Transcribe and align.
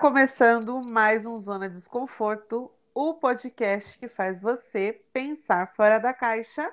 começando 0.00 0.80
mais 0.88 1.26
um 1.26 1.36
Zona 1.38 1.68
Desconforto, 1.68 2.70
o 2.94 3.14
podcast 3.14 3.98
que 3.98 4.06
faz 4.06 4.40
você 4.40 5.02
pensar 5.12 5.74
fora 5.74 5.98
da 5.98 6.14
caixa. 6.14 6.72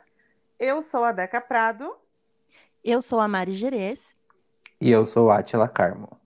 Eu 0.59 0.83
sou 0.83 1.03
a 1.03 1.11
Deca 1.11 1.41
Prado. 1.41 1.91
Eu 2.83 3.01
sou 3.01 3.19
a 3.19 3.27
Mari 3.27 3.53
Gerês. 3.53 4.15
E 4.79 4.91
eu 4.91 5.07
sou 5.07 5.31
a 5.31 5.39
Atila 5.39 5.67
Carmo. 5.67 6.21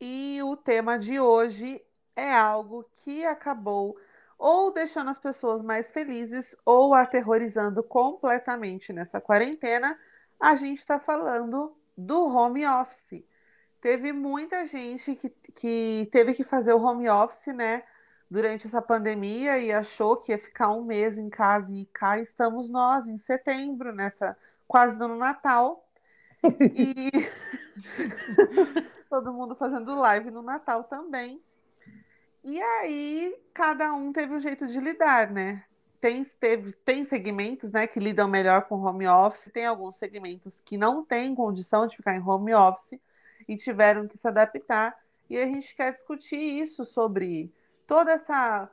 E 0.00 0.40
o 0.42 0.56
tema 0.56 0.98
de 0.98 1.20
hoje 1.20 1.80
é 2.16 2.34
algo 2.34 2.84
que 3.04 3.24
acabou 3.24 3.96
ou 4.36 4.72
deixando 4.72 5.10
as 5.10 5.18
pessoas 5.18 5.62
mais 5.62 5.92
felizes 5.92 6.56
ou 6.64 6.92
aterrorizando 6.92 7.84
completamente 7.84 8.92
nessa 8.92 9.20
quarentena. 9.20 9.96
A 10.40 10.56
gente 10.56 10.78
está 10.78 10.98
falando 10.98 11.72
do 11.96 12.26
home 12.26 12.66
office. 12.66 13.29
Teve 13.80 14.12
muita 14.12 14.66
gente 14.66 15.14
que, 15.14 15.30
que 15.54 16.08
teve 16.12 16.34
que 16.34 16.44
fazer 16.44 16.72
o 16.74 16.82
home 16.82 17.08
office, 17.08 17.54
né, 17.54 17.82
durante 18.30 18.66
essa 18.66 18.82
pandemia 18.82 19.58
e 19.58 19.72
achou 19.72 20.16
que 20.16 20.32
ia 20.32 20.38
ficar 20.38 20.70
um 20.70 20.84
mês 20.84 21.16
em 21.16 21.30
casa 21.30 21.74
e 21.74 21.86
cá 21.86 22.18
estamos 22.18 22.68
nós, 22.68 23.08
em 23.08 23.18
setembro, 23.18 23.92
nessa 23.92 24.36
quase 24.68 24.98
no 24.98 25.16
Natal. 25.16 25.88
E 26.74 27.10
todo 29.08 29.32
mundo 29.32 29.56
fazendo 29.56 29.98
live 29.98 30.30
no 30.30 30.42
Natal 30.42 30.84
também. 30.84 31.42
E 32.44 32.60
aí, 32.60 33.36
cada 33.52 33.92
um 33.92 34.12
teve 34.12 34.34
um 34.34 34.40
jeito 34.40 34.66
de 34.66 34.80
lidar, 34.80 35.30
né? 35.30 35.64
Tem, 36.00 36.24
teve, 36.24 36.72
tem 36.72 37.04
segmentos 37.04 37.72
né, 37.72 37.86
que 37.86 38.00
lidam 38.00 38.26
melhor 38.26 38.62
com 38.62 38.76
home 38.76 39.06
office, 39.06 39.52
tem 39.52 39.66
alguns 39.66 39.98
segmentos 39.98 40.62
que 40.64 40.78
não 40.78 41.04
têm 41.04 41.34
condição 41.34 41.86
de 41.86 41.96
ficar 41.96 42.16
em 42.16 42.22
home 42.22 42.54
office 42.54 42.98
e 43.50 43.56
tiveram 43.56 44.06
que 44.06 44.16
se 44.16 44.28
adaptar. 44.28 44.96
E 45.28 45.36
a 45.36 45.44
gente 45.44 45.74
quer 45.74 45.92
discutir 45.92 46.38
isso 46.38 46.84
sobre 46.84 47.52
toda 47.86 48.12
essa 48.12 48.70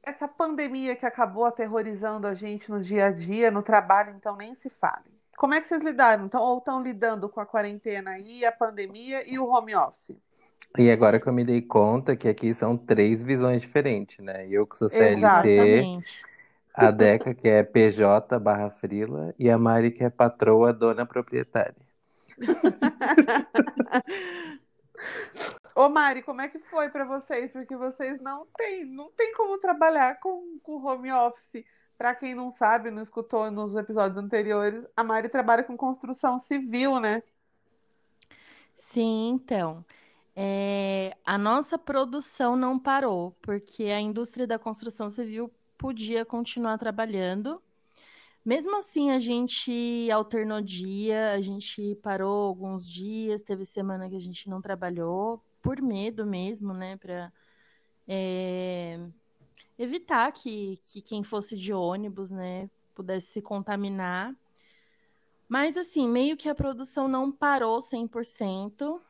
essa 0.00 0.28
pandemia 0.28 0.94
que 0.94 1.06
acabou 1.06 1.46
aterrorizando 1.46 2.26
a 2.26 2.34
gente 2.34 2.70
no 2.70 2.78
dia 2.78 3.06
a 3.06 3.10
dia, 3.10 3.50
no 3.50 3.62
trabalho, 3.62 4.14
então 4.14 4.36
nem 4.36 4.54
se 4.54 4.68
fale. 4.68 5.10
Como 5.34 5.54
é 5.54 5.60
que 5.62 5.66
vocês 5.66 5.82
lidaram? 5.82 6.26
Então, 6.26 6.42
ou 6.42 6.58
estão 6.58 6.82
lidando 6.82 7.26
com 7.26 7.40
a 7.40 7.46
quarentena 7.46 8.18
e 8.18 8.44
a 8.44 8.52
pandemia 8.52 9.26
e 9.26 9.38
o 9.38 9.48
home 9.48 9.74
office? 9.74 10.14
E 10.76 10.90
agora 10.90 11.18
que 11.18 11.26
eu 11.26 11.32
me 11.32 11.42
dei 11.42 11.62
conta 11.62 12.14
que 12.14 12.28
aqui 12.28 12.52
são 12.52 12.76
três 12.76 13.22
visões 13.22 13.62
diferentes, 13.62 14.22
né? 14.22 14.46
Eu 14.46 14.66
que 14.66 14.76
sou 14.76 14.90
CLT, 14.90 15.16
Exatamente. 15.16 16.22
a 16.74 16.90
Deca 16.90 17.34
que 17.34 17.48
é 17.48 17.62
PJ 17.62 18.38
barra 18.38 18.68
Frila 18.68 19.34
e 19.38 19.48
a 19.48 19.56
Mari 19.56 19.90
que 19.90 20.04
é 20.04 20.10
patroa, 20.10 20.70
dona 20.70 21.06
proprietária. 21.06 21.83
Ô 25.74 25.88
Mari, 25.88 26.22
como 26.22 26.40
é 26.40 26.48
que 26.48 26.58
foi 26.60 26.88
para 26.88 27.04
vocês? 27.04 27.50
Porque 27.52 27.76
vocês 27.76 28.20
não 28.20 28.46
têm, 28.56 28.84
não 28.84 29.10
tem 29.12 29.34
como 29.34 29.58
trabalhar 29.58 30.18
com, 30.20 30.58
com 30.62 30.82
home 30.84 31.10
office. 31.12 31.64
Para 31.98 32.14
quem 32.14 32.34
não 32.34 32.50
sabe, 32.50 32.90
não 32.90 33.02
escutou 33.02 33.50
nos 33.50 33.74
episódios 33.76 34.18
anteriores, 34.18 34.84
a 34.96 35.04
Mari 35.04 35.28
trabalha 35.28 35.62
com 35.64 35.76
construção 35.76 36.38
civil, 36.38 36.98
né? 37.00 37.22
Sim, 38.74 39.30
então. 39.30 39.84
é, 40.36 41.16
a 41.24 41.38
nossa 41.38 41.78
produção 41.78 42.56
não 42.56 42.78
parou, 42.78 43.32
porque 43.42 43.84
a 43.84 44.00
indústria 44.00 44.46
da 44.46 44.58
construção 44.58 45.08
civil 45.08 45.52
podia 45.78 46.24
continuar 46.24 46.78
trabalhando. 46.78 47.62
Mesmo 48.44 48.76
assim, 48.76 49.10
a 49.10 49.18
gente 49.18 50.10
alternou 50.10 50.60
dia, 50.60 51.32
a 51.32 51.40
gente 51.40 51.94
parou 52.02 52.48
alguns 52.48 52.86
dias, 52.86 53.42
teve 53.42 53.64
semana 53.64 54.08
que 54.08 54.16
a 54.16 54.20
gente 54.20 54.50
não 54.50 54.60
trabalhou, 54.60 55.42
por 55.62 55.80
medo 55.80 56.26
mesmo, 56.26 56.74
né? 56.74 56.98
Para 56.98 57.32
evitar 59.78 60.30
que, 60.30 60.78
que 60.82 61.00
quem 61.00 61.22
fosse 61.22 61.56
de 61.56 61.72
ônibus, 61.72 62.30
né, 62.30 62.68
pudesse 62.94 63.28
se 63.28 63.42
contaminar. 63.42 64.34
Mas, 65.48 65.78
assim, 65.78 66.06
meio 66.06 66.36
que 66.36 66.48
a 66.48 66.54
produção 66.54 67.08
não 67.08 67.32
parou 67.32 67.80
100%. 67.80 69.00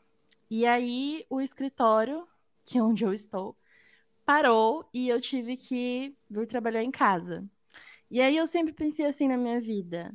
E 0.48 0.64
aí, 0.64 1.25
o 1.28 1.41
escritório, 1.41 2.26
que 2.64 2.78
é 2.78 2.82
onde 2.82 3.04
eu 3.04 3.12
estou, 3.12 3.56
parou 4.25 4.88
e 4.92 5.08
eu 5.08 5.20
tive 5.20 5.56
que 5.56 6.14
vir 6.31 6.47
trabalhar 6.47 6.84
em 6.84 6.91
casa. 6.91 7.44
E 8.10 8.20
aí, 8.20 8.37
eu 8.37 8.47
sempre 8.47 8.72
pensei 8.72 9.06
assim 9.06 9.28
na 9.28 9.37
minha 9.37 9.60
vida. 9.60 10.12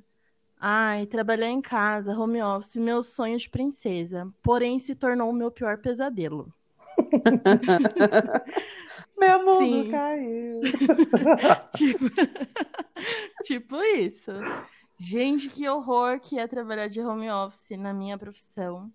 Ai, 0.59 1.05
trabalhar 1.05 1.49
em 1.49 1.61
casa, 1.61 2.17
home 2.17 2.41
office, 2.41 2.75
meu 2.75 3.01
sonho 3.01 3.37
de 3.37 3.49
princesa. 3.49 4.31
Porém, 4.41 4.79
se 4.79 4.95
tornou 4.95 5.29
o 5.29 5.33
meu 5.33 5.51
pior 5.51 5.77
pesadelo. 5.77 6.53
Meu 9.17 9.43
mundo 9.43 9.83
Sim. 9.83 9.91
caiu. 9.91 10.61
Tipo, 11.75 12.05
tipo 13.43 13.75
isso. 13.97 14.31
Gente, 14.97 15.49
que 15.49 15.67
horror 15.67 16.19
que 16.19 16.39
é 16.39 16.47
trabalhar 16.47 16.87
de 16.87 17.01
home 17.01 17.29
office 17.29 17.77
na 17.77 17.93
minha 17.93 18.17
profissão. 18.17 18.91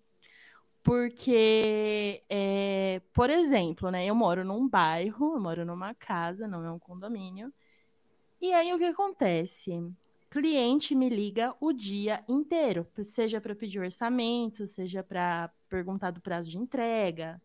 Porque, 0.83 2.23
é, 2.29 3.01
por 3.11 3.29
exemplo, 3.29 3.89
né, 3.89 4.05
eu 4.05 4.13
moro 4.13 4.45
num 4.45 4.67
bairro, 4.67 5.35
eu 5.35 5.41
moro 5.41 5.65
numa 5.65 5.95
casa, 5.95 6.47
não 6.47 6.63
é 6.63 6.71
um 6.71 6.77
condomínio. 6.77 7.51
E 8.45 8.53
aí 8.53 8.71
o 8.71 8.77
que 8.77 8.85
acontece? 8.85 9.71
Cliente 10.29 10.93
me 10.93 11.09
liga 11.09 11.55
o 11.59 11.73
dia 11.73 12.23
inteiro, 12.29 12.85
seja 13.03 13.41
para 13.41 13.55
pedir 13.55 13.79
orçamento, 13.79 14.67
seja 14.67 15.01
para 15.01 15.49
perguntar 15.67 16.11
do 16.11 16.21
prazo 16.21 16.51
de 16.51 16.59
entrega. 16.59 17.41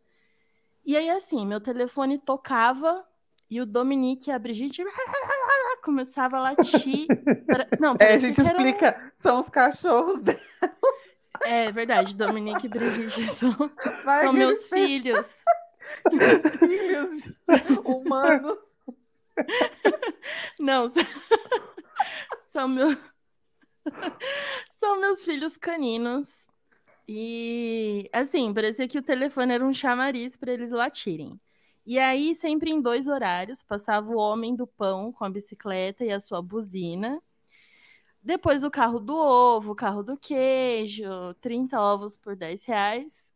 E 0.84 0.94
aí, 0.94 1.09
assim, 1.09 1.47
meu 1.47 1.59
telefone 1.59 2.19
tocava 2.19 3.03
e 3.49 3.62
o 3.62 3.65
Dominique 3.66 4.28
e 4.28 4.33
a 4.33 4.39
Brigitte 4.39 4.84
começava 5.83 6.37
a 6.37 6.41
latir. 6.41 7.06
Pra- 7.47 7.66
Não, 7.81 7.97
É, 7.99 8.12
a 8.12 8.19
gente 8.19 8.39
era 8.39 8.59
um- 8.59 8.66
explica, 8.66 9.10
são 9.15 9.41
os 9.41 9.49
cachorros 9.49 10.21
dela. 10.22 10.39
É 11.44 11.72
verdade, 11.72 12.15
Dominique 12.15 12.66
e 12.66 12.69
Brigitte 12.69 13.22
são, 13.22 13.50
são 14.22 14.33
meus 14.34 14.66
filhos. 14.66 15.39
filhos 16.59 17.25
humanos. 17.87 18.59
Não, 20.58 20.88
são, 22.48 22.68
meus 22.68 22.96
são 24.72 25.00
meus 25.00 25.24
filhos 25.24 25.56
caninos. 25.56 26.48
E 27.08 28.08
assim, 28.12 28.54
parecia 28.54 28.88
que 28.88 28.98
o 28.98 29.02
telefone 29.02 29.54
era 29.54 29.64
um 29.64 29.74
chamariz 29.74 30.36
para 30.36 30.52
eles 30.52 30.70
latirem. 30.72 31.41
E 31.86 31.98
aí, 31.98 32.34
sempre 32.34 32.70
em 32.70 32.80
dois 32.80 33.08
horários, 33.08 33.62
passava 33.64 34.10
o 34.10 34.18
homem 34.18 34.54
do 34.54 34.66
pão 34.66 35.12
com 35.12 35.24
a 35.24 35.30
bicicleta 35.30 36.04
e 36.04 36.12
a 36.12 36.20
sua 36.20 36.42
buzina. 36.42 37.20
Depois 38.22 38.62
o 38.64 38.70
carro 38.70 39.00
do 39.00 39.16
ovo, 39.16 39.72
o 39.72 39.74
carro 39.74 40.02
do 40.02 40.16
queijo, 40.16 41.34
30 41.41 41.80
ovos 41.80 42.16
por 42.16 42.36
10 42.36 42.64
reais. 42.64 43.32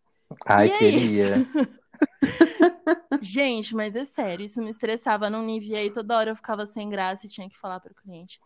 Ai, 0.47 0.69
E 0.69 0.71
é 0.71 0.79
queria. 0.79 1.35
Gente, 3.21 3.75
mas 3.75 3.97
é 3.97 4.05
sério, 4.05 4.45
isso 4.45 4.61
me 4.63 4.71
estressava 4.71 5.31
num 5.31 5.45
nível 5.45 5.71
e 5.71 5.77
aí 5.77 5.91
toda 5.91 6.17
hora 6.17 6.31
eu 6.31 6.37
ficava 6.37 6.67
sem 6.67 6.89
graça 6.89 7.27
e 7.27 7.29
tinha 7.29 7.49
que 7.49 7.57
falar 7.57 7.81
pro 7.81 7.95
cliente. 7.95 8.41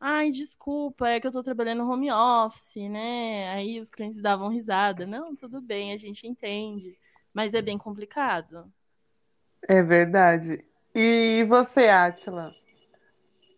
Ai, 0.00 0.30
desculpa, 0.30 1.08
é 1.08 1.18
que 1.18 1.26
eu 1.26 1.32
tô 1.32 1.42
trabalhando 1.42 1.84
no 1.84 1.90
home 1.90 2.10
office, 2.10 2.88
né? 2.88 3.52
Aí 3.52 3.80
os 3.80 3.90
clientes 3.90 4.20
davam 4.20 4.48
risada. 4.48 5.04
Não, 5.06 5.34
tudo 5.34 5.60
bem, 5.60 5.92
a 5.92 5.96
gente 5.96 6.26
entende. 6.26 6.96
Mas 7.34 7.52
é 7.52 7.60
bem 7.60 7.76
complicado. 7.76 8.72
É 9.66 9.82
verdade. 9.82 10.64
E 10.94 11.44
você, 11.48 11.88
Átila? 11.88 12.52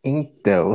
Então, 0.03 0.73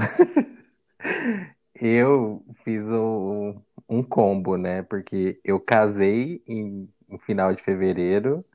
eu 1.74 2.46
fiz 2.64 2.84
um, 2.86 3.60
um 3.90 4.04
combo, 4.04 4.58
né? 4.58 4.84
Porque 4.84 5.40
eu 5.44 5.60
casei 5.60 6.44
em, 6.48 6.88
em 7.10 7.18
final 7.18 7.54
de 7.54 7.64
fevereiro, 7.64 8.46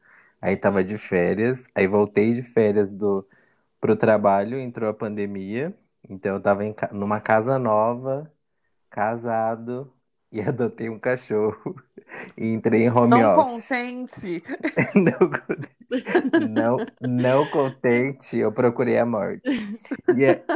aí 0.40 0.56
tava 0.56 0.84
de 0.84 0.98
férias, 0.98 1.66
aí 1.74 1.86
voltei 1.86 2.34
de 2.34 2.42
férias 2.42 2.92
do, 2.92 3.26
pro 3.80 3.96
trabalho, 3.96 4.58
entrou 4.60 4.90
a 4.90 4.94
pandemia, 4.94 5.76
então 6.08 6.36
eu 6.36 6.42
tava 6.42 6.64
em 6.64 6.72
ca- 6.74 6.90
numa 6.92 7.20
casa 7.20 7.58
nova, 7.58 8.32
casado, 8.90 9.92
e 10.32 10.40
adotei 10.42 10.88
um 10.90 10.98
cachorro, 11.00 11.76
e 12.38 12.46
entrei 12.52 12.82
em 12.84 12.90
home 12.90 13.22
Não 13.22 13.24
office. 13.24 13.76
contente. 13.82 14.42
Não, 14.94 15.18
contente- 15.30 15.76
não, 16.34 16.86
não 17.00 17.46
contente, 17.48 18.36
eu 18.38 18.52
procurei 18.52 18.98
a 18.98 19.06
morte. 19.06 19.44
E, 20.08 20.24
é- 20.24 20.46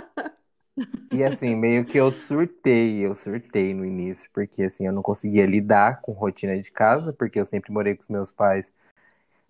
e 1.13 1.23
assim, 1.23 1.55
meio 1.55 1.85
que 1.87 1.97
eu 1.99 2.11
surtei, 2.11 3.05
eu 3.07 3.15
surtei 3.15 3.73
no 3.75 3.85
início, 3.85 4.29
porque 4.33 4.65
assim, 4.65 4.87
eu 4.87 4.93
não 4.93 5.03
conseguia 5.03 5.47
lidar 5.47 6.01
com 6.01 6.13
rotina 6.13 6.61
de 6.61 6.71
casa, 6.73 7.13
porque 7.13 7.39
eu 7.39 7.45
sempre 7.47 7.73
morei 7.73 7.95
com 7.95 8.03
os 8.03 8.09
meus 8.09 8.33
pais. 8.33 8.73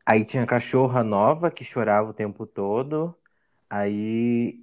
Aí 0.07 0.25
tinha 0.25 0.47
cachorra 0.47 1.03
nova 1.03 1.51
que 1.51 1.65
chorava 1.65 2.11
o 2.11 2.15
tempo 2.15 2.47
todo. 2.47 3.15
Aí 3.71 4.61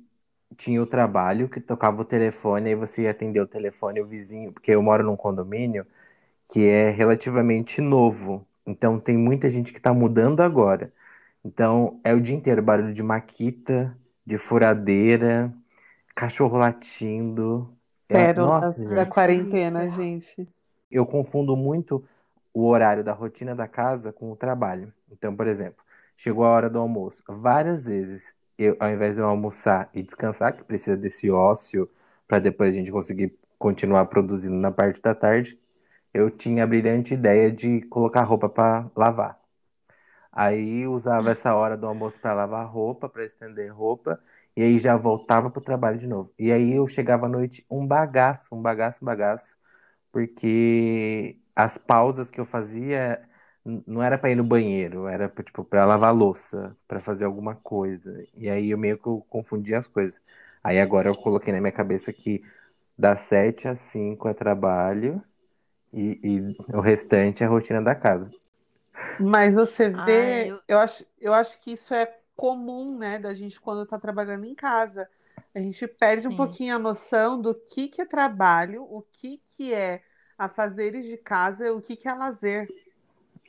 tinha 0.58 0.82
o 0.82 0.88
trabalho 0.88 1.50
que 1.50 1.62
tocava 1.62 2.02
o 2.02 2.06
telefone, 2.06 2.70
aí 2.70 2.76
você 2.76 3.04
ia 3.04 3.12
atender 3.12 3.42
o 3.42 3.48
telefone, 3.48 4.02
o 4.02 4.08
vizinho, 4.08 4.52
porque 4.54 4.72
eu 4.72 4.82
moro 4.84 5.04
num 5.04 5.16
condomínio 5.18 5.86
que 6.50 6.68
é 6.68 6.90
relativamente 6.92 7.82
novo. 7.82 8.46
Então 8.66 9.00
tem 9.00 9.18
muita 9.18 9.50
gente 9.50 9.72
que 9.74 9.80
está 9.80 9.94
mudando 9.94 10.42
agora. 10.42 10.94
Então 11.44 12.00
é 12.04 12.14
o 12.14 12.22
dia 12.22 12.36
inteiro 12.36 12.62
barulho 12.62 12.94
de 12.94 13.04
maquita, 13.04 13.98
de 14.26 14.38
furadeira, 14.38 15.54
cachorro 16.16 16.58
latindo. 16.58 17.76
É, 18.10 18.14
Pérolas 18.14 18.78
nossa, 18.78 18.96
da 18.96 19.02
gente. 19.02 19.14
quarentena, 19.14 19.90
gente. 19.90 20.48
Eu 20.90 21.06
confundo 21.06 21.56
muito 21.56 22.06
o 22.54 22.68
horário 22.68 23.04
da 23.04 23.14
rotina 23.14 23.56
da 23.56 23.68
casa 23.68 24.12
com 24.12 24.32
o 24.32 24.36
trabalho. 24.36 24.94
Então, 25.12 25.36
por 25.36 25.48
exemplo, 25.48 25.84
chegou 26.18 26.46
a 26.46 26.50
hora 26.50 26.70
do 26.70 26.80
almoço. 26.80 27.18
Várias 27.28 27.86
vezes, 27.86 28.24
eu, 28.58 28.76
ao 28.80 28.90
invés 28.90 29.16
de 29.16 29.22
eu 29.22 29.28
almoçar 29.28 29.90
e 29.94 30.02
descansar, 30.04 30.56
que 30.56 30.64
precisa 30.64 30.98
desse 30.98 31.30
ócio 31.30 31.90
para 32.28 32.40
depois 32.40 32.74
a 32.74 32.78
gente 32.78 32.92
conseguir 32.92 33.38
continuar 33.60 34.06
produzindo 34.06 34.56
na 34.56 34.72
parte 34.72 35.02
da 35.02 35.14
tarde, 35.14 35.60
eu 36.14 36.30
tinha 36.32 36.64
a 36.64 36.68
brilhante 36.68 37.14
ideia 37.14 37.52
de 37.52 37.82
colocar 37.84 38.24
roupa 38.24 38.50
para 38.50 38.90
lavar. 38.96 39.40
Aí 40.32 40.88
usava 40.88 41.32
essa 41.32 41.54
hora 41.54 41.76
do 41.78 41.86
almoço 41.86 42.20
para 42.20 42.34
lavar 42.34 42.66
roupa, 42.68 43.10
para 43.10 43.26
estender 43.26 43.70
roupa, 43.74 44.20
e 44.56 44.62
aí 44.64 44.80
já 44.80 44.96
voltava 44.96 45.50
pro 45.50 45.62
trabalho 45.62 45.98
de 46.00 46.08
novo. 46.08 46.34
E 46.40 46.52
aí 46.52 46.74
eu 46.74 46.88
chegava 46.88 47.26
à 47.26 47.30
noite 47.30 47.66
um 47.70 47.86
bagaço, 47.86 48.46
um 48.52 48.62
bagaço, 48.62 49.00
um 49.02 49.06
bagaço, 49.06 49.52
porque 50.12 51.38
as 51.56 51.78
pausas 51.78 52.32
que 52.32 52.40
eu 52.40 52.46
fazia 52.46 53.22
não 53.66 54.02
era 54.04 54.18
para 54.18 54.32
ir 54.32 54.36
no 54.36 54.44
banheiro, 54.44 55.08
era 55.08 55.30
pra, 55.30 55.44
tipo 55.44 55.64
para 55.64 55.86
lavar 55.86 56.14
louça, 56.16 56.76
para 56.88 57.00
fazer 57.02 57.26
alguma 57.26 57.56
coisa. 57.56 58.26
E 58.36 58.50
aí 58.50 58.72
eu 58.72 58.78
meio 58.78 58.98
que 58.98 59.08
eu 59.08 59.26
confundia 59.30 59.78
as 59.80 59.88
coisas. 59.88 60.22
Aí 60.64 60.80
agora 60.80 61.10
eu 61.10 61.16
coloquei 61.16 61.54
na 61.54 61.60
minha 61.62 61.72
cabeça 61.72 62.12
que 62.14 62.44
das 62.98 63.22
sete 63.22 63.68
às 63.68 63.82
cinco 63.82 64.28
é 64.30 64.34
trabalho 64.34 65.24
e, 65.94 66.20
e 66.24 66.76
o 66.76 66.82
restante 66.82 67.44
é 67.44 67.48
a 67.48 67.50
rotina 67.50 67.82
da 67.82 67.96
casa. 67.96 68.32
Mas 69.18 69.54
você 69.54 69.90
Ah, 69.94 70.30
vê, 70.30 70.48
eu- 70.50 70.62
eu 70.68 70.80
acho, 70.80 71.06
eu 71.20 71.34
acho 71.34 71.60
que 71.60 71.72
isso 71.74 71.94
é 71.94 72.06
comum, 72.36 72.98
né, 72.98 73.20
da 73.20 73.34
gente 73.34 73.60
quando 73.62 73.86
tá 73.86 74.00
trabalhando 74.00 74.46
em 74.46 74.56
casa. 74.56 75.08
A 75.54 75.60
gente 75.60 75.86
perde 75.88 76.28
um 76.28 76.34
Sim. 76.34 76.34
pouquinho 76.34 76.76
a 76.76 76.80
noção 76.80 77.40
do 77.42 77.54
que 77.54 77.88
que 77.88 78.02
é 78.02 78.06
trabalho, 78.06 78.84
o 78.84 79.02
que 79.04 79.38
que 79.50 79.74
é 79.74 80.04
afazeres 80.38 81.06
de 81.06 81.18
casa, 81.18 81.68
e 81.68 81.70
o 81.72 81.82
que 81.82 81.96
que 81.96 82.08
é 82.08 82.14
lazer. 82.14 82.74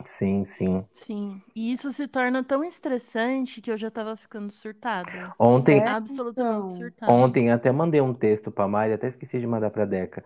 Sim, 0.04 0.44
sim. 0.44 0.86
Sim. 0.90 1.42
E 1.54 1.72
isso 1.72 1.90
se 1.92 2.06
torna 2.06 2.44
tão 2.44 2.62
estressante 2.64 3.60
que 3.62 3.70
eu 3.70 3.76
já 3.76 3.90
tava 3.90 4.14
ficando 4.16 4.50
surtada. 4.52 5.34
Ontem, 5.38 5.78
É, 5.78 5.88
Absolutamente 5.88 6.72
então. 6.72 6.74
surtada. 6.74 7.14
Ontem 7.14 7.50
até 7.50 7.72
mandei 7.72 8.00
um 8.00 8.14
texto 8.14 8.50
pra 8.50 8.68
Mari, 8.68 8.92
até 8.92 9.08
esqueci 9.08 9.40
de 9.40 9.46
mandar 9.46 9.70
pra 9.70 9.84
Deca. 9.84 10.24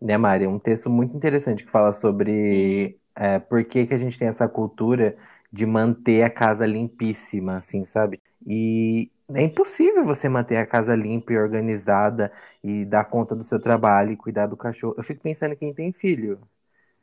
Né, 0.00 0.16
Mari? 0.16 0.46
Um 0.46 0.58
texto 0.58 0.90
muito 0.90 1.16
interessante 1.16 1.64
que 1.64 1.70
fala 1.70 1.92
sobre 1.92 2.98
é, 3.14 3.38
por 3.38 3.64
que 3.64 3.86
que 3.86 3.94
a 3.94 3.98
gente 3.98 4.18
tem 4.18 4.28
essa 4.28 4.48
cultura 4.48 5.16
de 5.52 5.66
manter 5.66 6.22
a 6.22 6.30
casa 6.30 6.66
limpíssima, 6.66 7.56
assim, 7.56 7.84
sabe? 7.84 8.20
E 8.46 9.10
é 9.34 9.42
impossível 9.42 10.04
você 10.04 10.28
manter 10.28 10.56
a 10.56 10.66
casa 10.66 10.94
limpa 10.94 11.32
e 11.32 11.38
organizada 11.38 12.32
e 12.62 12.84
dar 12.84 13.04
conta 13.06 13.34
do 13.34 13.42
seu 13.42 13.58
trabalho 13.60 14.12
e 14.12 14.16
cuidar 14.16 14.46
do 14.46 14.56
cachorro. 14.56 14.94
Eu 14.96 15.02
fico 15.04 15.22
pensando 15.22 15.52
em 15.54 15.56
quem 15.56 15.74
tem 15.74 15.92
filho. 15.92 16.40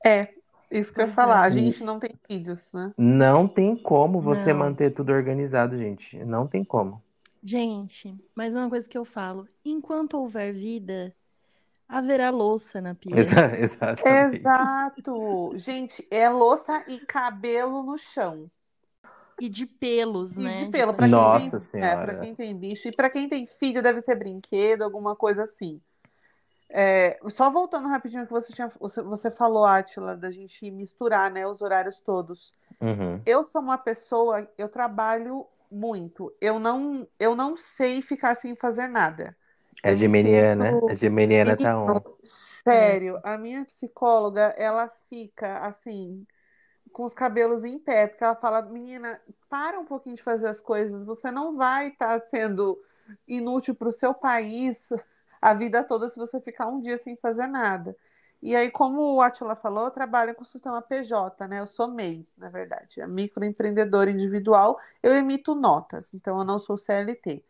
É, 0.05 0.33
isso 0.71 0.93
que 0.93 0.99
eu 1.01 1.05
ia 1.05 1.07
Pois 1.07 1.15
falar. 1.15 1.41
é. 1.41 1.45
A 1.45 1.49
gente 1.49 1.83
não 1.83 1.99
tem 1.99 2.11
filhos, 2.27 2.71
né? 2.73 2.93
Não 2.97 3.47
tem 3.47 3.73
como 3.75 4.19
você 4.21 4.53
Não. 4.53 4.59
manter 4.59 4.91
tudo 4.93 5.13
organizado, 5.13 5.77
gente. 5.77 6.17
Não 6.25 6.45
tem 6.45 6.63
como. 6.63 7.01
Gente, 7.43 8.17
mais 8.35 8.55
uma 8.55 8.69
coisa 8.69 8.89
que 8.89 8.97
eu 8.97 9.05
falo: 9.05 9.47
enquanto 9.63 10.15
houver 10.17 10.53
vida, 10.53 11.15
haverá 11.87 12.29
louça 12.31 12.81
na 12.81 12.95
pia. 12.95 13.15
Exa- 13.17 13.57
exatamente. 13.59 14.41
Exato. 14.47 15.53
Gente, 15.57 16.07
é 16.11 16.29
louça 16.29 16.83
e 16.87 16.99
cabelo 16.99 17.83
no 17.83 17.97
chão. 17.97 18.49
E 19.39 19.49
de 19.49 19.65
pelos, 19.65 20.37
E 20.37 20.43
né? 20.43 20.51
de 20.51 20.65
de 20.65 20.71
pelo, 20.71 20.93
pra 20.93 21.07
quem. 21.07 21.17
Nossa 21.19 21.59
tem, 21.59 21.59
é, 21.81 21.95
Senhora. 21.95 22.05
pra 22.05 22.15
quem 22.15 22.35
tem 22.35 22.57
bicho. 22.57 22.87
E 22.87 22.91
pra 22.91 23.09
quem 23.09 23.27
tem 23.29 23.45
filho, 23.47 23.81
deve 23.83 24.01
ser 24.01 24.15
brinquedo, 24.15 24.83
alguma 24.83 25.15
coisa 25.15 25.43
assim. 25.43 25.81
É, 26.77 27.17
só 27.29 27.49
voltando 27.49 27.87
rapidinho 27.87 28.25
que 28.25 28.33
você 28.33 28.51
tinha, 28.51 28.69
você, 28.77 29.01
você 29.01 29.31
falou, 29.31 29.63
Átila, 29.65 30.13
da 30.17 30.29
gente 30.29 30.69
misturar, 30.69 31.31
né, 31.31 31.47
os 31.47 31.61
horários 31.61 32.01
todos. 32.01 32.53
Uhum. 32.81 33.21
Eu 33.25 33.45
sou 33.45 33.61
uma 33.61 33.77
pessoa, 33.77 34.45
eu 34.57 34.67
trabalho 34.67 35.47
muito. 35.71 36.33
Eu 36.41 36.59
não, 36.59 37.07
eu 37.17 37.33
não 37.33 37.55
sei 37.55 38.01
ficar 38.01 38.35
sem 38.35 38.57
fazer 38.57 38.87
nada. 38.87 39.37
É 39.81 39.91
Eu 39.91 39.95
geminiana. 39.95 40.73
sinto- 40.73 40.89
A 40.89 40.93
geminiana 40.93 41.55
tá 41.55 41.79
on. 41.79 42.01
Sério, 42.25 43.21
a 43.23 43.37
minha 43.37 43.63
psicóloga, 43.63 44.53
ela 44.57 44.91
fica 45.09 45.59
assim, 45.59 46.27
com 46.91 47.05
os 47.05 47.13
cabelos 47.13 47.63
em 47.63 47.79
pé, 47.79 48.07
porque 48.07 48.23
ela 48.23 48.35
fala, 48.35 48.61
menina, 48.63 49.21
para 49.49 49.79
um 49.79 49.85
pouquinho 49.85 50.17
de 50.17 50.23
fazer 50.23 50.47
as 50.49 50.59
coisas, 50.59 51.05
você 51.05 51.31
não 51.31 51.55
vai 51.55 51.87
estar 51.87 52.19
sendo 52.29 52.77
inútil 53.25 53.73
para 53.73 53.87
o 53.87 53.93
seu 53.93 54.13
país 54.13 54.89
a 55.49 55.53
vida 55.53 55.83
toda 55.83 56.09
se 56.09 56.17
você 56.17 56.39
ficar 56.41 56.67
um 56.67 56.81
dia 56.81 56.97
sem 56.97 57.15
fazer 57.17 57.47
nada. 57.47 57.95
E 58.41 58.55
aí, 58.55 58.69
como 58.69 59.15
o 59.15 59.21
Atila 59.21 59.55
falou, 59.55 59.85
eu 59.85 59.91
trabalho 59.91 60.35
com 60.35 60.43
o 60.43 60.45
sistema 60.45 60.81
PJ, 60.81 61.47
né? 61.47 61.59
Eu 61.61 61.67
sou 61.67 61.87
MEI, 61.87 62.27
na 62.37 62.49
verdade, 62.49 63.01
é 63.01 63.07
microempreendedor 63.07 64.07
individual, 64.09 64.79
eu 65.01 65.13
emito 65.15 65.55
notas, 65.55 66.13
então 66.13 66.37
eu 66.39 66.43
não 66.45 66.59
sou 66.59 66.77
CLT. 66.77 67.43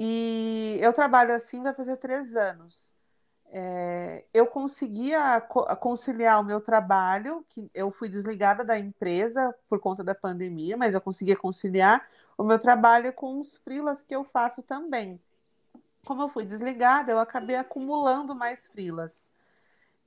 E 0.00 0.78
eu 0.80 0.92
trabalho 0.92 1.34
assim 1.34 1.62
vai 1.62 1.74
fazer 1.74 1.96
três 1.98 2.36
anos. 2.36 2.92
É, 3.50 4.24
eu 4.34 4.46
conseguia 4.46 5.40
co- 5.42 5.64
conciliar 5.76 6.40
o 6.40 6.44
meu 6.44 6.60
trabalho, 6.60 7.44
que 7.50 7.70
eu 7.74 7.90
fui 7.92 8.08
desligada 8.08 8.64
da 8.64 8.78
empresa 8.78 9.54
por 9.68 9.78
conta 9.80 10.02
da 10.02 10.14
pandemia, 10.14 10.76
mas 10.76 10.94
eu 10.94 11.00
conseguia 11.00 11.36
conciliar 11.36 12.06
o 12.36 12.42
meu 12.44 12.58
trabalho 12.58 13.12
com 13.12 13.38
os 13.40 13.56
freelas 13.58 14.02
que 14.02 14.14
eu 14.14 14.24
faço 14.24 14.62
também. 14.62 15.20
Como 16.04 16.22
eu 16.22 16.28
fui 16.28 16.44
desligada, 16.44 17.10
eu 17.12 17.18
acabei 17.18 17.56
acumulando 17.56 18.34
mais 18.34 18.66
freelas. 18.66 19.32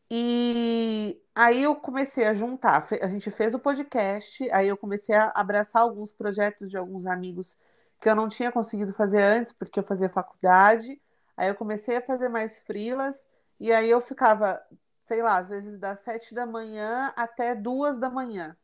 E 0.09 1.21
aí 1.35 1.63
eu 1.63 1.75
comecei 1.75 2.25
a 2.25 2.33
juntar. 2.33 2.87
A 3.01 3.07
gente 3.07 3.29
fez 3.31 3.53
o 3.53 3.59
podcast, 3.59 4.49
aí 4.51 4.67
eu 4.67 4.77
comecei 4.77 5.15
a 5.15 5.31
abraçar 5.35 5.81
alguns 5.81 6.13
projetos 6.13 6.69
de 6.69 6.77
alguns 6.77 7.05
amigos 7.05 7.57
que 7.99 8.09
eu 8.09 8.15
não 8.15 8.29
tinha 8.29 8.51
conseguido 8.51 8.93
fazer 8.93 9.21
antes, 9.21 9.51
porque 9.51 9.79
eu 9.79 9.83
fazia 9.83 10.07
faculdade. 10.07 11.01
Aí 11.35 11.49
eu 11.49 11.55
comecei 11.55 11.97
a 11.97 12.01
fazer 12.01 12.29
mais 12.29 12.59
freelas, 12.59 13.29
e 13.59 13.71
aí 13.71 13.89
eu 13.89 14.01
ficava, 14.01 14.61
sei 15.07 15.21
lá, 15.21 15.37
às 15.37 15.49
vezes 15.49 15.77
das 15.79 15.99
sete 16.01 16.33
da 16.33 16.45
manhã 16.45 17.13
até 17.15 17.53
duas 17.53 17.99
da 17.99 18.09
manhã, 18.09 18.55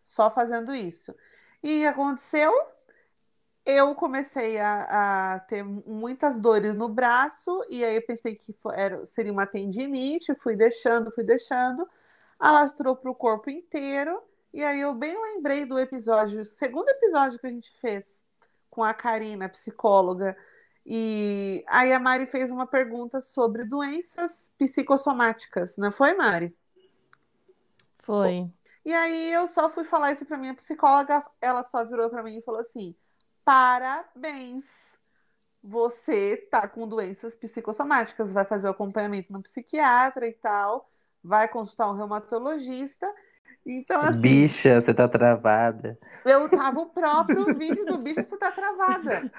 só 0.00 0.30
fazendo 0.30 0.74
isso. 0.74 1.14
E 1.62 1.86
aconteceu? 1.86 2.52
Eu 3.66 3.96
comecei 3.96 4.60
a, 4.60 5.34
a 5.34 5.40
ter 5.40 5.64
muitas 5.64 6.38
dores 6.38 6.76
no 6.76 6.88
braço, 6.88 7.64
e 7.68 7.84
aí 7.84 7.96
eu 7.96 8.06
pensei 8.06 8.36
que 8.36 8.54
era, 8.72 9.04
seria 9.08 9.32
uma 9.32 9.44
tendinite, 9.44 10.32
fui 10.36 10.54
deixando, 10.54 11.10
fui 11.10 11.24
deixando, 11.24 11.84
alastrou 12.38 12.94
para 12.94 13.10
o 13.10 13.14
corpo 13.14 13.50
inteiro, 13.50 14.22
e 14.54 14.62
aí 14.62 14.80
eu 14.80 14.94
bem 14.94 15.20
lembrei 15.20 15.66
do 15.66 15.80
episódio, 15.80 16.44
segundo 16.44 16.88
episódio 16.90 17.40
que 17.40 17.46
a 17.48 17.50
gente 17.50 17.72
fez 17.80 18.06
com 18.70 18.84
a 18.84 18.94
Karina, 18.94 19.48
psicóloga, 19.48 20.36
e 20.86 21.64
aí 21.66 21.92
a 21.92 21.98
Mari 21.98 22.26
fez 22.26 22.52
uma 22.52 22.68
pergunta 22.68 23.20
sobre 23.20 23.64
doenças 23.64 24.52
psicossomáticas, 24.56 25.76
não 25.76 25.90
foi, 25.90 26.14
Mari? 26.14 26.56
Foi. 27.98 28.48
E 28.84 28.94
aí 28.94 29.32
eu 29.32 29.48
só 29.48 29.68
fui 29.68 29.82
falar 29.82 30.12
isso 30.12 30.24
para 30.24 30.38
minha 30.38 30.54
psicóloga, 30.54 31.26
ela 31.40 31.64
só 31.64 31.84
virou 31.84 32.08
para 32.08 32.22
mim 32.22 32.36
e 32.36 32.42
falou 32.42 32.60
assim: 32.60 32.94
"Parabéns. 33.46 34.64
Você 35.62 36.36
tá 36.50 36.66
com 36.66 36.86
doenças 36.88 37.36
psicossomáticas, 37.36 38.32
vai 38.32 38.44
fazer 38.44 38.66
o 38.66 38.72
acompanhamento 38.72 39.32
no 39.32 39.40
psiquiatra 39.42 40.26
e 40.26 40.32
tal, 40.32 40.90
vai 41.22 41.48
consultar 41.48 41.88
um 41.90 41.96
reumatologista". 41.96 43.06
Então 43.64 44.02
assim, 44.02 44.20
Bicha, 44.20 44.80
você 44.80 44.92
tá 44.92 45.08
travada. 45.08 45.96
eu 46.24 46.48
tava 46.48 46.80
o 46.80 46.86
próprio 46.86 47.56
vídeo 47.56 47.86
do 47.86 47.98
bicho, 47.98 48.20
você 48.28 48.36
tá 48.36 48.50
travada. 48.50 49.30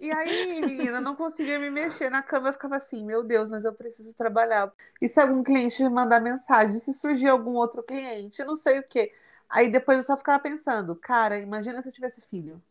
E 0.00 0.10
aí, 0.12 0.62
menina, 0.62 1.00
não 1.00 1.16
conseguia 1.16 1.58
me 1.58 1.70
mexer 1.70 2.10
na 2.10 2.22
cama, 2.22 2.48
eu 2.48 2.52
ficava 2.52 2.76
assim, 2.76 3.04
meu 3.04 3.22
Deus, 3.24 3.48
mas 3.48 3.64
eu 3.64 3.74
preciso 3.74 4.12
trabalhar. 4.14 4.72
E 5.02 5.08
se 5.08 5.20
algum 5.20 5.42
cliente 5.42 5.82
me 5.82 5.88
mandar 5.90 6.20
mensagem, 6.20 6.78
se 6.80 6.92
surgir 6.94 7.28
algum 7.28 7.52
outro 7.52 7.82
cliente, 7.82 8.44
não 8.44 8.56
sei 8.56 8.78
o 8.78 8.82
quê. 8.82 9.12
Aí 9.48 9.68
depois 9.68 9.98
eu 9.98 10.04
só 10.04 10.16
ficava 10.16 10.38
pensando, 10.38 10.94
cara, 10.96 11.38
imagina 11.38 11.82
se 11.82 11.88
eu 11.88 11.92
tivesse 11.92 12.20
filho. 12.28 12.62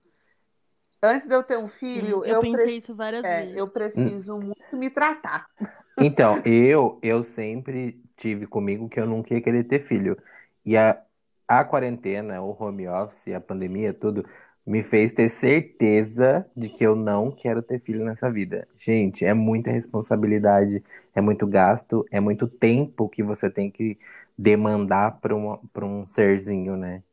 Antes 1.02 1.28
de 1.28 1.36
eu 1.36 1.44
ter 1.44 1.58
um 1.58 1.68
Sim, 1.84 2.02
filho, 2.02 2.26
eu 2.26 2.36
eu, 2.36 2.38
pensei 2.38 2.76
pre- 2.76 2.78
isso 2.78 2.96
várias 2.96 3.30
é, 3.30 3.32
vezes. 3.32 3.62
eu 3.62 3.70
preciso 3.70 4.38
muito 4.40 4.76
me 4.78 4.90
tratar. 4.90 5.50
Então, 5.98 6.42
eu, 6.46 7.00
eu 7.02 7.24
sempre 7.24 8.02
tive 8.18 8.46
comigo 8.48 8.90
que 8.90 9.00
eu 9.00 9.06
nunca 9.08 9.34
ia 9.34 9.42
querer 9.42 9.64
ter 9.66 9.80
filho. 9.80 10.18
E 10.66 10.76
a, 10.78 11.02
a 11.48 11.64
quarentena, 11.64 12.42
o 12.42 12.56
home 12.62 12.88
office, 12.88 13.34
a 13.34 13.40
pandemia, 13.42 13.94
tudo, 13.94 14.26
me 14.66 14.84
fez 14.84 15.12
ter 15.14 15.30
certeza 15.30 16.46
de 16.56 16.70
que 16.70 16.84
eu 16.84 16.96
não 16.96 17.32
quero 17.32 17.62
ter 17.62 17.80
filho 17.82 18.04
nessa 18.04 18.30
vida. 18.32 18.68
Gente, 18.78 19.24
é 19.26 19.34
muita 19.34 19.72
responsabilidade, 19.72 20.84
é 21.14 21.22
muito 21.22 21.46
gasto, 21.48 22.06
é 22.12 22.20
muito 22.20 22.48
tempo 22.48 23.08
que 23.10 23.24
você 23.24 23.50
tem 23.50 23.70
que 23.72 23.98
demandar 24.38 25.20
para 25.22 25.36
um, 25.36 25.58
um 25.82 26.08
serzinho, 26.08 26.76
né? 26.76 27.04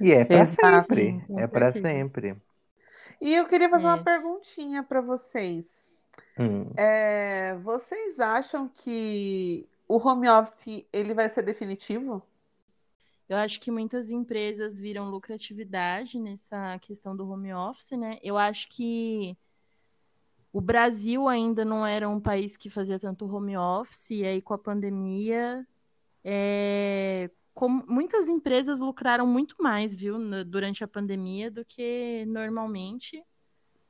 E 0.00 0.12
é 0.12 0.24
para 0.24 0.46
sempre, 0.46 1.24
é 1.36 1.46
para 1.46 1.72
sempre. 1.72 2.36
E 3.20 3.34
eu 3.34 3.46
queria 3.46 3.68
fazer 3.68 3.84
é. 3.84 3.88
uma 3.88 4.02
perguntinha 4.02 4.82
para 4.82 5.00
vocês. 5.00 5.90
Hum. 6.38 6.70
É, 6.76 7.54
vocês 7.56 8.18
acham 8.18 8.68
que 8.68 9.68
o 9.86 9.96
home 9.96 10.28
office 10.28 10.86
ele 10.92 11.12
vai 11.12 11.28
ser 11.28 11.42
definitivo? 11.42 12.22
Eu 13.28 13.36
acho 13.36 13.60
que 13.60 13.70
muitas 13.70 14.10
empresas 14.10 14.78
viram 14.78 15.10
lucratividade 15.10 16.18
nessa 16.18 16.78
questão 16.80 17.14
do 17.14 17.28
home 17.30 17.52
office, 17.52 17.92
né? 17.92 18.18
Eu 18.22 18.36
acho 18.36 18.68
que 18.68 19.36
o 20.52 20.60
Brasil 20.60 21.28
ainda 21.28 21.64
não 21.64 21.86
era 21.86 22.08
um 22.08 22.20
país 22.20 22.56
que 22.56 22.68
fazia 22.68 22.98
tanto 22.98 23.32
home 23.32 23.56
office, 23.56 24.10
e 24.10 24.24
aí 24.24 24.42
com 24.42 24.52
a 24.52 24.58
pandemia, 24.58 25.64
é, 26.24 27.30
como, 27.60 27.84
muitas 27.86 28.26
empresas 28.26 28.80
lucraram 28.80 29.26
muito 29.26 29.54
mais, 29.62 29.94
viu, 29.94 30.16
durante 30.46 30.82
a 30.82 30.88
pandemia 30.88 31.50
do 31.50 31.62
que 31.62 32.24
normalmente. 32.26 33.22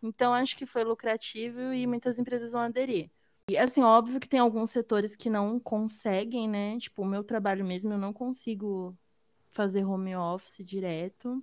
Então, 0.02 0.34
acho 0.34 0.56
que 0.56 0.66
foi 0.66 0.82
lucrativo 0.82 1.72
e 1.72 1.86
muitas 1.86 2.18
empresas 2.18 2.50
vão 2.50 2.62
aderir. 2.62 3.08
E, 3.48 3.56
assim, 3.56 3.80
óbvio 3.80 4.18
que 4.18 4.28
tem 4.28 4.40
alguns 4.40 4.72
setores 4.72 5.14
que 5.14 5.30
não 5.30 5.60
conseguem, 5.60 6.48
né? 6.48 6.78
Tipo, 6.80 7.02
o 7.02 7.06
meu 7.06 7.22
trabalho 7.22 7.64
mesmo, 7.64 7.92
eu 7.92 7.98
não 7.98 8.12
consigo 8.12 8.92
fazer 9.50 9.84
home 9.84 10.16
office 10.16 10.64
direto. 10.66 11.40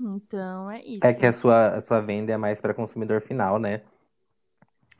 Então, 0.00 0.70
é 0.70 0.82
isso. 0.82 1.06
É 1.06 1.12
que 1.12 1.26
a 1.26 1.34
sua, 1.34 1.76
a 1.76 1.80
sua 1.82 2.00
venda 2.00 2.32
é 2.32 2.38
mais 2.38 2.62
para 2.62 2.72
consumidor 2.72 3.20
final, 3.20 3.58
né? 3.58 3.82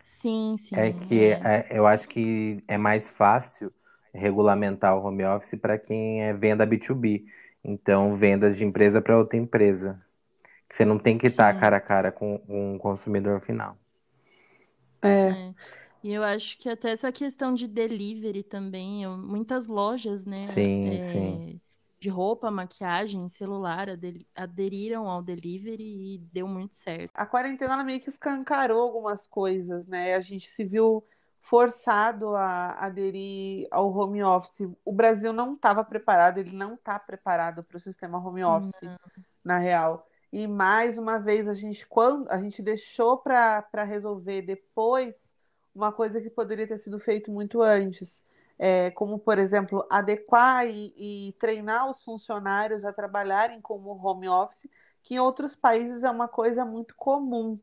Sim, 0.04 0.54
sim. 0.58 0.76
É 0.76 0.92
que 0.92 1.18
é. 1.18 1.40
É, 1.70 1.78
eu 1.78 1.86
acho 1.86 2.06
que 2.06 2.62
é 2.68 2.76
mais 2.76 3.08
fácil 3.08 3.72
regulamentar 4.12 4.96
o 4.96 5.04
home 5.04 5.24
office 5.24 5.58
para 5.58 5.78
quem 5.78 6.22
é 6.22 6.32
venda 6.32 6.66
B2B. 6.66 7.24
Então, 7.62 8.16
vendas 8.16 8.56
de 8.56 8.64
empresa 8.64 9.00
para 9.00 9.18
outra 9.18 9.38
empresa. 9.38 10.00
Você 10.70 10.84
não 10.84 10.98
tem 10.98 11.18
que 11.18 11.26
estar 11.26 11.52
cara 11.58 11.76
a 11.76 11.80
cara 11.80 12.12
com 12.12 12.40
um 12.48 12.78
consumidor 12.78 13.40
final. 13.40 13.76
É. 15.02 15.08
é. 15.08 15.54
E 16.02 16.14
eu 16.14 16.22
acho 16.22 16.56
que 16.58 16.68
até 16.68 16.90
essa 16.90 17.12
questão 17.12 17.52
de 17.52 17.68
delivery 17.68 18.42
também, 18.42 19.02
eu, 19.02 19.18
muitas 19.18 19.66
lojas, 19.66 20.24
né? 20.24 20.42
Sim, 20.44 20.88
é, 20.88 21.00
sim 21.00 21.60
de 22.00 22.08
roupa, 22.08 22.50
maquiagem, 22.50 23.28
celular 23.28 23.86
aderiram 24.34 25.06
ao 25.08 25.22
delivery 25.22 26.14
e 26.14 26.18
deu 26.18 26.48
muito 26.48 26.74
certo. 26.74 27.10
A 27.14 27.26
quarentena 27.26 27.74
ela 27.74 27.84
meio 27.84 28.00
que 28.00 28.08
escancarou 28.08 28.80
algumas 28.80 29.26
coisas, 29.26 29.86
né? 29.86 30.14
A 30.14 30.20
gente 30.20 30.48
se 30.48 30.64
viu 30.64 31.04
forçado 31.40 32.34
a 32.36 32.72
aderir 32.84 33.66
ao 33.70 33.92
home 33.92 34.22
office. 34.22 34.68
O 34.84 34.92
Brasil 34.92 35.32
não 35.32 35.54
estava 35.54 35.84
preparado, 35.84 36.38
ele 36.38 36.52
não 36.52 36.74
está 36.74 36.98
preparado 36.98 37.62
para 37.64 37.76
o 37.76 37.80
sistema 37.80 38.18
home 38.18 38.44
office, 38.44 38.82
não. 38.82 38.96
na 39.44 39.58
real. 39.58 40.06
E 40.32 40.46
mais 40.46 40.96
uma 40.98 41.18
vez 41.18 41.48
a 41.48 41.54
gente 41.54 41.86
quando 41.86 42.30
a 42.30 42.38
gente 42.38 42.62
deixou 42.62 43.18
para 43.18 43.84
resolver 43.84 44.42
depois 44.42 45.16
uma 45.74 45.92
coisa 45.92 46.20
que 46.20 46.30
poderia 46.30 46.68
ter 46.68 46.78
sido 46.78 46.98
feito 47.00 47.30
muito 47.30 47.62
antes 47.62 48.22
é, 48.62 48.90
como, 48.90 49.18
por 49.18 49.38
exemplo, 49.38 49.86
adequar 49.88 50.66
e, 50.66 50.92
e, 51.28 51.32
treinar 51.38 51.88
os 51.88 52.04
funcionários 52.04 52.84
a 52.84 52.92
trabalharem 52.92 53.58
como 53.58 53.98
home 54.06 54.28
office, 54.28 54.68
que 55.02 55.14
em 55.14 55.18
outros 55.18 55.56
países 55.56 56.04
é 56.04 56.10
uma 56.10 56.28
coisa 56.28 56.62
muito 56.62 56.94
comum. 56.94 57.58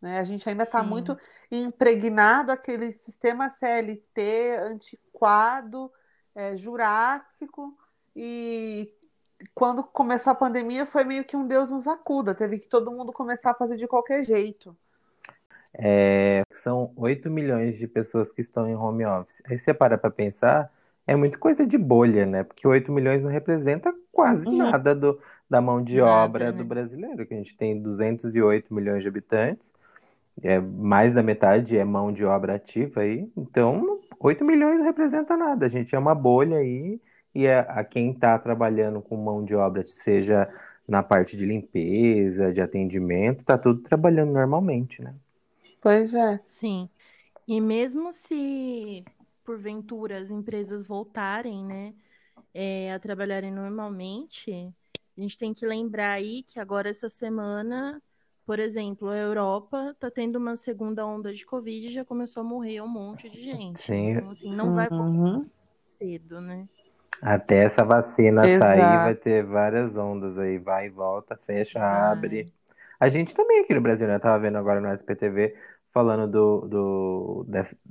Né? 0.00 0.18
A 0.18 0.24
gente 0.24 0.48
ainda 0.48 0.62
está 0.62 0.82
muito 0.82 1.16
impregnado 1.50 2.50
aquele 2.50 2.90
sistema 2.92 3.48
CLT 3.48 4.56
antiquado, 4.58 5.92
é, 6.34 6.56
jurássico, 6.56 7.76
e 8.14 8.88
quando 9.54 9.82
começou 9.82 10.30
a 10.30 10.34
pandemia 10.34 10.86
foi 10.86 11.04
meio 11.04 11.24
que 11.24 11.36
um 11.36 11.46
Deus 11.46 11.70
nos 11.70 11.86
acuda, 11.86 12.34
teve 12.34 12.58
que 12.58 12.68
todo 12.68 12.90
mundo 12.90 13.12
começar 13.12 13.50
a 13.50 13.54
fazer 13.54 13.76
de 13.76 13.86
qualquer 13.86 14.24
jeito. 14.24 14.76
É, 15.72 16.42
são 16.50 16.92
8 16.96 17.30
milhões 17.30 17.78
de 17.78 17.86
pessoas 17.86 18.32
que 18.32 18.40
estão 18.40 18.68
em 18.68 18.74
home 18.74 19.06
office. 19.06 19.40
Aí 19.48 19.58
você 19.58 19.72
para 19.72 19.96
para 19.96 20.10
pensar, 20.10 20.72
é 21.06 21.14
muito 21.14 21.38
coisa 21.38 21.66
de 21.66 21.78
bolha, 21.78 22.26
né? 22.26 22.42
Porque 22.42 22.66
8 22.66 22.90
milhões 22.90 23.22
não 23.22 23.30
representa 23.30 23.94
quase 24.10 24.46
uhum. 24.46 24.58
nada 24.58 24.94
do, 24.94 25.20
da 25.48 25.60
mão 25.60 25.82
de 25.82 25.98
nada, 25.98 26.10
obra 26.10 26.44
né? 26.46 26.52
do 26.52 26.64
brasileiro, 26.64 27.24
que 27.24 27.34
a 27.34 27.36
gente 27.36 27.56
tem 27.56 27.80
208 27.80 28.74
milhões 28.74 29.02
de 29.02 29.08
habitantes, 29.08 29.69
é, 30.42 30.58
mais 30.60 31.12
da 31.12 31.22
metade 31.22 31.76
é 31.76 31.84
mão 31.84 32.12
de 32.12 32.24
obra 32.24 32.54
ativa 32.54 33.00
aí, 33.00 33.30
então 33.36 34.00
8 34.18 34.44
milhões 34.44 34.78
não 34.78 34.84
representa 34.84 35.36
nada, 35.36 35.66
a 35.66 35.68
gente 35.68 35.94
é 35.94 35.98
uma 35.98 36.14
bolha 36.14 36.58
aí, 36.58 37.00
e 37.34 37.46
a, 37.46 37.60
a 37.60 37.84
quem 37.84 38.10
está 38.10 38.38
trabalhando 38.38 39.00
com 39.00 39.16
mão 39.16 39.44
de 39.44 39.54
obra, 39.54 39.84
seja 39.86 40.48
na 40.86 41.02
parte 41.02 41.36
de 41.36 41.46
limpeza, 41.46 42.52
de 42.52 42.60
atendimento, 42.60 43.40
está 43.40 43.56
tudo 43.56 43.80
trabalhando 43.82 44.32
normalmente, 44.32 45.00
né? 45.00 45.14
Pois 45.80 46.14
é. 46.14 46.40
Sim. 46.44 46.88
E 47.46 47.60
mesmo 47.60 48.12
se, 48.12 49.04
porventura, 49.44 50.18
as 50.18 50.30
empresas 50.30 50.86
voltarem, 50.86 51.64
né, 51.64 51.94
é, 52.52 52.92
a 52.92 52.98
trabalharem 52.98 53.52
normalmente, 53.52 54.52
a 55.16 55.20
gente 55.20 55.38
tem 55.38 55.54
que 55.54 55.64
lembrar 55.64 56.12
aí 56.12 56.42
que 56.42 56.58
agora 56.58 56.88
essa 56.88 57.08
semana, 57.08 58.02
por 58.50 58.58
exemplo, 58.58 59.08
a 59.10 59.16
Europa 59.16 59.90
está 59.92 60.10
tendo 60.10 60.34
uma 60.34 60.56
segunda 60.56 61.06
onda 61.06 61.32
de 61.32 61.46
Covid 61.46 61.86
e 61.86 61.92
já 61.92 62.04
começou 62.04 62.40
a 62.40 62.44
morrer 62.44 62.80
um 62.80 62.88
monte 62.88 63.30
de 63.30 63.40
gente. 63.40 63.78
Sim. 63.78 64.10
Então, 64.10 64.30
assim, 64.30 64.52
não 64.52 64.72
vai 64.72 64.88
uhum. 64.90 65.46
cedo, 65.96 66.40
né? 66.40 66.66
Até 67.22 67.58
essa 67.58 67.84
vacina 67.84 68.44
Exato. 68.44 68.64
sair, 68.64 69.04
vai 69.04 69.14
ter 69.14 69.44
várias 69.44 69.96
ondas 69.96 70.36
aí, 70.36 70.58
vai 70.58 70.86
e 70.86 70.90
volta, 70.90 71.36
fecha, 71.36 71.80
abre. 71.80 72.52
A 72.98 73.08
gente 73.08 73.36
também 73.36 73.60
aqui 73.60 73.72
no 73.72 73.80
Brasil, 73.80 74.08
né? 74.08 74.18
Tava 74.18 74.40
vendo 74.40 74.58
agora 74.58 74.80
no 74.80 74.92
SPTV 74.92 75.54
falando 75.94 76.26
do, 76.26 76.66
do, 76.66 77.46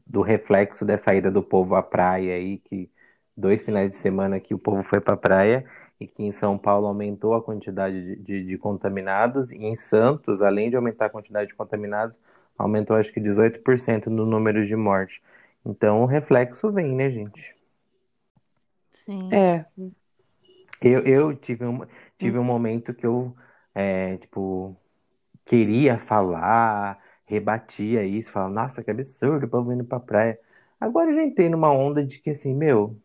do 0.06 0.22
reflexo 0.22 0.84
da 0.84 0.98
saída 0.98 1.32
do 1.32 1.42
povo 1.42 1.74
à 1.74 1.82
praia 1.82 2.34
aí, 2.34 2.58
que 2.58 2.92
dois 3.34 3.62
finais 3.62 3.92
de 3.92 3.96
semana 3.96 4.42
que 4.42 4.54
o 4.54 4.60
povo 4.60 4.84
foi 4.84 5.00
para 5.00 5.14
a 5.14 5.18
praia 5.18 5.66
e 6.00 6.08
que 6.08 6.24
em 6.24 6.32
São 6.32 6.58
Paulo 6.58 6.88
aumentou 6.88 7.34
a 7.34 7.42
quantidade 7.42 8.02
de, 8.02 8.16
de, 8.16 8.46
de, 8.46 8.58
contaminados, 8.58 9.52
e 9.52 9.58
em 9.58 9.76
Santos, 9.76 10.42
além 10.42 10.70
de 10.70 10.76
aumentar 10.76 11.08
a 11.08 11.10
quantidade 11.10 11.50
de 11.50 11.56
contaminados, 11.56 12.18
aumentou 12.58 12.96
acho 12.96 13.12
que 13.12 13.20
18% 13.20 14.08
no 14.08 14.26
número 14.26 14.66
de 14.66 14.76
mortes. 14.76 15.22
Então 15.66 16.02
o 16.02 16.06
reflexo 16.06 16.72
vem, 16.72 16.96
né, 16.96 17.10
gente? 17.10 17.56
Sim. 18.92 19.30
É. 19.34 19.66
Eu, 20.82 21.00
eu 21.06 21.36
tive, 21.36 21.66
um, 21.66 21.86
tive 22.18 22.38
um 22.38 22.44
momento 22.44 22.94
que 22.94 23.06
eu, 23.06 23.36
é, 23.76 24.18
tipo, 24.18 24.76
queria 25.46 25.98
falar, 25.98 26.98
rebatia 27.26 28.04
isso, 28.06 28.32
falava, 28.32 28.54
nossa, 28.54 28.84
que 28.84 28.92
absurdo 28.92 29.46
o 29.46 29.50
povo 29.50 29.74
indo 29.74 29.84
pra 29.84 30.00
praia. 30.00 30.40
Agora 30.80 31.12
eu 31.12 31.16
já 31.16 31.24
entrei 31.24 31.50
numa 31.50 31.72
onda 31.72 32.06
de 32.06 32.20
que 32.20 32.30
assim, 32.30 32.54
meu, 32.54 32.98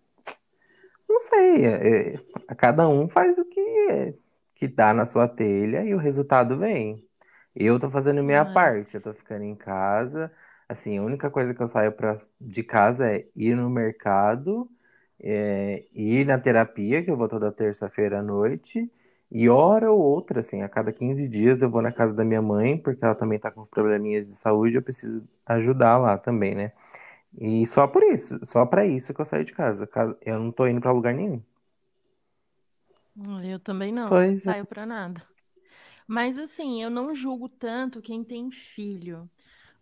não 1.08 1.20
sei, 1.20 1.64
é, 1.66 2.14
é, 2.48 2.54
cada 2.56 2.88
um 2.88 3.08
faz 3.08 3.38
o 3.38 3.44
que, 3.44 4.14
que 4.54 4.68
dá 4.68 4.92
na 4.94 5.06
sua 5.06 5.28
telha 5.28 5.84
e 5.84 5.94
o 5.94 5.98
resultado 5.98 6.58
vem. 6.58 7.06
Eu 7.54 7.78
tô 7.78 7.88
fazendo 7.90 8.22
minha 8.22 8.42
ah. 8.42 8.52
parte, 8.52 8.96
eu 8.96 9.00
tô 9.00 9.12
ficando 9.14 9.44
em 9.44 9.54
casa. 9.54 10.32
Assim, 10.68 10.98
a 10.98 11.02
única 11.02 11.30
coisa 11.30 11.54
que 11.54 11.62
eu 11.62 11.66
saio 11.66 11.92
pra, 11.92 12.16
de 12.40 12.62
casa 12.64 13.10
é 13.12 13.26
ir 13.36 13.54
no 13.56 13.70
mercado, 13.70 14.68
é, 15.20 15.84
ir 15.92 16.26
na 16.26 16.38
terapia, 16.38 17.02
que 17.02 17.10
eu 17.10 17.16
vou 17.16 17.28
toda 17.28 17.52
terça-feira 17.52 18.20
à 18.20 18.22
noite, 18.22 18.90
e 19.30 19.48
hora 19.48 19.90
ou 19.90 20.00
outra, 20.00 20.40
assim, 20.40 20.62
a 20.62 20.68
cada 20.68 20.92
15 20.92 21.28
dias 21.28 21.62
eu 21.62 21.70
vou 21.70 21.82
na 21.82 21.92
casa 21.92 22.14
da 22.14 22.24
minha 22.24 22.42
mãe, 22.42 22.78
porque 22.78 23.04
ela 23.04 23.14
também 23.14 23.38
tá 23.38 23.50
com 23.50 23.66
probleminhas 23.66 24.26
de 24.26 24.34
saúde, 24.36 24.76
eu 24.76 24.82
preciso 24.82 25.22
ajudar 25.46 25.98
lá 25.98 26.18
também, 26.18 26.54
né? 26.54 26.72
E 27.38 27.66
só 27.66 27.86
por 27.86 28.02
isso, 28.02 28.38
só 28.46 28.64
para 28.64 28.86
isso 28.86 29.12
que 29.12 29.20
eu 29.20 29.24
saio 29.24 29.44
de 29.44 29.52
casa. 29.52 29.88
Eu 30.20 30.38
não 30.38 30.52
tô 30.52 30.66
indo 30.66 30.80
para 30.80 30.92
lugar 30.92 31.14
nenhum. 31.14 31.42
Eu 33.44 33.60
também 33.60 33.92
não, 33.92 34.08
pois 34.08 34.40
é. 34.40 34.52
saio 34.52 34.62
é. 34.62 34.64
para 34.64 34.86
nada. 34.86 35.22
Mas 36.06 36.38
assim, 36.38 36.82
eu 36.82 36.90
não 36.90 37.14
julgo 37.14 37.48
tanto 37.48 38.02
quem 38.02 38.22
tem 38.22 38.50
filho. 38.50 39.28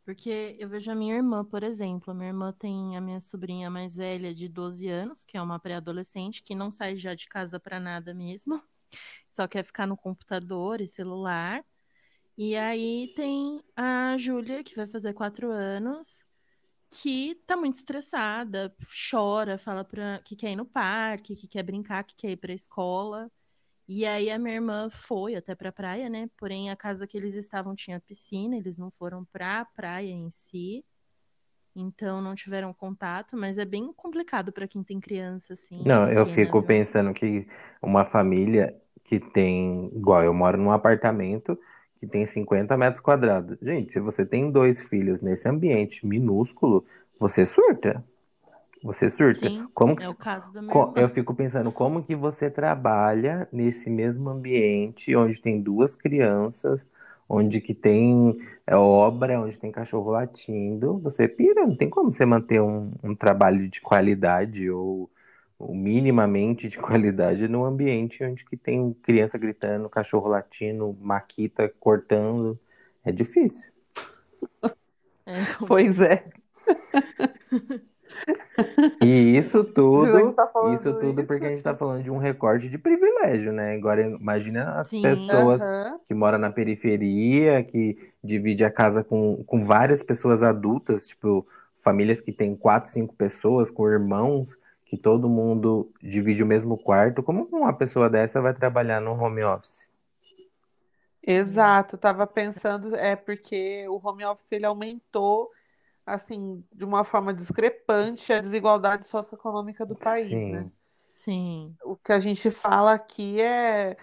Porque 0.04 0.56
eu 0.58 0.68
vejo 0.68 0.90
a 0.90 0.94
minha 0.94 1.14
irmã, 1.14 1.44
por 1.44 1.62
exemplo. 1.62 2.10
A 2.10 2.14
minha 2.14 2.30
irmã 2.30 2.52
tem 2.52 2.96
a 2.96 3.00
minha 3.00 3.20
sobrinha 3.20 3.70
mais 3.70 3.96
velha 3.96 4.34
de 4.34 4.48
12 4.48 4.88
anos, 4.88 5.22
que 5.22 5.36
é 5.36 5.42
uma 5.42 5.60
pré-adolescente, 5.60 6.42
que 6.42 6.54
não 6.54 6.72
sai 6.72 6.96
já 6.96 7.14
de 7.14 7.28
casa 7.28 7.60
para 7.60 7.78
nada 7.78 8.12
mesmo 8.12 8.60
só 9.28 9.48
quer 9.48 9.64
ficar 9.64 9.86
no 9.86 9.96
computador 9.96 10.80
e 10.80 10.88
celular. 10.88 11.64
E 12.36 12.56
aí 12.56 13.12
tem 13.14 13.62
a 13.76 14.16
Júlia, 14.18 14.64
que 14.64 14.74
vai 14.74 14.86
fazer 14.86 15.12
quatro 15.14 15.50
anos, 15.50 16.26
que 17.00 17.36
tá 17.46 17.56
muito 17.56 17.76
estressada, 17.76 18.74
chora, 19.10 19.58
fala 19.58 19.84
pra, 19.84 20.20
que 20.24 20.36
quer 20.36 20.52
ir 20.52 20.56
no 20.56 20.66
parque, 20.66 21.34
que 21.36 21.48
quer 21.48 21.62
brincar, 21.62 22.04
que 22.04 22.14
quer 22.16 22.30
ir 22.32 22.36
pra 22.36 22.52
escola. 22.52 23.30
E 23.88 24.06
aí 24.06 24.30
a 24.30 24.38
minha 24.38 24.54
irmã 24.56 24.88
foi 24.90 25.34
até 25.36 25.54
pra 25.54 25.72
praia, 25.72 26.08
né? 26.10 26.28
Porém, 26.38 26.70
a 26.70 26.76
casa 26.76 27.06
que 27.06 27.16
eles 27.16 27.34
estavam 27.34 27.74
tinha 27.76 28.00
piscina, 28.00 28.56
eles 28.56 28.78
não 28.78 28.90
foram 28.90 29.24
pra 29.26 29.64
praia 29.64 30.10
em 30.12 30.30
si. 30.30 30.84
então 31.74 32.20
não 32.20 32.34
tiveram 32.34 32.72
contato, 32.74 33.36
mas 33.36 33.58
é 33.58 33.64
bem 33.64 33.92
complicado 33.94 34.52
para 34.52 34.68
quem 34.68 34.82
tem 34.84 35.00
criança, 35.00 35.54
assim. 35.54 35.82
Não, 35.84 36.02
eu 36.08 36.24
pequena, 36.24 36.26
fico 36.26 36.58
viu? 36.58 36.66
pensando 36.68 37.14
que 37.14 37.46
uma 37.82 38.04
família 38.04 38.74
que 39.04 39.18
tem, 39.18 39.86
igual 39.96 40.22
eu 40.22 40.34
moro 40.34 40.58
num 40.58 40.70
apartamento 40.70 41.58
que 42.02 42.06
tem 42.08 42.26
50 42.26 42.76
metros 42.76 43.00
quadrados. 43.00 43.56
Gente, 43.62 43.92
se 43.92 44.00
você 44.00 44.26
tem 44.26 44.50
dois 44.50 44.82
filhos 44.82 45.20
nesse 45.20 45.48
ambiente 45.48 46.04
minúsculo, 46.04 46.84
você 47.16 47.46
surta. 47.46 48.04
Você 48.82 49.08
surta. 49.08 49.48
Sim, 49.48 49.68
Como 49.72 49.94
que 49.94 50.04
é 50.04 50.08
o 50.08 50.14
caso 50.16 50.52
da 50.52 50.60
minha 50.60 50.72
Co-. 50.72 50.92
Eu 50.96 51.08
fico 51.08 51.32
pensando 51.32 51.70
como 51.70 52.02
que 52.02 52.16
você 52.16 52.50
trabalha 52.50 53.46
nesse 53.52 53.88
mesmo 53.88 54.30
ambiente 54.30 55.14
onde 55.14 55.40
tem 55.40 55.62
duas 55.62 55.94
crianças, 55.94 56.84
onde 57.28 57.60
que 57.60 57.72
tem 57.72 58.36
é, 58.66 58.74
obra, 58.74 59.40
onde 59.40 59.56
tem 59.56 59.70
cachorro 59.70 60.10
latindo. 60.10 60.98
Você 61.04 61.28
pira, 61.28 61.64
não 61.64 61.76
tem 61.76 61.88
como 61.88 62.10
você 62.10 62.26
manter 62.26 62.60
um, 62.60 62.90
um 63.00 63.14
trabalho 63.14 63.68
de 63.68 63.80
qualidade 63.80 64.68
ou, 64.68 65.08
ou 65.62 65.74
minimamente 65.74 66.68
de 66.68 66.76
qualidade 66.78 67.46
num 67.46 67.64
ambiente 67.64 68.24
onde 68.24 68.44
que 68.44 68.56
tem 68.56 68.92
criança 69.02 69.38
gritando, 69.38 69.88
cachorro 69.88 70.28
latindo, 70.28 70.96
maquita 71.00 71.72
cortando. 71.80 72.58
É 73.04 73.12
difícil. 73.12 73.70
É. 75.24 75.64
Pois 75.68 76.00
é. 76.00 76.24
E 79.00 79.36
isso 79.36 79.62
tudo, 79.72 80.32
tá 80.32 80.48
falando 80.48 80.74
isso 80.74 80.92
tudo 80.94 81.20
isso. 81.20 81.26
porque 81.28 81.44
a 81.44 81.48
gente 81.48 81.58
está 81.58 81.74
falando 81.76 82.02
de 82.02 82.10
um 82.10 82.18
recorte 82.18 82.68
de 82.68 82.76
privilégio, 82.76 83.52
né? 83.52 83.76
Agora 83.76 84.02
imagina 84.02 84.80
as 84.80 84.88
Sim. 84.88 85.00
pessoas 85.00 85.62
Aham. 85.62 85.98
que 86.08 86.12
moram 86.12 86.38
na 86.38 86.50
periferia, 86.50 87.62
que 87.62 87.96
divide 88.22 88.64
a 88.64 88.70
casa 88.70 89.04
com, 89.04 89.44
com 89.44 89.64
várias 89.64 90.02
pessoas 90.02 90.42
adultas, 90.42 91.06
tipo, 91.06 91.46
famílias 91.82 92.20
que 92.20 92.32
têm 92.32 92.56
quatro, 92.56 92.90
cinco 92.90 93.14
pessoas, 93.14 93.70
com 93.70 93.88
irmãos, 93.88 94.48
que 94.92 94.96
todo 94.98 95.26
mundo 95.26 95.90
divide 96.02 96.42
o 96.42 96.46
mesmo 96.46 96.76
quarto. 96.76 97.22
Como 97.22 97.48
uma 97.50 97.72
pessoa 97.72 98.10
dessa 98.10 98.42
vai 98.42 98.52
trabalhar 98.52 99.00
no 99.00 99.12
home 99.12 99.42
office? 99.42 99.90
Exato, 101.22 101.96
tava 101.96 102.26
pensando, 102.26 102.94
é 102.94 103.16
porque 103.16 103.88
o 103.88 103.98
home 104.06 104.22
office 104.26 104.52
ele 104.52 104.66
aumentou 104.66 105.50
assim 106.04 106.62
de 106.70 106.84
uma 106.84 107.04
forma 107.04 107.32
discrepante 107.32 108.34
a 108.34 108.38
desigualdade 108.38 109.06
socioeconômica 109.06 109.86
do 109.86 109.96
país, 109.96 110.46
né? 110.46 110.60
Sim, 110.60 110.72
Sim. 111.14 111.74
O 111.84 111.96
que 111.96 112.12
a 112.12 112.18
gente 112.18 112.50
fala 112.50 112.92
aqui 112.92 113.40
é 113.40 113.96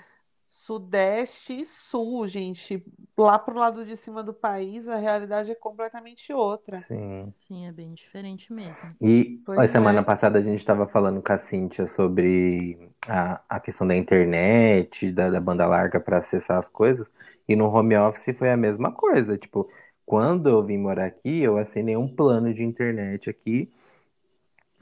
Sudeste 0.49 1.61
e 1.61 1.65
Sul, 1.65 2.27
gente. 2.27 2.83
Lá 3.15 3.37
pro 3.37 3.55
lado 3.57 3.85
de 3.85 3.95
cima 3.95 4.23
do 4.23 4.33
país, 4.33 4.87
a 4.87 4.95
realidade 4.95 5.51
é 5.51 5.55
completamente 5.55 6.33
outra. 6.33 6.79
sim. 6.79 7.31
Sim, 7.37 7.67
é 7.67 7.71
bem 7.71 7.93
diferente 7.93 8.51
mesmo. 8.51 8.89
E 8.99 9.41
a 9.57 9.67
semana 9.67 9.99
é. 9.99 10.03
passada 10.03 10.39
a 10.39 10.41
gente 10.41 10.57
estava 10.57 10.87
falando 10.87 11.21
com 11.21 11.31
a 11.31 11.37
Cíntia 11.37 11.85
sobre 11.85 12.91
a, 13.07 13.41
a 13.47 13.59
questão 13.59 13.85
da 13.85 13.95
internet, 13.95 15.11
da, 15.11 15.29
da 15.29 15.39
banda 15.39 15.67
larga 15.67 15.99
para 15.99 16.17
acessar 16.17 16.57
as 16.57 16.67
coisas, 16.67 17.07
e 17.47 17.55
no 17.55 17.65
home 17.65 17.95
office 17.95 18.35
foi 18.35 18.49
a 18.49 18.57
mesma 18.57 18.91
coisa. 18.91 19.37
Tipo, 19.37 19.67
quando 20.03 20.49
eu 20.49 20.63
vim 20.63 20.77
morar 20.77 21.05
aqui, 21.05 21.41
eu 21.41 21.57
assinei 21.57 21.95
um 21.95 22.07
plano 22.07 22.51
de 22.53 22.63
internet 22.63 23.29
aqui 23.29 23.71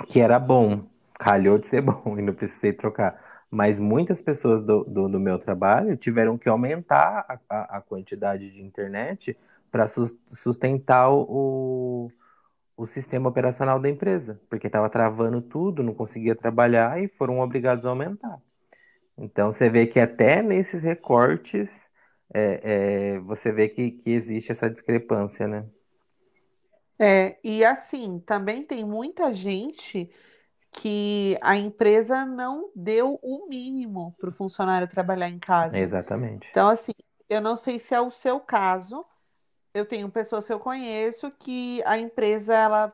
que 0.08 0.20
era 0.22 0.40
bom, 0.40 0.84
calhou 1.20 1.58
de 1.58 1.68
ser 1.68 1.82
bom 1.84 2.18
e 2.18 2.22
não 2.22 2.34
precisei 2.34 2.72
trocar. 2.72 3.27
Mas 3.50 3.80
muitas 3.80 4.22
pessoas 4.22 4.62
do, 4.64 4.84
do, 4.84 5.08
do 5.08 5.20
meu 5.20 5.40
trabalho 5.40 5.96
tiveram 5.96 6.38
que 6.38 6.50
aumentar 6.50 7.26
a, 7.28 7.40
a, 7.50 7.78
a 7.78 7.82
quantidade 7.82 8.52
de 8.52 8.62
internet 8.62 9.38
para 9.72 9.88
sustentar 10.34 11.12
o, 11.12 12.12
o 12.76 12.86
sistema 12.86 13.30
operacional 13.30 13.80
da 13.80 13.90
empresa, 13.90 14.40
porque 14.50 14.68
estava 14.68 14.90
travando 14.90 15.42
tudo, 15.42 15.84
não 15.84 15.94
conseguia 15.94 16.36
trabalhar 16.36 17.02
e 17.02 17.08
foram 17.08 17.40
obrigados 17.40 17.86
a 17.86 17.90
aumentar. 17.90 18.42
Então 19.18 19.52
você 19.52 19.70
vê 19.70 19.88
que 19.88 20.00
até 20.00 20.42
nesses 20.42 20.84
recortes 20.84 21.70
é, 22.34 23.16
é, 23.16 23.20
você 23.20 23.52
vê 23.52 23.68
que, 23.68 23.92
que 23.92 24.12
existe 24.12 24.52
essa 24.52 24.70
discrepância, 24.70 25.48
né? 25.48 25.66
É, 27.00 27.38
e 27.44 27.64
assim, 27.64 28.20
também 28.20 28.64
tem 28.64 28.84
muita 28.84 29.34
gente 29.34 30.10
que 30.78 31.38
a 31.42 31.58
empresa 31.58 32.24
não 32.24 32.70
deu 32.76 33.20
o 33.24 33.48
mínimo 33.48 34.16
para 34.20 34.30
o 34.30 34.34
funcionário 34.34 34.88
trabalhar 34.88 35.28
em 35.28 35.40
casa. 35.40 35.78
Exatamente. 35.78 36.48
Então, 36.52 36.70
assim, 36.70 36.92
eu 37.28 37.42
não 37.42 37.58
sei 37.58 37.80
se 37.80 37.96
é 37.96 38.02
o 38.02 38.12
seu 38.12 38.40
caso. 38.40 39.04
Eu 39.74 39.86
tenho 39.86 40.10
pessoas 40.10 40.46
que 40.46 40.54
eu 40.54 40.60
conheço 40.60 41.32
que 41.32 41.82
a 41.84 41.98
empresa, 41.98 42.54
ela, 42.54 42.94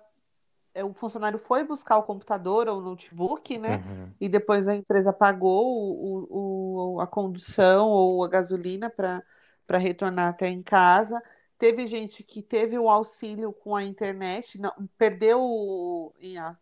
é, 0.73 0.83
o 0.83 0.93
funcionário 0.93 1.37
foi 1.37 1.65
buscar 1.65 1.97
o 1.97 2.03
computador 2.03 2.69
ou 2.69 2.77
o 2.79 2.81
notebook, 2.81 3.57
né? 3.57 3.75
Uhum. 3.75 4.11
E 4.19 4.29
depois 4.29 4.67
a 4.67 4.75
empresa 4.75 5.11
pagou 5.11 5.93
o, 5.93 6.95
o, 6.95 7.01
a 7.01 7.07
condução 7.07 7.89
ou 7.89 8.23
a 8.23 8.29
gasolina 8.29 8.89
para 8.89 9.77
retornar 9.77 10.29
até 10.29 10.47
em 10.47 10.63
casa. 10.63 11.21
Teve 11.57 11.85
gente 11.85 12.23
que 12.23 12.41
teve 12.41 12.77
o 12.77 12.89
auxílio 12.89 13.53
com 13.53 13.75
a 13.75 13.83
internet, 13.83 14.59
não, 14.59 14.73
perdeu, 14.97 16.13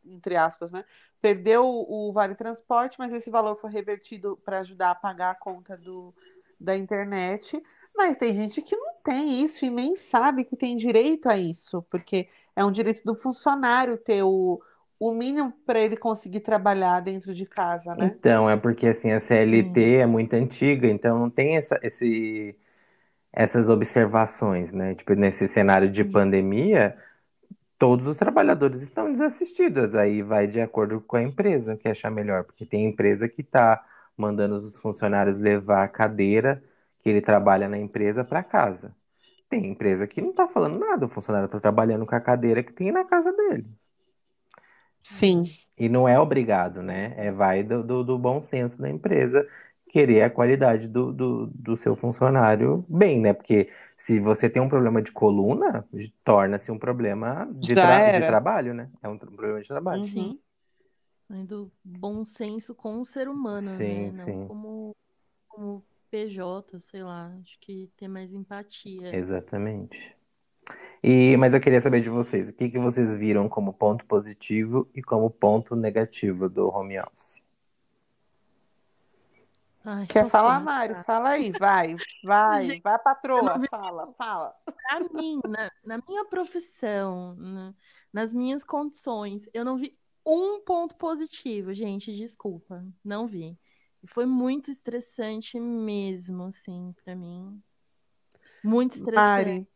entre 0.06 0.36
aspas, 0.36 0.72
né? 0.72 0.84
Perdeu 1.22 1.64
o, 1.66 2.12
vale 2.12 2.36
transporte, 2.36 2.98
mas 2.98 3.14
esse 3.14 3.30
valor 3.30 3.56
foi 3.60 3.70
revertido 3.70 4.40
para 4.44 4.60
ajudar 4.60 4.92
a 4.92 4.96
pagar 4.96 5.32
a 5.32 5.36
conta 5.36 5.78
do, 5.78 6.14
da 6.60 6.76
internet. 6.76 7.62
Mas 7.96 8.18
tem 8.18 8.34
gente 8.34 8.62
que 8.62 8.76
não 8.76 8.96
tem 9.04 9.44
isso 9.44 9.64
e 9.66 9.70
nem 9.70 9.96
sabe 9.96 10.44
que 10.46 10.56
tem 10.56 10.76
direito 10.76 11.28
a 11.30 11.38
isso, 11.38 11.86
porque 11.90 12.28
é 12.56 12.64
um 12.66 12.72
direito 12.72 13.04
do 13.04 13.16
funcionário 13.16 13.98
ter 13.98 14.24
o, 14.24 14.62
o 15.00 15.12
mínimo 15.12 15.54
para 15.66 15.80
ele 15.80 15.98
conseguir 15.98 16.42
trabalhar 16.42 17.02
dentro 17.02 17.34
de 17.34 17.46
casa, 17.46 17.96
né? 17.96 18.14
Então, 18.16 18.50
é 18.50 18.58
porque 18.58 18.88
assim, 18.88 19.12
a 19.12 19.20
CLT 19.20 19.82
Sim. 19.82 19.96
é 19.96 20.06
muito 20.06 20.34
antiga, 20.34 20.88
então 20.88 21.20
não 21.20 21.30
tem 21.30 21.58
essa, 21.58 21.80
esse, 21.84 22.56
essas 23.34 23.70
observações, 23.70 24.72
né? 24.72 24.96
Tipo, 24.96 25.14
nesse 25.14 25.48
cenário 25.48 25.90
de 25.90 26.04
Sim. 26.04 26.12
pandemia, 26.12 26.98
todos 27.82 28.06
os 28.06 28.15
trabalhadores 28.15 28.80
estão 28.80 29.12
desassistidos. 29.12 29.96
Aí 29.96 30.22
vai 30.22 30.46
de 30.46 30.62
acordo 30.62 31.02
com 31.02 31.15
a 31.15 31.24
empresa 31.24 31.76
que 31.76 31.88
achar 31.88 32.12
melhor, 32.12 32.44
porque 32.44 32.63
tem 32.63 32.86
empresa 32.86 33.28
que 33.28 33.41
está 33.41 33.84
mandando 34.15 34.67
os 34.67 34.78
funcionários 34.78 35.39
levar 35.39 35.84
a 35.84 35.88
cadeira 35.88 36.63
que 37.00 37.10
ele 37.10 37.22
trabalha 37.22 37.67
na 37.67 37.80
empresa 37.80 38.24
para 38.24 38.44
casa. 38.44 38.96
Tem 39.50 39.65
empresa 39.65 40.06
que 40.06 40.22
não 40.22 40.30
está 40.30 40.48
falando 40.48 40.78
nada, 40.78 41.08
o 41.08 41.10
funcionário 41.10 41.48
está 41.48 41.60
trabalhando 41.60 42.06
com 42.06 42.13
a 42.13 42.22
cadeira 42.22 42.62
que 42.62 42.72
tem 42.72 42.91
na 42.91 43.04
casa 43.04 43.34
dele. 43.34 43.65
Sim. 45.02 45.46
E 45.76 45.89
não 45.89 46.08
é 46.08 46.20
obrigado, 46.20 46.84
né? 46.84 47.15
É 47.17 47.32
vai 47.32 47.63
do, 47.63 47.84
do, 47.84 48.04
do 48.04 48.20
bom 48.20 48.44
senso 48.44 48.80
da 48.80 48.91
empresa 48.91 49.48
querer 49.91 50.23
a 50.23 50.30
qualidade 50.30 50.88
do, 50.88 51.12
do, 51.12 51.47
do 51.47 51.75
seu 51.75 51.95
funcionário 51.95 52.86
bem, 52.88 53.19
né? 53.19 53.34
Porque 53.34 53.69
se 53.97 54.19
você 54.19 54.49
tem 54.49 54.62
um 54.62 54.69
problema 54.69 55.01
de 55.01 55.12
coluna, 55.12 55.86
torna-se 56.23 56.71
um 56.71 56.80
problema 56.80 57.49
de, 57.54 57.75
tra- 57.75 58.12
de 58.13 58.25
trabalho, 58.25 58.73
né? 58.73 58.89
É 59.04 59.10
um 59.10 59.17
problema 59.17 59.62
de 59.62 59.67
trabalho. 59.67 60.01
Uhum. 60.01 60.08
Sim. 60.08 60.39
Vem 61.30 61.45
do 61.45 61.71
bom 61.84 62.25
senso 62.25 62.73
com 62.73 62.99
o 62.99 63.06
ser 63.06 63.27
humano, 63.27 63.62
Sim, 63.77 63.77
né? 63.77 64.12
Não 64.12 64.25
sim. 64.25 64.47
como, 64.47 64.95
como 65.47 65.84
PJ, 66.10 66.80
sei 66.82 67.04
lá. 67.04 67.34
Acho 67.41 67.60
que 67.60 67.89
ter 67.97 68.08
mais 68.08 68.34
empatia. 68.34 69.15
Exatamente. 69.15 70.15
E, 71.04 71.36
mas 71.38 71.54
eu 71.54 71.60
queria 71.60 71.82
saber 71.82 72.01
de 72.01 72.10
vocês, 72.10 72.49
o 72.49 72.54
que 72.54 72.69
que 72.69 72.77
vocês 72.80 73.15
viram 73.15 73.49
como 73.49 73.73
ponto 73.73 74.06
positivo 74.06 74.88
e 74.93 75.01
como 75.01 75.30
ponto 75.30 75.75
negativo 75.75 76.47
do 76.47 76.67
home 76.69 76.99
office? 76.99 77.41
Ai, 79.84 80.06
Quer 80.08 80.30
falar, 80.30 80.60
começar? 80.60 80.65
Mário? 80.65 81.04
Fala 81.06 81.30
aí, 81.32 81.52
vai, 81.54 82.02
vai, 82.22 82.67
Gente, 82.67 82.84
vai, 82.84 83.00
patroa, 83.00 83.58
não 83.60 83.67
fala, 83.70 84.13
fala. 84.17 84.56
pra 84.76 85.00
mim, 85.13 85.39
na, 85.48 85.72
na 85.86 86.04
minha 86.08 86.26
profissão, 86.26 87.36
na- 87.36 87.74
nas 88.12 88.34
minhas 88.34 88.63
condições, 88.63 89.48
eu 89.54 89.63
não 89.65 89.78
vi 89.78 89.94
um 90.26 90.62
ponto 90.63 90.96
positivo, 90.98 91.74
gente, 91.74 92.13
desculpa, 92.15 92.86
não 93.04 93.26
vi. 93.28 93.58
Foi 94.06 94.26
muito 94.26 94.72
estressante 94.72 95.60
mesmo, 95.60 96.44
assim, 96.46 96.94
pra 97.04 97.15
mim. 97.15 97.62
Muito 98.63 98.96
estressante. 98.96 99.62
Mari, 99.62 99.67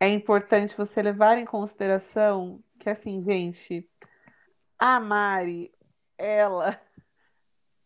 é 0.00 0.08
importante 0.08 0.76
você 0.76 1.02
levar 1.02 1.38
em 1.38 1.44
consideração 1.46 2.62
que, 2.80 2.90
assim, 2.90 3.22
gente, 3.24 3.88
a 4.78 5.00
Mari, 5.00 5.72
ela, 6.18 6.80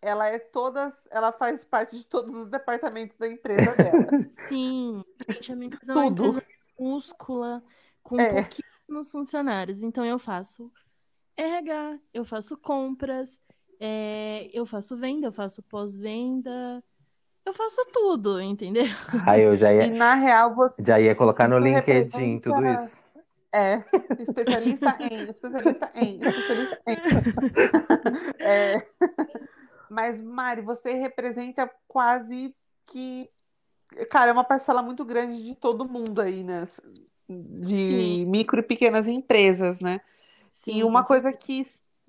ela 0.01 0.29
é 0.29 0.39
todas, 0.39 0.93
ela 1.11 1.33
faz 1.33 1.65
parte 1.65 1.97
de 1.97 2.05
todos 2.07 2.35
os 2.37 2.49
departamentos 2.51 3.17
da 3.19 3.29
empresa 3.29 3.75
dela. 3.77 4.17
Sim, 4.49 5.05
gente, 5.29 5.53
a 5.53 5.57
minha 5.57 5.67
empresa 5.69 5.93
é 5.93 5.95
uma 5.95 6.07
Tudo. 6.07 6.27
empresa 6.29 6.47
minúscula, 6.79 7.63
com 8.03 8.21
É. 8.21 8.29
pouquíssimos 8.29 9.11
funcionários. 9.11 9.83
Então 9.83 10.05
eu 10.05 10.19
faço 10.19 10.73
RH, 11.37 11.99
eu 12.15 12.25
faço 12.25 12.57
compras, 12.57 13.41
é, 13.81 14.51
eu 14.53 14.65
faço 14.67 14.97
venda, 14.97 15.27
eu 15.27 15.33
faço 15.33 15.63
pós-venda, 15.65 16.83
eu 17.45 17.55
faço 17.55 17.85
tudo, 17.93 18.41
entendeu? 18.41 18.85
Aí 19.27 19.43
eu 19.43 19.55
já 19.57 19.73
E 19.81 19.89
ia, 19.89 19.91
na 19.91 20.15
real, 20.15 20.55
você, 20.55 20.83
já 20.85 21.01
ia 21.01 21.15
colocar 21.15 21.49
no 21.49 21.59
LinkedIn 21.59 22.41
tudo 22.41 22.65
isso. 22.67 22.97
é, 23.55 23.83
especialista 24.19 24.97
em, 25.01 25.29
especialista 25.31 25.91
em, 25.95 26.23
especialista 26.23 26.83
em. 26.87 26.97
É, 28.41 28.87
mas, 29.91 30.21
Mari, 30.21 30.63
você 30.63 30.95
representa 30.95 31.71
quase 31.89 32.55
que. 32.87 33.29
Cara, 34.11 34.31
é 34.31 34.33
uma 34.33 34.45
parcela 34.45 34.83
muito 34.83 35.05
grande 35.05 35.43
de 35.43 35.55
todo 35.55 35.89
mundo 35.89 36.21
aí, 36.21 36.43
né? 36.43 36.67
De 37.29 37.65
Sim. 37.65 38.25
micro 38.27 38.61
e 38.61 38.63
pequenas 38.63 39.07
empresas, 39.07 39.81
né? 39.81 40.01
Sim, 40.53 40.79
E 40.79 40.85
uma 40.85 41.05
coisa 41.05 41.33
que, 41.33 41.63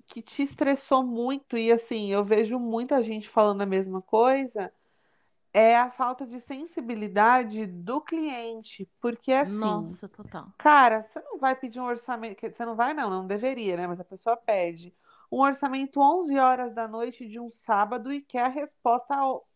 que 0.06 0.22
te 0.22 0.42
estressou 0.42 1.04
muito, 1.04 1.56
e 1.56 1.72
assim, 1.72 2.10
eu 2.12 2.24
vejo 2.24 2.58
muita 2.58 3.02
gente 3.02 3.28
falando 3.28 3.62
a 3.62 3.66
mesma 3.66 4.02
coisa, 4.02 4.72
é 5.52 5.76
a 5.76 5.90
falta 5.90 6.26
de 6.26 6.40
sensibilidade 6.40 7.66
do 7.66 8.00
cliente. 8.00 8.88
Porque 9.00 9.32
assim, 9.32 9.58
Nossa, 9.58 10.08
total. 10.08 10.52
cara, 10.56 11.02
você 11.02 11.20
não 11.20 11.38
vai 11.38 11.54
pedir 11.56 11.80
um 11.80 11.84
orçamento, 11.84 12.40
você 12.40 12.64
não 12.64 12.74
vai, 12.74 12.94
não, 12.94 13.08
não 13.10 13.26
deveria, 13.26 13.76
né? 13.76 13.86
Mas 13.86 14.00
a 14.00 14.04
pessoa 14.04 14.36
pede 14.36 14.94
um 15.30 15.40
orçamento 15.40 16.00
11 16.00 16.38
horas 16.38 16.74
da 16.74 16.88
noite 16.88 17.28
de 17.28 17.38
um 17.40 17.50
sábado 17.50 18.12
e 18.12 18.22
quer 18.22 18.46
a 18.46 18.48
resposta 18.48 19.14
ao- 19.16 19.46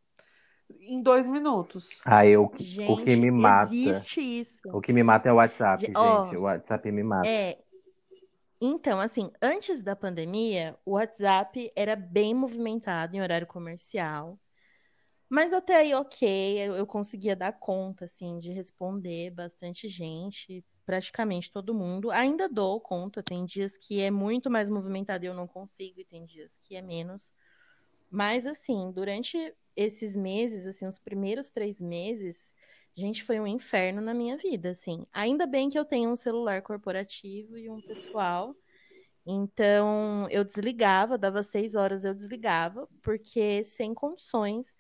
em 0.80 1.02
dois 1.02 1.28
minutos. 1.28 2.02
Aí 2.04 2.36
o 2.36 2.48
que, 2.48 2.64
o 2.86 2.96
que 2.96 3.16
me 3.16 3.30
Gente, 3.30 3.30
mata, 3.30 4.06
existe 4.06 4.20
isso. 4.20 4.68
o 4.72 4.80
que 4.80 4.92
me 4.92 5.02
mata 5.04 5.28
é 5.28 5.32
o 5.32 5.36
WhatsApp, 5.36 5.84
Ge- 5.84 5.92
gente. 5.94 6.36
Ó, 6.36 6.36
O 6.36 6.42
WhatsApp 6.44 6.90
me 6.92 7.02
mata. 7.04 7.34
é. 7.38 7.58
Então, 8.60 9.00
assim, 9.00 9.30
antes 9.42 9.82
da 9.82 9.96
pandemia, 9.96 10.78
o 10.84 10.92
WhatsApp 10.92 11.70
era 11.74 11.96
bem 11.96 12.32
movimentado 12.34 13.16
em 13.16 13.20
horário 13.20 13.46
comercial. 13.46 14.38
Mas 15.28 15.52
até 15.52 15.76
aí, 15.76 15.94
ok, 15.94 16.58
eu, 16.68 16.76
eu 16.76 16.86
conseguia 16.86 17.36
dar 17.36 17.52
conta, 17.54 18.04
assim, 18.06 18.38
de 18.38 18.52
responder 18.52 19.30
bastante 19.32 19.88
gente, 19.88 20.64
praticamente 20.84 21.50
todo 21.50 21.74
mundo. 21.74 22.10
Ainda 22.10 22.48
dou 22.48 22.80
conta, 22.80 23.22
tem 23.22 23.44
dias 23.44 23.76
que 23.76 24.00
é 24.00 24.10
muito 24.10 24.50
mais 24.50 24.68
movimentado 24.68 25.24
e 25.24 25.28
eu 25.28 25.34
não 25.34 25.46
consigo, 25.46 26.00
e 26.00 26.04
tem 26.04 26.24
dias 26.24 26.56
que 26.56 26.76
é 26.76 26.82
menos. 26.82 27.34
Mas, 28.10 28.46
assim, 28.46 28.90
durante 28.92 29.54
esses 29.74 30.14
meses, 30.14 30.66
assim, 30.66 30.86
os 30.86 30.98
primeiros 30.98 31.50
três 31.50 31.80
meses, 31.80 32.54
gente, 32.94 33.22
foi 33.24 33.40
um 33.40 33.46
inferno 33.46 34.00
na 34.02 34.12
minha 34.12 34.36
vida, 34.36 34.70
assim. 34.70 35.06
Ainda 35.12 35.46
bem 35.46 35.70
que 35.70 35.78
eu 35.78 35.84
tenho 35.84 36.10
um 36.10 36.16
celular 36.16 36.60
corporativo 36.62 37.56
e 37.56 37.70
um 37.70 37.80
pessoal. 37.80 38.54
Então, 39.24 40.26
eu 40.30 40.44
desligava, 40.44 41.16
dava 41.16 41.42
seis 41.42 41.74
horas, 41.74 42.04
eu 42.04 42.12
desligava, 42.14 42.88
porque 43.02 43.62
sem 43.64 43.94
condições. 43.94 44.76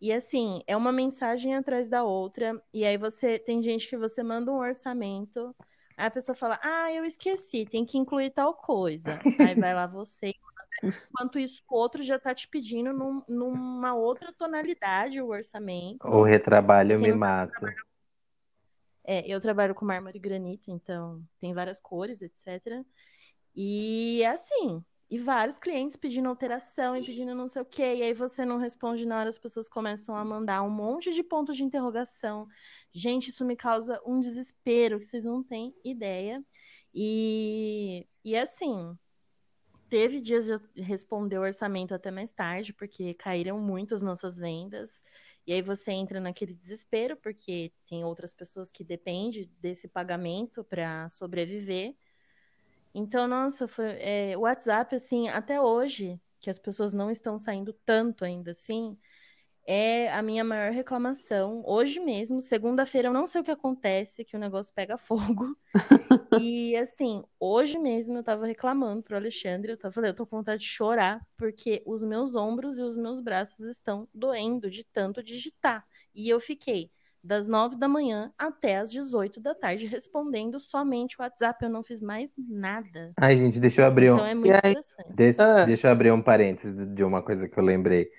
E 0.00 0.12
assim, 0.12 0.62
é 0.66 0.76
uma 0.76 0.92
mensagem 0.92 1.54
atrás 1.56 1.88
da 1.88 2.04
outra, 2.04 2.62
e 2.72 2.84
aí 2.84 2.96
você 2.96 3.38
tem 3.38 3.60
gente 3.62 3.88
que 3.88 3.96
você 3.96 4.22
manda 4.22 4.52
um 4.52 4.58
orçamento, 4.58 5.54
aí 5.96 6.06
a 6.06 6.10
pessoa 6.10 6.34
fala: 6.36 6.58
"Ah, 6.62 6.92
eu 6.92 7.04
esqueci, 7.04 7.66
tem 7.66 7.84
que 7.84 7.98
incluir 7.98 8.30
tal 8.30 8.54
coisa". 8.54 9.18
Aí 9.38 9.54
vai 9.56 9.74
lá 9.74 9.86
você, 9.86 10.32
enquanto 11.10 11.38
isso 11.38 11.62
o 11.68 11.76
outro 11.76 12.02
já 12.02 12.18
tá 12.18 12.34
te 12.34 12.48
pedindo 12.48 12.92
num- 12.92 13.22
numa 13.28 13.94
outra 13.94 14.32
tonalidade 14.32 15.20
o 15.20 15.28
O 15.28 15.30
orçamento. 15.30 16.08
retrabalho 16.22 16.88
Pra 16.88 16.96
quem 16.98 17.12
me 17.12 17.18
mata. 17.18 17.74
é, 19.04 19.26
eu 19.26 19.40
trabalho 19.40 19.74
com 19.74 19.84
mármore 19.84 20.18
e 20.18 20.20
granito, 20.20 20.70
então 20.70 21.22
tem 21.38 21.54
várias 21.54 21.80
cores, 21.80 22.20
etc. 22.22 22.84
E 23.54 24.22
é 24.22 24.28
assim, 24.28 24.84
e 25.10 25.18
vários 25.18 25.58
clientes 25.58 25.96
pedindo 25.96 26.28
alteração 26.28 26.94
e 26.94 27.04
pedindo 27.04 27.34
não 27.34 27.48
sei 27.48 27.62
o 27.62 27.64
quê, 27.64 27.94
e 27.96 28.02
aí 28.02 28.12
você 28.12 28.44
não 28.44 28.58
responde 28.58 29.06
na 29.06 29.18
hora, 29.18 29.28
as 29.28 29.38
pessoas 29.38 29.68
começam 29.68 30.14
a 30.14 30.24
mandar 30.24 30.62
um 30.62 30.70
monte 30.70 31.14
de 31.14 31.22
pontos 31.22 31.56
de 31.56 31.64
interrogação. 31.64 32.46
Gente, 32.92 33.28
isso 33.28 33.44
me 33.44 33.56
causa 33.56 34.00
um 34.04 34.20
desespero 34.20 34.98
que 34.98 35.06
vocês 35.06 35.24
não 35.24 35.42
têm 35.42 35.74
ideia. 35.82 36.44
E, 36.92 38.06
e 38.22 38.36
assim, 38.36 38.96
teve 39.88 40.20
dias 40.20 40.46
de 40.46 40.82
responder 40.82 41.38
o 41.38 41.42
orçamento 41.42 41.94
até 41.94 42.10
mais 42.10 42.30
tarde, 42.30 42.74
porque 42.74 43.14
caíram 43.14 43.58
muito 43.58 43.94
as 43.94 44.02
nossas 44.02 44.36
vendas. 44.36 45.00
E 45.46 45.52
aí 45.54 45.62
você 45.62 45.92
entra 45.92 46.20
naquele 46.20 46.52
desespero, 46.52 47.16
porque 47.16 47.72
tem 47.88 48.04
outras 48.04 48.34
pessoas 48.34 48.70
que 48.70 48.84
dependem 48.84 49.50
desse 49.58 49.88
pagamento 49.88 50.62
para 50.62 51.08
sobreviver. 51.08 51.94
Então, 52.94 53.28
nossa, 53.28 53.68
foi, 53.68 53.86
é, 54.00 54.36
o 54.36 54.40
WhatsApp, 54.40 54.94
assim, 54.96 55.28
até 55.28 55.60
hoje, 55.60 56.20
que 56.40 56.50
as 56.50 56.58
pessoas 56.58 56.92
não 56.92 57.10
estão 57.10 57.38
saindo 57.38 57.72
tanto 57.84 58.24
ainda 58.24 58.52
assim, 58.52 58.96
é 59.66 60.10
a 60.12 60.22
minha 60.22 60.42
maior 60.42 60.72
reclamação. 60.72 61.62
Hoje 61.66 62.00
mesmo, 62.00 62.40
segunda-feira, 62.40 63.08
eu 63.08 63.12
não 63.12 63.26
sei 63.26 63.42
o 63.42 63.44
que 63.44 63.50
acontece, 63.50 64.24
que 64.24 64.36
o 64.36 64.40
negócio 64.40 64.72
pega 64.74 64.96
fogo. 64.98 65.56
E 66.40 66.76
assim, 66.76 67.22
hoje 67.38 67.78
mesmo 67.78 68.16
eu 68.18 68.22
tava 68.22 68.46
reclamando 68.46 69.02
pro 69.02 69.16
Alexandre, 69.16 69.72
eu 69.72 69.76
tava 69.76 69.92
falando, 69.92 70.10
eu 70.10 70.14
tô 70.14 70.26
com 70.26 70.38
vontade 70.38 70.62
de 70.62 70.68
chorar, 70.68 71.20
porque 71.36 71.82
os 71.86 72.02
meus 72.02 72.34
ombros 72.34 72.78
e 72.78 72.82
os 72.82 72.96
meus 72.96 73.20
braços 73.20 73.66
estão 73.66 74.08
doendo 74.14 74.70
de 74.70 74.84
tanto 74.84 75.22
digitar. 75.22 75.86
E 76.14 76.28
eu 76.28 76.40
fiquei 76.40 76.90
das 77.22 77.48
nove 77.48 77.76
da 77.76 77.88
manhã 77.88 78.32
até 78.38 78.76
as 78.76 78.90
18 78.90 79.40
da 79.40 79.54
tarde 79.54 79.86
respondendo 79.86 80.58
somente 80.60 81.16
o 81.18 81.22
WhatsApp, 81.22 81.64
eu 81.64 81.70
não 81.70 81.82
fiz 81.82 82.00
mais 82.00 82.32
nada. 82.36 83.12
Ai, 83.16 83.36
gente, 83.36 83.58
deixa 83.60 83.82
eu 83.82 83.86
abrir 83.86 84.10
um, 84.10 84.14
Então 84.14 84.26
é 84.26 84.34
muito 84.34 84.52
aí, 84.62 84.72
estressante. 84.72 85.12
Deixa, 85.14 85.42
ah, 85.42 85.64
deixa 85.64 85.86
eu 85.86 85.92
abrir 85.92 86.10
um 86.10 86.22
parênteses 86.22 86.74
de 86.94 87.04
uma 87.04 87.22
coisa 87.22 87.48
que 87.48 87.58
eu 87.58 87.64
lembrei. 87.64 88.10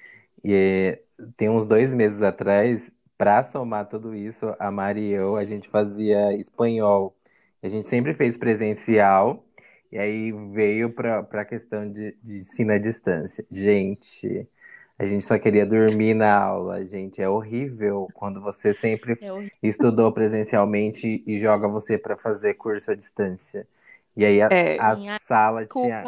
E 0.43 0.53
é, 0.53 1.03
tem 1.35 1.49
uns 1.49 1.65
dois 1.65 1.93
meses 1.93 2.21
atrás, 2.21 2.91
para 3.17 3.43
somar 3.43 3.87
tudo 3.87 4.15
isso, 4.15 4.55
a 4.57 4.71
Mari 4.71 5.01
e 5.01 5.11
eu, 5.11 5.35
a 5.35 5.43
gente 5.43 5.67
fazia 5.69 6.33
espanhol. 6.35 7.15
A 7.61 7.67
gente 7.67 7.87
sempre 7.87 8.13
fez 8.13 8.37
presencial, 8.37 9.45
e 9.91 9.97
aí 9.97 10.31
veio 10.53 10.93
para 10.93 11.19
a 11.19 11.45
questão 11.45 11.91
de, 11.91 12.15
de 12.23 12.39
ensino 12.39 12.71
à 12.73 12.77
distância. 12.77 13.45
Gente, 13.51 14.47
a 14.99 15.05
gente 15.05 15.25
só 15.25 15.39
queria 15.39 15.65
dormir 15.65 16.13
na 16.13 16.37
aula, 16.37 16.85
gente. 16.85 17.21
É 17.21 17.29
horrível 17.29 18.09
quando 18.13 18.41
você 18.41 18.73
sempre 18.73 19.13
É 19.21 19.49
estudou 19.63 20.11
presencialmente 20.11 21.23
e 21.25 21.39
joga 21.39 21.69
você 21.69 21.97
para 21.97 22.17
fazer 22.17 22.55
curso 22.55 22.91
à 22.91 22.95
distância. 22.95 23.65
E 24.15 24.25
aí 24.25 24.41
a, 24.41 24.47
é, 24.51 24.77
a 24.77 24.97
sala 25.25 25.61
desculpa, 25.61 25.87
tinha, 25.87 26.03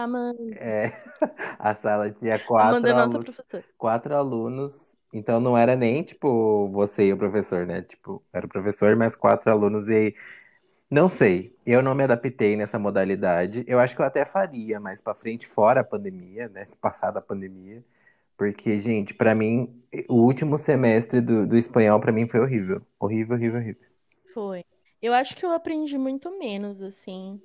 é, 0.60 0.91
a 1.58 1.73
sala 1.73 2.12
tinha 2.12 2.38
quatro 2.38 2.86
é 2.86 2.93
nossa 2.93 3.17
alunos, 3.17 3.41
quatro 3.77 4.13
alunos, 4.13 4.95
então 5.13 5.39
não 5.39 5.58
era 5.58 5.75
nem 5.77 6.04
tipo 6.04 6.67
você 6.69 7.08
e 7.08 7.13
o 7.13 7.17
professor, 7.17 7.65
né? 7.65 7.82
Tipo, 7.84 8.21
era 8.34 8.45
o 8.45 8.49
professor 8.49 8.93
mais 8.97 9.15
quatro 9.15 9.49
alunos 9.49 9.88
e 9.88 9.93
aí, 9.93 10.15
não 10.89 11.08
sei, 11.08 11.58
eu 11.65 11.82
não 11.82 11.95
me 11.95 12.04
adaptei 12.04 12.58
nessa 12.58 12.77
modalidade. 12.77 13.63
Eu 13.67 13.80
acho 13.80 13.95
que 13.95 14.01
eu 14.01 14.06
até 14.06 14.25
faria 14.25 14.80
mais 14.80 15.01
pra 15.01 15.15
frente, 15.15 15.47
fora 15.47 15.82
a 15.82 15.84
pandemia, 15.84 16.49
né? 16.49 16.65
Passada 16.82 17.19
a 17.19 17.21
pandemia, 17.21 17.84
porque, 18.41 18.80
gente, 18.80 19.13
pra 19.13 19.36
mim, 19.36 19.84
o 20.10 20.15
último 20.15 20.58
semestre 20.58 21.21
do, 21.21 21.45
do 21.45 21.56
espanhol 21.56 21.99
pra 21.99 22.12
mim 22.12 22.27
foi 22.27 22.39
horrível, 22.39 22.82
horrível, 22.99 23.36
horrível, 23.36 23.60
horrível. 23.60 23.88
Foi. 24.34 24.65
Eu 25.01 25.13
acho 25.13 25.36
que 25.36 25.45
eu 25.45 25.51
aprendi 25.51 25.95
muito 25.97 26.36
menos, 26.39 26.82
assim, 26.82 27.39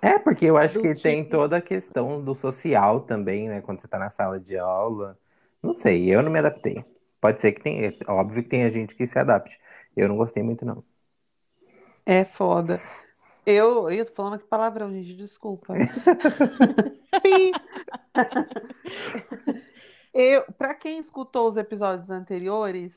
É, 0.00 0.18
porque 0.18 0.46
eu 0.46 0.56
acho 0.56 0.80
que 0.80 0.94
que. 0.94 0.94
tem 0.94 1.24
toda 1.24 1.56
a 1.58 1.62
questão 1.62 2.22
do 2.22 2.34
social 2.34 3.00
também, 3.02 3.48
né? 3.48 3.60
Quando 3.60 3.80
você 3.80 3.88
tá 3.88 3.98
na 3.98 4.10
sala 4.10 4.38
de 4.40 4.56
aula. 4.58 5.18
Não 5.62 5.74
sei, 5.74 6.12
eu 6.14 6.22
não 6.22 6.30
me 6.30 6.38
adaptei. 6.40 6.84
Pode 7.20 7.40
ser 7.40 7.52
que 7.52 7.60
tenha, 7.62 7.92
óbvio 8.08 8.42
que 8.42 8.48
tem 8.48 8.64
a 8.64 8.70
gente 8.70 8.94
que 8.96 9.06
se 9.06 9.18
adapte. 9.18 9.60
Eu 9.96 10.08
não 10.08 10.16
gostei 10.16 10.42
muito, 10.42 10.64
não. 10.64 10.84
é 12.06 12.24
foda. 12.24 12.80
Eu, 13.46 13.90
eu 13.90 14.06
tô 14.06 14.12
falando 14.14 14.34
aqui 14.34 14.46
palavrão, 14.46 14.92
gente, 14.92 15.16
desculpa. 15.16 15.84
Eu, 20.12 20.44
para 20.52 20.74
quem 20.74 20.98
escutou 20.98 21.48
os 21.48 21.56
episódios 21.56 22.10
anteriores, 22.10 22.92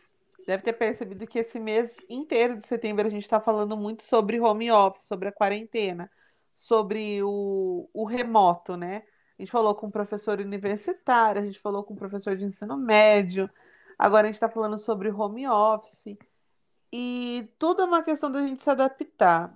deve 0.46 0.64
ter 0.64 0.74
percebido 0.74 1.26
que 1.26 1.40
esse 1.40 1.60
mês 1.60 1.96
inteiro 2.10 2.58
de 2.58 2.68
setembro 2.68 3.08
a 3.08 3.10
gente 3.10 3.24
está 3.24 3.40
falando 3.40 3.78
muito 3.78 4.04
sobre 4.04 4.40
home 4.40 4.72
office, 4.72 5.04
sobre 5.04 5.30
a 5.30 5.32
quarentena, 5.32 6.12
sobre 6.54 7.24
o, 7.24 7.90
o 7.94 8.06
remoto, 8.06 8.76
né? 8.76 9.04
A 9.38 9.42
gente 9.42 9.52
falou 9.52 9.76
com 9.76 9.88
um 9.88 9.92
professor 9.92 10.40
universitário, 10.40 11.42
a 11.42 11.46
gente 11.46 11.60
falou 11.60 11.84
com 11.84 11.94
um 11.94 11.98
professor 11.98 12.36
de 12.36 12.46
ensino 12.46 12.78
médio, 12.78 13.50
agora 13.98 14.24
a 14.24 14.28
gente 14.28 14.36
está 14.36 14.50
falando 14.50 14.78
sobre 14.78 15.10
home 15.10 15.48
office, 15.48 16.18
e 16.92 17.50
tudo 17.58 17.82
é 17.82 17.86
uma 17.86 18.04
questão 18.04 18.32
da 18.32 18.42
gente 18.42 18.64
se 18.64 18.70
adaptar. 18.70 19.54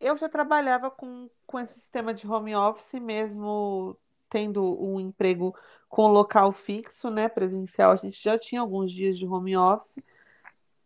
Eu 0.00 0.16
já 0.16 0.28
trabalhava 0.28 0.90
com, 0.90 1.28
com 1.46 1.58
esse 1.58 1.74
sistema 1.74 2.14
de 2.14 2.26
home 2.26 2.54
office, 2.54 3.00
mesmo 3.00 3.98
tendo 4.30 4.80
um 4.80 5.00
emprego 5.00 5.54
com 5.88 6.08
local 6.08 6.52
fixo, 6.52 7.10
né, 7.10 7.28
presencial, 7.28 7.92
a 7.92 7.96
gente 7.96 8.22
já 8.22 8.38
tinha 8.38 8.60
alguns 8.60 8.92
dias 8.92 9.18
de 9.18 9.26
home 9.26 9.56
office. 9.56 9.98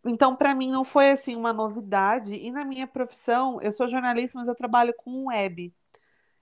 Então, 0.05 0.35
para 0.35 0.55
mim, 0.55 0.69
não 0.69 0.83
foi 0.83 1.11
assim 1.11 1.35
uma 1.35 1.53
novidade. 1.53 2.33
E 2.33 2.51
na 2.51 2.65
minha 2.65 2.87
profissão, 2.87 3.61
eu 3.61 3.71
sou 3.71 3.87
jornalista, 3.87 4.37
mas 4.39 4.47
eu 4.47 4.55
trabalho 4.55 4.93
com 4.97 5.27
web. 5.27 5.73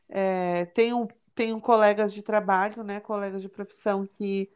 É, 0.09 0.65
tenho, 0.65 1.07
tenho 1.35 1.59
colegas 1.61 2.13
de 2.13 2.21
trabalho, 2.21 2.83
né, 2.83 2.99
colegas 2.99 3.41
de 3.41 3.49
profissão 3.49 4.07
que 4.07 4.51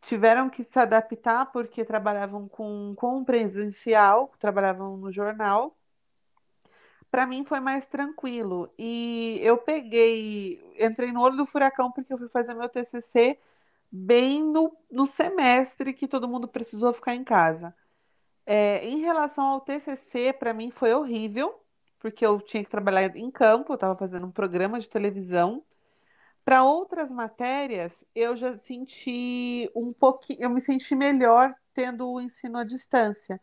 tiveram 0.00 0.50
que 0.50 0.64
se 0.64 0.78
adaptar 0.78 1.46
porque 1.52 1.84
trabalhavam 1.84 2.48
com, 2.48 2.92
com 2.96 3.24
presencial, 3.24 4.32
trabalhavam 4.38 4.96
no 4.96 5.12
jornal. 5.12 5.76
Para 7.12 7.26
mim 7.26 7.44
foi 7.44 7.60
mais 7.60 7.86
tranquilo. 7.86 8.72
E 8.78 9.38
eu 9.42 9.58
peguei, 9.58 10.64
entrei 10.80 11.12
no 11.12 11.20
olho 11.20 11.36
do 11.36 11.46
furacão 11.46 11.92
porque 11.92 12.12
eu 12.12 12.18
fui 12.18 12.28
fazer 12.30 12.54
meu 12.54 12.70
TCC 12.70 13.38
bem 13.92 14.42
no, 14.42 14.74
no 14.90 15.04
semestre 15.04 15.92
que 15.92 16.08
todo 16.08 16.26
mundo 16.28 16.48
precisou 16.48 16.92
ficar 16.94 17.14
em 17.14 17.22
casa. 17.22 17.74
É, 18.46 18.84
em 18.88 19.00
relação 19.00 19.44
ao 19.44 19.60
TCC, 19.60 20.32
para 20.32 20.54
mim 20.54 20.70
foi 20.70 20.94
horrível, 20.94 21.54
porque 22.00 22.24
eu 22.24 22.40
tinha 22.40 22.64
que 22.64 22.70
trabalhar 22.70 23.14
em 23.16 23.30
campo, 23.30 23.72
eu 23.72 23.74
estava 23.74 23.94
fazendo 23.96 24.26
um 24.26 24.32
programa 24.32 24.80
de 24.80 24.88
televisão. 24.88 25.62
Para 26.44 26.64
outras 26.64 27.10
matérias, 27.10 27.92
eu 28.14 28.36
já 28.36 28.56
senti 28.58 29.70
um 29.76 29.92
pouquinho, 29.92 30.42
eu 30.42 30.50
me 30.50 30.62
senti 30.62 30.94
melhor 30.94 31.54
tendo 31.74 32.08
o 32.10 32.20
ensino 32.20 32.58
à 32.58 32.64
distância, 32.64 33.40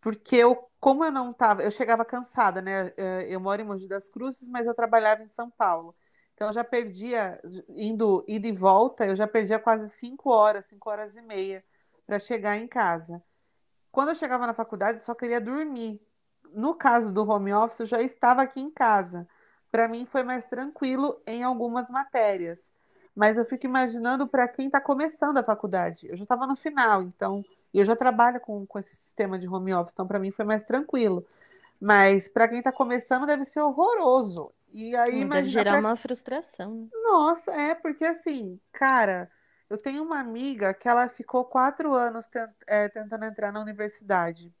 porque 0.00 0.36
eu, 0.36 0.67
como 0.80 1.04
eu 1.04 1.10
não 1.10 1.30
estava, 1.32 1.62
eu 1.62 1.70
chegava 1.70 2.04
cansada, 2.04 2.62
né? 2.62 2.92
Eu 3.28 3.40
moro 3.40 3.60
em 3.60 3.64
Mogi 3.64 3.88
das 3.88 4.08
Cruzes, 4.08 4.48
mas 4.48 4.66
eu 4.66 4.74
trabalhava 4.74 5.22
em 5.22 5.28
São 5.28 5.50
Paulo. 5.50 5.94
Então 6.34 6.48
eu 6.48 6.52
já 6.52 6.62
perdia, 6.62 7.40
indo 7.68 8.24
ida 8.28 8.46
e 8.46 8.52
volta, 8.52 9.04
eu 9.06 9.16
já 9.16 9.26
perdia 9.26 9.58
quase 9.58 9.88
cinco 9.88 10.30
horas, 10.30 10.66
cinco 10.66 10.88
horas 10.88 11.16
e 11.16 11.22
meia 11.22 11.64
para 12.06 12.18
chegar 12.18 12.56
em 12.56 12.68
casa. 12.68 13.22
Quando 13.90 14.10
eu 14.10 14.14
chegava 14.14 14.46
na 14.46 14.54
faculdade, 14.54 14.98
eu 14.98 15.04
só 15.04 15.14
queria 15.14 15.40
dormir. 15.40 16.00
No 16.52 16.74
caso 16.74 17.12
do 17.12 17.28
home 17.28 17.52
office, 17.52 17.80
eu 17.80 17.86
já 17.86 18.00
estava 18.00 18.42
aqui 18.42 18.60
em 18.60 18.70
casa. 18.70 19.28
Para 19.70 19.88
mim 19.88 20.06
foi 20.06 20.22
mais 20.22 20.44
tranquilo 20.46 21.20
em 21.26 21.42
algumas 21.42 21.88
matérias. 21.90 22.72
Mas 23.14 23.36
eu 23.36 23.44
fico 23.44 23.66
imaginando 23.66 24.28
para 24.28 24.46
quem 24.46 24.66
está 24.66 24.80
começando 24.80 25.38
a 25.38 25.42
faculdade. 25.42 26.06
Eu 26.06 26.16
já 26.16 26.22
estava 26.22 26.46
no 26.46 26.56
final, 26.56 27.02
então. 27.02 27.42
E 27.72 27.78
eu 27.78 27.84
já 27.84 27.94
trabalho 27.94 28.40
com, 28.40 28.66
com 28.66 28.78
esse 28.78 28.94
sistema 28.94 29.38
de 29.38 29.48
home 29.48 29.74
office, 29.74 29.92
então 29.92 30.06
para 30.06 30.18
mim 30.18 30.30
foi 30.30 30.44
mais 30.44 30.62
tranquilo. 30.62 31.26
Mas 31.80 32.28
para 32.28 32.48
quem 32.48 32.58
está 32.58 32.72
começando 32.72 33.26
deve 33.26 33.44
ser 33.44 33.60
horroroso. 33.60 34.50
E 34.70 34.94
aí, 34.96 35.44
gerar 35.44 35.72
pra... 35.72 35.80
uma 35.80 35.96
frustração. 35.96 36.74
Né? 36.74 36.88
Nossa, 36.92 37.52
é, 37.52 37.74
porque 37.74 38.04
assim, 38.04 38.60
cara, 38.72 39.30
eu 39.70 39.78
tenho 39.78 40.02
uma 40.02 40.18
amiga 40.18 40.74
que 40.74 40.88
ela 40.88 41.08
ficou 41.08 41.44
quatro 41.44 41.94
anos 41.94 42.26
tent... 42.26 42.50
é, 42.66 42.88
tentando 42.88 43.24
entrar 43.24 43.52
na 43.52 43.60
universidade. 43.60 44.52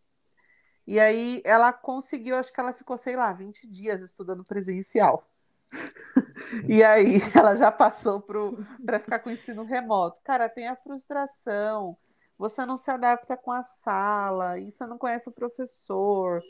E 0.86 0.98
aí 0.98 1.42
ela 1.44 1.72
conseguiu, 1.72 2.36
acho 2.36 2.52
que 2.52 2.60
ela 2.60 2.72
ficou, 2.72 2.96
sei 2.96 3.16
lá, 3.16 3.32
20 3.32 3.66
dias 3.66 4.00
estudando 4.00 4.42
presencial. 4.44 5.22
e 6.66 6.82
aí 6.82 7.20
ela 7.34 7.54
já 7.54 7.70
passou 7.70 8.22
para 8.22 8.98
ficar 8.98 9.18
com 9.18 9.28
o 9.28 9.32
ensino 9.32 9.64
remoto. 9.64 10.18
Cara, 10.24 10.48
tem 10.48 10.66
a 10.66 10.76
frustração, 10.76 11.96
você 12.38 12.64
não 12.64 12.76
se 12.76 12.90
adapta 12.90 13.36
com 13.36 13.50
a 13.50 13.64
sala, 13.64 14.58
e 14.58 14.70
você 14.70 14.86
não 14.86 14.96
conhece 14.96 15.28
o 15.28 15.32
professor 15.32 16.42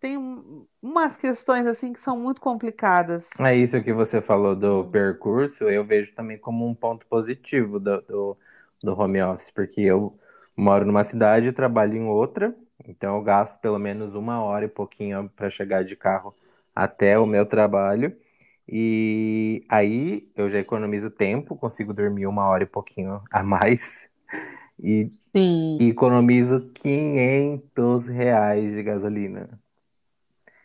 tem 0.00 0.16
umas 0.82 1.16
questões 1.16 1.66
assim 1.66 1.92
que 1.92 2.00
são 2.00 2.18
muito 2.18 2.40
complicadas. 2.40 3.28
É 3.38 3.54
isso 3.54 3.82
que 3.82 3.92
você 3.92 4.20
falou 4.20 4.56
do 4.56 4.84
percurso, 4.86 5.64
eu 5.64 5.84
vejo 5.84 6.12
também 6.14 6.38
como 6.38 6.66
um 6.66 6.74
ponto 6.74 7.06
positivo 7.06 7.78
do, 7.78 8.00
do, 8.00 8.36
do 8.82 8.98
home 8.98 9.22
office, 9.22 9.50
porque 9.50 9.82
eu 9.82 10.18
moro 10.56 10.86
numa 10.86 11.04
cidade 11.04 11.48
e 11.48 11.52
trabalho 11.52 11.96
em 11.96 12.06
outra, 12.06 12.56
então 12.86 13.16
eu 13.16 13.22
gasto 13.22 13.58
pelo 13.60 13.78
menos 13.78 14.14
uma 14.14 14.42
hora 14.42 14.64
e 14.64 14.68
pouquinho 14.68 15.30
para 15.36 15.50
chegar 15.50 15.84
de 15.84 15.94
carro 15.94 16.34
até 16.74 17.18
o 17.18 17.26
meu 17.26 17.44
trabalho. 17.44 18.16
E 18.66 19.66
aí 19.68 20.30
eu 20.34 20.48
já 20.48 20.58
economizo 20.58 21.10
tempo, 21.10 21.56
consigo 21.56 21.92
dormir 21.92 22.26
uma 22.26 22.46
hora 22.48 22.62
e 22.62 22.66
pouquinho 22.66 23.20
a 23.30 23.42
mais. 23.42 24.08
E, 24.82 25.10
e 25.34 25.88
economizo 25.88 26.70
500 26.74 28.06
reais 28.06 28.72
de 28.72 28.82
gasolina. 28.82 29.60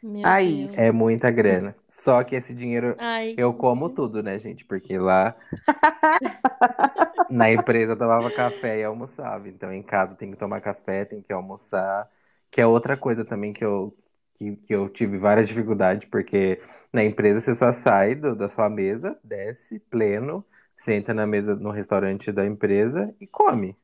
Meu 0.01 0.25
Aí. 0.25 0.67
Deus. 0.67 0.77
É 0.77 0.91
muita 0.91 1.31
grana. 1.31 1.75
Só 1.89 2.23
que 2.23 2.35
esse 2.35 2.53
dinheiro 2.53 2.95
Ai, 2.99 3.33
eu 3.35 3.51
como 3.51 3.89
tudo, 3.89 4.21
né, 4.21 4.37
gente? 4.37 4.63
Porque 4.63 4.97
lá 4.97 5.35
na 7.31 7.51
empresa 7.51 7.93
eu 7.93 7.97
tomava 7.97 8.29
café 8.29 8.79
e 8.79 8.83
almoçava. 8.83 9.49
Então 9.49 9.73
em 9.73 9.81
casa 9.81 10.13
tem 10.13 10.29
que 10.29 10.37
tomar 10.37 10.61
café, 10.61 11.03
tem 11.03 11.21
que 11.21 11.33
almoçar. 11.33 12.07
Que 12.51 12.61
é 12.61 12.67
outra 12.67 12.95
coisa 12.95 13.25
também 13.25 13.51
que 13.51 13.65
eu, 13.65 13.97
que, 14.35 14.55
que 14.55 14.75
eu 14.75 14.87
tive 14.87 15.17
várias 15.17 15.47
dificuldades, 15.47 16.07
porque 16.07 16.61
na 16.93 17.03
empresa 17.03 17.41
você 17.41 17.55
só 17.55 17.73
sai 17.73 18.13
do, 18.13 18.35
da 18.35 18.47
sua 18.47 18.69
mesa, 18.69 19.17
desce 19.23 19.79
pleno, 19.79 20.45
senta 20.77 21.13
na 21.13 21.25
mesa 21.25 21.55
no 21.55 21.71
restaurante 21.71 22.31
da 22.31 22.45
empresa 22.45 23.13
e 23.19 23.25
come. 23.25 23.75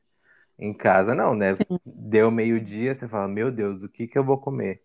Em 0.58 0.72
casa 0.72 1.14
não, 1.14 1.34
né? 1.34 1.54
Sim. 1.54 1.78
Deu 1.84 2.30
meio-dia, 2.30 2.94
você 2.94 3.08
fala, 3.08 3.26
meu 3.26 3.50
Deus, 3.50 3.82
o 3.82 3.88
que 3.88 4.06
que 4.06 4.18
eu 4.18 4.24
vou 4.24 4.38
comer? 4.38 4.82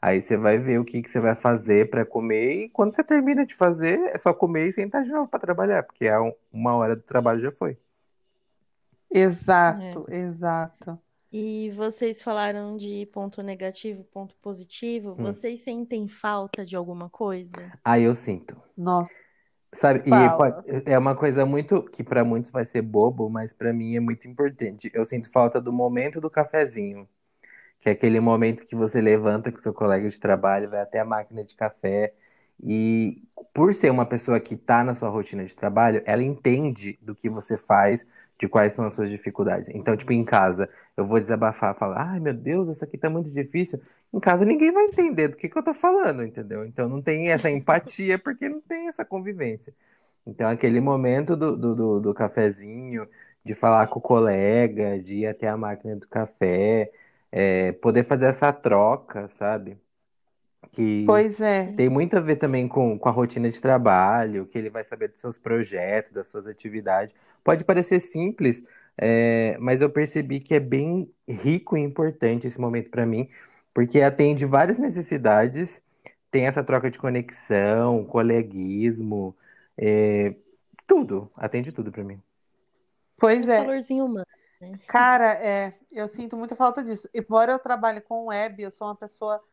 Aí 0.00 0.20
você 0.20 0.36
vai 0.36 0.58
ver 0.58 0.78
o 0.78 0.84
que, 0.84 1.02
que 1.02 1.10
você 1.10 1.18
vai 1.18 1.34
fazer 1.34 1.90
para 1.90 2.04
comer 2.04 2.64
e 2.64 2.68
quando 2.68 2.94
você 2.94 3.02
termina 3.02 3.44
de 3.44 3.54
fazer, 3.54 3.98
é 4.14 4.18
só 4.18 4.32
comer 4.32 4.68
e 4.68 4.72
sentar 4.72 5.02
de 5.02 5.10
novo 5.10 5.28
para 5.28 5.40
trabalhar, 5.40 5.82
porque 5.82 6.06
é 6.06 6.16
uma 6.52 6.76
hora 6.76 6.94
do 6.94 7.02
trabalho 7.02 7.40
já 7.40 7.50
foi. 7.50 7.78
Exato, 9.10 10.04
é. 10.08 10.18
exato. 10.18 10.98
E 11.32 11.70
vocês 11.70 12.22
falaram 12.22 12.76
de 12.76 13.06
ponto 13.12 13.42
negativo, 13.42 14.04
ponto 14.04 14.34
positivo. 14.36 15.12
Hum. 15.12 15.24
Vocês 15.24 15.60
sentem 15.60 16.06
falta 16.06 16.64
de 16.64 16.76
alguma 16.76 17.10
coisa? 17.10 17.72
Ah, 17.84 17.98
eu 17.98 18.14
sinto. 18.14 18.56
Nossa. 18.76 19.10
Sabe, 19.78 20.00
e 20.08 20.30
pode, 20.36 20.56
é 20.86 20.98
uma 20.98 21.14
coisa 21.14 21.44
muito 21.46 21.82
que 21.82 22.02
para 22.02 22.24
muitos 22.24 22.50
vai 22.50 22.64
ser 22.64 22.82
bobo, 22.82 23.28
mas 23.28 23.52
para 23.52 23.72
mim 23.72 23.96
é 23.96 24.00
muito 24.00 24.26
importante. 24.28 24.90
Eu 24.94 25.04
sinto 25.04 25.30
falta 25.30 25.60
do 25.60 25.72
momento 25.72 26.20
do 26.20 26.30
cafezinho 26.30 27.08
que 27.80 27.88
é 27.88 27.92
aquele 27.92 28.20
momento 28.20 28.64
que 28.64 28.74
você 28.74 29.00
levanta 29.00 29.52
com 29.52 29.58
seu 29.58 29.72
colega 29.72 30.08
de 30.08 30.18
trabalho, 30.18 30.70
vai 30.70 30.80
até 30.80 31.00
a 31.00 31.04
máquina 31.04 31.44
de 31.44 31.54
café 31.54 32.12
e 32.62 33.22
por 33.52 33.72
ser 33.74 33.90
uma 33.90 34.06
pessoa 34.06 34.40
que 34.40 34.54
está 34.54 34.82
na 34.82 34.94
sua 34.94 35.08
rotina 35.08 35.44
de 35.44 35.54
trabalho, 35.54 36.02
ela 36.06 36.22
entende 36.22 36.98
do 37.02 37.14
que 37.14 37.28
você 37.28 37.56
faz, 37.56 38.06
de 38.38 38.48
quais 38.48 38.72
são 38.72 38.84
as 38.86 38.94
suas 38.94 39.08
dificuldades. 39.10 39.68
Então, 39.74 39.96
tipo, 39.96 40.12
em 40.12 40.24
casa, 40.24 40.68
eu 40.96 41.04
vou 41.06 41.20
desabafar, 41.20 41.74
falar, 41.74 42.10
ai 42.12 42.20
meu 42.20 42.34
Deus, 42.34 42.68
isso 42.68 42.84
aqui 42.84 42.98
tá 42.98 43.10
muito 43.10 43.30
difícil. 43.30 43.80
Em 44.12 44.20
casa 44.20 44.44
ninguém 44.44 44.72
vai 44.72 44.84
entender 44.84 45.28
do 45.28 45.36
que, 45.36 45.48
que 45.48 45.58
eu 45.58 45.62
tô 45.62 45.74
falando, 45.74 46.24
entendeu? 46.24 46.64
Então 46.64 46.88
não 46.88 47.02
tem 47.02 47.28
essa 47.28 47.50
empatia 47.50 48.18
porque 48.18 48.48
não 48.48 48.60
tem 48.60 48.88
essa 48.88 49.04
convivência. 49.04 49.74
Então, 50.26 50.50
aquele 50.50 50.80
momento 50.80 51.36
do, 51.36 51.56
do, 51.56 51.74
do, 51.74 52.00
do 52.00 52.14
cafezinho, 52.14 53.08
de 53.44 53.54
falar 53.54 53.86
com 53.86 54.00
o 54.00 54.02
colega, 54.02 54.98
de 54.98 55.18
ir 55.18 55.26
até 55.26 55.48
a 55.48 55.56
máquina 55.56 55.94
do 55.94 56.08
café, 56.08 56.90
é, 57.30 57.72
poder 57.72 58.04
fazer 58.04 58.26
essa 58.26 58.52
troca, 58.52 59.28
sabe? 59.38 59.78
Que 60.72 61.04
pois 61.06 61.40
é. 61.40 61.72
tem 61.74 61.88
muito 61.88 62.16
a 62.16 62.20
ver 62.20 62.36
também 62.36 62.66
com, 62.66 62.98
com 62.98 63.08
a 63.08 63.12
rotina 63.12 63.48
de 63.48 63.60
trabalho, 63.60 64.46
que 64.46 64.58
ele 64.58 64.68
vai 64.68 64.82
saber 64.82 65.08
dos 65.08 65.20
seus 65.20 65.38
projetos, 65.38 66.12
das 66.12 66.28
suas 66.28 66.46
atividades. 66.46 67.14
Pode 67.44 67.64
parecer 67.64 68.00
simples, 68.00 68.62
é, 68.98 69.56
mas 69.60 69.80
eu 69.80 69.88
percebi 69.88 70.40
que 70.40 70.54
é 70.54 70.60
bem 70.60 71.08
rico 71.28 71.76
e 71.76 71.80
importante 71.80 72.48
esse 72.48 72.60
momento 72.60 72.90
para 72.90 73.06
mim, 73.06 73.28
porque 73.76 74.00
atende 74.00 74.46
várias 74.46 74.78
necessidades, 74.78 75.82
tem 76.30 76.46
essa 76.46 76.64
troca 76.64 76.90
de 76.90 76.98
conexão, 76.98 78.06
coleguismo, 78.06 79.36
é, 79.76 80.34
tudo, 80.86 81.30
atende 81.36 81.70
tudo 81.72 81.92
para 81.92 82.02
mim. 82.02 82.18
Pois 83.18 83.46
é. 83.46 83.60
Valorzinho 83.60 84.06
humano. 84.06 84.26
Cara, 84.88 85.34
é, 85.46 85.78
eu 85.92 86.08
sinto 86.08 86.38
muita 86.38 86.56
falta 86.56 86.82
disso. 86.82 87.06
Embora 87.12 87.52
eu 87.52 87.58
trabalhe 87.58 88.00
com 88.00 88.28
web, 88.28 88.62
eu 88.62 88.70
sou 88.70 88.86
uma 88.88 88.96
pessoa 88.96 89.44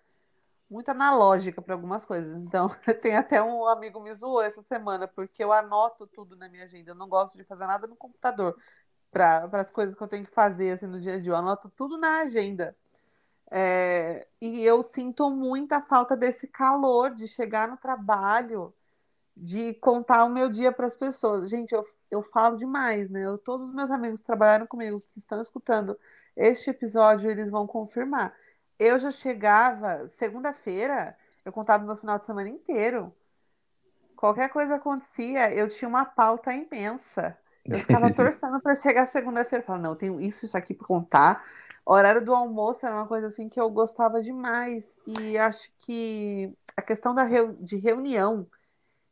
muito 0.69 0.87
analógica 0.87 1.61
para 1.61 1.75
algumas 1.75 2.05
coisas. 2.05 2.33
Então, 2.43 2.69
tem 3.01 3.17
até 3.17 3.43
um 3.43 3.67
amigo 3.67 3.99
me 3.99 4.13
zoou 4.13 4.41
essa 4.41 4.63
semana, 4.63 5.05
porque 5.05 5.43
eu 5.43 5.51
anoto 5.51 6.07
tudo 6.07 6.37
na 6.37 6.47
minha 6.47 6.63
agenda. 6.63 6.91
Eu 6.91 6.95
não 6.95 7.09
gosto 7.09 7.37
de 7.37 7.43
fazer 7.43 7.67
nada 7.67 7.87
no 7.87 7.97
computador 7.97 8.57
para 9.11 9.49
as 9.51 9.69
coisas 9.69 9.93
que 9.93 10.01
eu 10.01 10.07
tenho 10.07 10.25
que 10.25 10.31
fazer 10.31 10.71
assim, 10.71 10.87
no 10.87 11.01
dia 11.01 11.15
a 11.15 11.19
dia. 11.19 11.33
Eu 11.33 11.35
anoto 11.35 11.69
tudo 11.75 11.97
na 11.97 12.21
agenda. 12.21 12.73
É, 13.55 14.25
e 14.41 14.65
eu 14.65 14.81
sinto 14.81 15.29
muita 15.29 15.79
falta 15.79 16.17
desse 16.17 16.47
calor 16.47 17.13
de 17.13 17.27
chegar 17.27 17.67
no 17.67 17.77
trabalho 17.77 18.73
de 19.37 19.75
contar 19.75 20.23
o 20.23 20.29
meu 20.29 20.49
dia 20.49 20.71
para 20.71 20.87
as 20.87 20.95
pessoas. 20.95 21.51
Gente, 21.51 21.71
eu, 21.71 21.85
eu 22.09 22.23
falo 22.23 22.57
demais, 22.57 23.11
né? 23.11 23.23
Eu, 23.25 23.37
todos 23.37 23.67
os 23.67 23.75
meus 23.75 23.91
amigos 23.91 24.21
que 24.21 24.25
trabalharam 24.25 24.65
comigo, 24.65 24.99
que 24.99 25.19
estão 25.19 25.39
escutando 25.39 25.95
este 26.35 26.71
episódio, 26.71 27.29
eles 27.29 27.51
vão 27.51 27.67
confirmar. 27.67 28.33
Eu 28.79 28.97
já 28.97 29.11
chegava, 29.11 30.07
segunda-feira, 30.09 31.15
eu 31.45 31.51
contava 31.51 31.85
meu 31.85 31.95
final 31.95 32.17
de 32.17 32.25
semana 32.25 32.49
inteiro. 32.49 33.13
Qualquer 34.15 34.49
coisa 34.49 34.77
acontecia, 34.77 35.53
eu 35.53 35.69
tinha 35.69 35.87
uma 35.87 36.05
pauta 36.05 36.51
imensa. 36.51 37.37
Eu 37.65 37.77
ficava 37.77 38.09
torcendo 38.13 38.59
para 38.59 38.73
chegar 38.73 39.07
segunda-feira. 39.11 39.63
Falava, 39.63 39.83
não, 39.83 39.95
tenho 39.95 40.19
isso, 40.19 40.43
isso 40.43 40.57
aqui 40.57 40.73
para 40.73 40.87
contar. 40.87 41.45
O 41.85 41.93
horário 41.93 42.23
do 42.23 42.33
almoço 42.33 42.85
era 42.85 42.95
uma 42.95 43.07
coisa 43.07 43.27
assim 43.27 43.49
que 43.49 43.59
eu 43.59 43.69
gostava 43.69 44.21
demais. 44.21 44.95
E 45.05 45.37
acho 45.37 45.69
que 45.79 46.53
a 46.75 46.81
questão 46.81 47.13
da 47.13 47.23
reu 47.23 47.53
de 47.59 47.77
reunião 47.77 48.47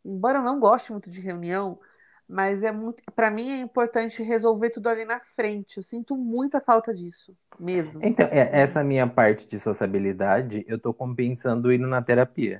embora 0.05 0.39
eu 0.39 0.43
não 0.43 0.59
goste 0.59 0.91
muito 0.91 1.09
de 1.09 1.19
reunião, 1.19 1.79
mas 2.27 2.63
é 2.63 2.71
muito, 2.71 3.03
para 3.15 3.29
mim 3.29 3.49
é 3.49 3.59
importante 3.59 4.23
resolver 4.23 4.69
tudo 4.69 4.87
ali 4.87 5.05
na 5.05 5.19
frente. 5.19 5.77
Eu 5.77 5.83
sinto 5.83 6.15
muita 6.15 6.61
falta 6.61 6.93
disso, 6.93 7.35
mesmo. 7.59 7.99
Então, 8.03 8.27
é, 8.31 8.49
essa 8.61 8.83
minha 8.83 9.07
parte 9.07 9.47
de 9.47 9.59
sociabilidade, 9.59 10.63
eu 10.67 10.79
tô 10.79 10.93
compensando 10.93 11.71
indo 11.71 11.87
na 11.87 12.01
terapia. 12.01 12.59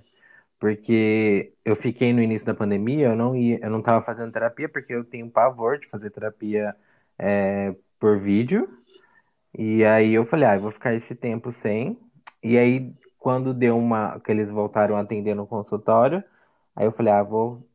Porque 0.59 1.53
eu 1.65 1.75
fiquei 1.75 2.13
no 2.13 2.21
início 2.21 2.45
da 2.45 2.53
pandemia, 2.53 3.07
eu 3.07 3.15
não 3.15 3.35
ia, 3.35 3.59
eu 3.63 3.69
não 3.71 3.79
estava 3.79 4.05
fazendo 4.05 4.31
terapia 4.31 4.69
porque 4.69 4.93
eu 4.93 5.03
tenho 5.03 5.27
pavor 5.29 5.79
de 5.79 5.87
fazer 5.87 6.11
terapia 6.11 6.75
é, 7.17 7.73
por 7.99 8.19
vídeo. 8.19 8.69
E 9.57 9.83
aí 9.85 10.13
eu 10.13 10.25
falei, 10.25 10.47
ah, 10.47 10.55
eu 10.55 10.61
vou 10.61 10.71
ficar 10.71 10.93
esse 10.93 11.15
tempo 11.15 11.51
sem. 11.51 11.99
E 12.43 12.57
aí, 12.57 12.93
quando 13.19 13.53
deu 13.53 13.77
uma, 13.77 14.19
que 14.19 14.31
eles 14.31 14.49
voltaram 14.49 14.95
a 14.95 15.01
atender 15.01 15.35
no 15.35 15.45
consultório, 15.47 16.23
aí 16.75 16.85
eu 16.85 16.91
falei, 16.91 17.13
ah, 17.13 17.23
vou 17.23 17.65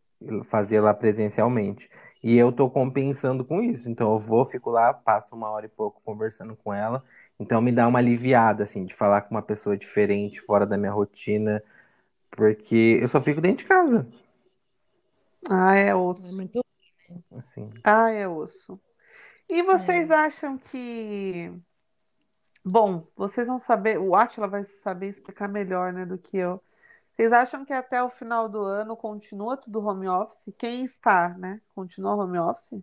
fazer 0.44 0.80
lá 0.80 0.94
presencialmente. 0.94 1.90
E 2.22 2.36
eu 2.36 2.50
tô 2.50 2.68
compensando 2.70 3.44
com 3.44 3.62
isso. 3.62 3.88
Então 3.88 4.12
eu 4.12 4.18
vou, 4.18 4.44
fico 4.46 4.70
lá, 4.70 4.92
passo 4.92 5.34
uma 5.34 5.50
hora 5.50 5.66
e 5.66 5.68
pouco 5.68 6.00
conversando 6.04 6.56
com 6.56 6.72
ela. 6.72 7.04
Então 7.38 7.60
me 7.60 7.70
dá 7.70 7.86
uma 7.86 7.98
aliviada, 7.98 8.64
assim, 8.64 8.84
de 8.84 8.94
falar 8.94 9.22
com 9.22 9.34
uma 9.34 9.42
pessoa 9.42 9.76
diferente, 9.76 10.40
fora 10.40 10.66
da 10.66 10.76
minha 10.78 10.92
rotina. 10.92 11.62
Porque 12.30 12.98
eu 13.00 13.08
só 13.08 13.20
fico 13.20 13.40
dentro 13.40 13.58
de 13.58 13.64
casa. 13.66 14.06
Ah, 15.48 15.76
é 15.76 15.94
osso. 15.94 16.26
É 16.26 16.32
muito. 16.32 16.60
Assim. 17.32 17.70
Ah, 17.84 18.10
é 18.10 18.26
osso. 18.26 18.80
E 19.48 19.62
vocês 19.62 20.11
acham 20.11 20.59
que. 20.59 21.52
Bom, 22.64 23.06
vocês 23.16 23.46
vão 23.46 23.59
saber, 23.59 23.98
o 23.98 24.14
Átila 24.14 24.48
vai 24.48 24.64
saber 24.64 25.09
explicar 25.09 25.48
melhor, 25.48 25.92
né, 25.92 26.04
do 26.04 26.18
que 26.18 26.37
eu. 26.37 26.61
Vocês 27.16 27.32
acham 27.32 27.64
que 27.64 27.72
até 27.72 28.02
o 28.02 28.11
final 28.11 28.48
do 28.48 28.61
ano 28.61 28.96
continua 28.96 29.56
tudo 29.56 29.87
home 29.87 30.09
office? 30.09 30.52
Quem 30.59 30.85
está, 30.85 31.30
né? 31.30 31.61
Continua 31.74 32.14
home 32.14 32.38
office? 32.38 32.82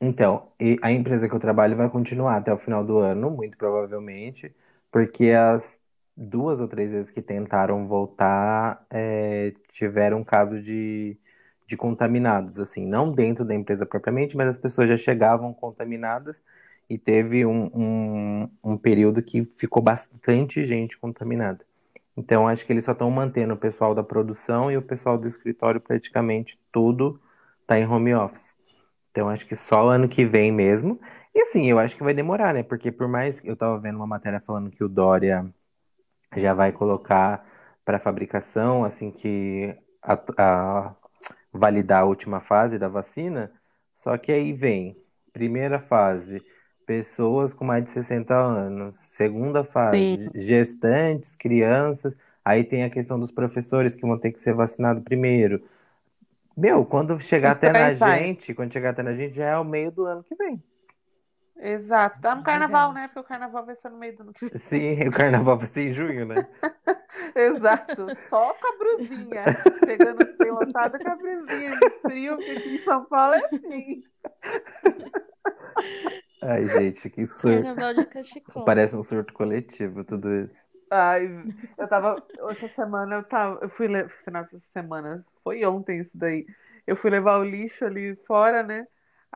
Então, 0.00 0.52
a 0.82 0.90
empresa 0.92 1.28
que 1.28 1.34
eu 1.34 1.40
trabalho 1.40 1.76
vai 1.76 1.90
continuar 1.90 2.36
até 2.36 2.52
o 2.52 2.58
final 2.58 2.84
do 2.84 2.98
ano, 2.98 3.30
muito 3.30 3.56
provavelmente, 3.58 4.54
porque 4.90 5.30
as 5.30 5.78
duas 6.16 6.60
ou 6.60 6.68
três 6.68 6.92
vezes 6.92 7.10
que 7.10 7.20
tentaram 7.20 7.86
voltar, 7.86 8.86
é, 8.90 9.52
tiveram 9.68 10.18
um 10.18 10.24
caso 10.24 10.60
de, 10.62 11.18
de 11.66 11.76
contaminados, 11.76 12.58
assim, 12.60 12.86
não 12.86 13.12
dentro 13.12 13.44
da 13.44 13.54
empresa 13.54 13.84
propriamente, 13.84 14.36
mas 14.36 14.48
as 14.48 14.58
pessoas 14.58 14.88
já 14.88 14.96
chegavam 14.96 15.52
contaminadas 15.52 16.42
e 16.88 16.96
teve 16.96 17.44
um, 17.44 17.70
um, 17.74 18.50
um 18.62 18.76
período 18.76 19.22
que 19.22 19.44
ficou 19.44 19.82
bastante 19.82 20.64
gente 20.64 20.98
contaminada. 20.98 21.64
Então, 22.16 22.48
acho 22.48 22.64
que 22.64 22.72
eles 22.72 22.84
só 22.84 22.92
estão 22.92 23.10
mantendo 23.10 23.54
o 23.54 23.56
pessoal 23.56 23.94
da 23.94 24.02
produção 24.02 24.70
e 24.70 24.76
o 24.76 24.82
pessoal 24.82 25.18
do 25.18 25.26
escritório, 25.26 25.80
praticamente 25.80 26.58
tudo 26.72 27.20
está 27.60 27.78
em 27.78 27.86
home 27.86 28.14
office. 28.14 28.54
Então, 29.10 29.28
acho 29.28 29.46
que 29.46 29.56
só 29.56 29.88
ano 29.88 30.08
que 30.08 30.24
vem 30.24 30.52
mesmo. 30.52 31.00
E 31.34 31.42
assim, 31.42 31.66
eu 31.70 31.78
acho 31.78 31.96
que 31.96 32.02
vai 32.04 32.14
demorar, 32.14 32.54
né? 32.54 32.62
Porque 32.62 32.92
por 32.92 33.08
mais 33.08 33.44
eu 33.44 33.54
estava 33.54 33.78
vendo 33.78 33.96
uma 33.96 34.06
matéria 34.06 34.40
falando 34.40 34.70
que 34.70 34.84
o 34.84 34.88
Dória 34.88 35.46
já 36.36 36.54
vai 36.54 36.72
colocar 36.72 37.44
para 37.84 37.98
fabricação, 38.00 38.84
assim 38.84 39.10
que 39.10 39.76
a, 40.02 40.14
a, 40.38 40.94
validar 41.56 42.02
a 42.02 42.04
última 42.04 42.40
fase 42.40 42.78
da 42.78 42.88
vacina, 42.88 43.52
só 43.94 44.16
que 44.16 44.32
aí 44.32 44.52
vem 44.52 44.96
primeira 45.32 45.78
fase, 45.78 46.42
pessoas 46.86 47.52
com 47.52 47.64
mais 47.64 47.84
de 47.84 47.90
60 47.90 48.34
anos, 48.34 48.94
segunda 49.08 49.64
fase, 49.64 50.24
Sim. 50.24 50.30
gestantes, 50.34 51.36
crianças, 51.36 52.14
aí 52.44 52.64
tem 52.64 52.84
a 52.84 52.90
questão 52.90 53.18
dos 53.18 53.30
professores 53.30 53.94
que 53.94 54.06
vão 54.06 54.18
ter 54.18 54.32
que 54.32 54.40
ser 54.40 54.54
vacinados 54.54 55.02
primeiro. 55.02 55.62
Meu, 56.56 56.84
quando 56.86 57.20
chegar 57.20 57.52
até 57.52 57.70
na 57.72 57.92
vai. 57.92 58.24
gente, 58.24 58.54
quando 58.54 58.72
chegar 58.72 58.90
até 58.90 59.02
na 59.02 59.14
gente, 59.14 59.36
já 59.36 59.46
é 59.46 59.58
o 59.58 59.64
meio 59.64 59.90
do 59.90 60.06
ano 60.06 60.22
que 60.22 60.34
vem. 60.34 60.62
Exato. 61.58 62.20
Tá 62.20 62.34
no 62.34 62.42
carnaval, 62.42 62.92
né? 62.92 63.08
Porque 63.08 63.20
o 63.20 63.24
carnaval 63.24 63.64
vai 63.64 63.76
ser 63.76 63.88
no 63.88 63.98
meio 63.98 64.16
do 64.16 64.22
ano 64.22 64.32
que 64.32 64.46
vem. 64.46 64.58
Sim, 64.58 65.08
o 65.08 65.12
carnaval 65.12 65.58
vai 65.58 65.66
ser 65.66 65.82
em 65.82 65.90
junho, 65.90 66.26
né? 66.26 66.46
Exato. 67.34 68.06
Só 68.28 68.54
com 68.54 68.68
a 68.68 68.78
brusinha. 68.78 69.44
Pegando 69.84 70.26
pelotada 70.36 70.98
com 70.98 71.10
a 71.10 71.16
brusinha 71.16 71.78
de 71.78 71.90
frio, 72.00 72.36
porque 72.36 72.50
aqui 72.50 72.74
em 72.76 72.84
São 72.84 73.04
Paulo 73.06 73.34
é 73.34 73.44
assim. 73.46 74.02
Ai, 76.42 76.66
gente, 76.68 77.10
que 77.10 77.26
surto. 77.26 77.62
Carnaval 77.62 77.94
de 77.94 78.06
cachecol. 78.06 78.64
Parece 78.64 78.96
um 78.96 79.02
surto 79.02 79.32
coletivo, 79.32 80.04
tudo 80.04 80.32
isso. 80.32 80.54
Ai, 80.90 81.28
eu 81.78 81.88
tava. 81.88 82.22
Essa 82.50 82.68
semana 82.68 83.16
eu 83.16 83.24
tava. 83.24 83.58
Eu 83.62 83.68
fui. 83.70 83.88
Final 84.24 84.44
de 84.44 84.60
semana. 84.72 85.24
Foi 85.42 85.64
ontem 85.64 86.00
isso 86.00 86.16
daí. 86.16 86.46
Eu 86.86 86.96
fui 86.96 87.10
levar 87.10 87.38
o 87.38 87.44
lixo 87.44 87.84
ali 87.84 88.14
fora, 88.26 88.62
né? 88.62 88.86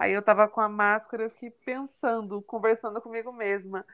Aí 0.01 0.13
eu 0.13 0.23
tava 0.23 0.49
com 0.49 0.63
a 0.63 0.69
máscara, 0.69 1.25
eu 1.25 1.31
fiquei 1.31 1.51
pensando, 1.51 2.41
conversando 2.41 3.03
comigo 3.03 3.31
mesma. 3.35 3.85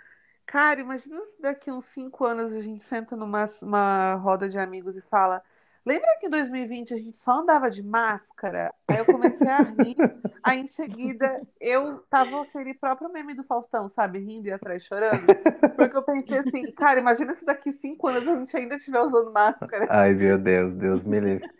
Cara, 0.47 0.81
imagina 0.81 1.21
se 1.27 1.43
daqui 1.43 1.69
uns 1.69 1.87
cinco 1.87 2.25
anos 2.25 2.53
a 2.53 2.61
gente 2.63 2.85
senta 2.85 3.17
numa 3.17 3.51
uma 3.61 4.15
roda 4.15 4.49
de 4.49 4.57
amigos 4.57 4.97
e 4.97 5.01
fala. 5.03 5.43
Lembra 5.85 6.17
que 6.21 6.27
em 6.27 6.31
2020 6.31 6.95
a 6.95 6.97
gente 6.97 7.19
só 7.19 7.41
andava 7.41 7.69
de 7.69 7.83
máscara? 7.83 8.73
Aí 8.87 9.01
eu 9.01 9.07
comecei 9.07 9.51
a 9.51 9.63
rir. 9.63 9.97
Aí 10.45 10.61
em 10.61 10.69
seguida 10.69 11.43
eu 11.61 11.99
tava 12.09 12.43
aquele 12.43 12.73
próprio 12.73 13.13
meme 13.13 13.35
do 13.35 13.43
Faustão, 13.43 13.89
sabe? 13.89 14.21
Rindo 14.21 14.47
e 14.47 14.53
atrás 14.53 14.85
chorando. 14.85 15.37
Porque 15.77 15.97
eu 15.97 16.05
pensei 16.05 16.39
assim, 16.39 16.71
cara, 16.71 17.01
imagina 17.01 17.35
se 17.35 17.45
daqui 17.45 17.73
cinco 17.73 18.07
anos 18.07 18.29
a 18.29 18.37
gente 18.37 18.57
ainda 18.57 18.77
estiver 18.77 19.01
usando 19.01 19.33
máscara. 19.33 19.89
Ai, 19.91 20.15
meu 20.15 20.39
Deus, 20.39 20.73
Deus 20.75 21.03
me 21.03 21.19
livre. 21.19 21.51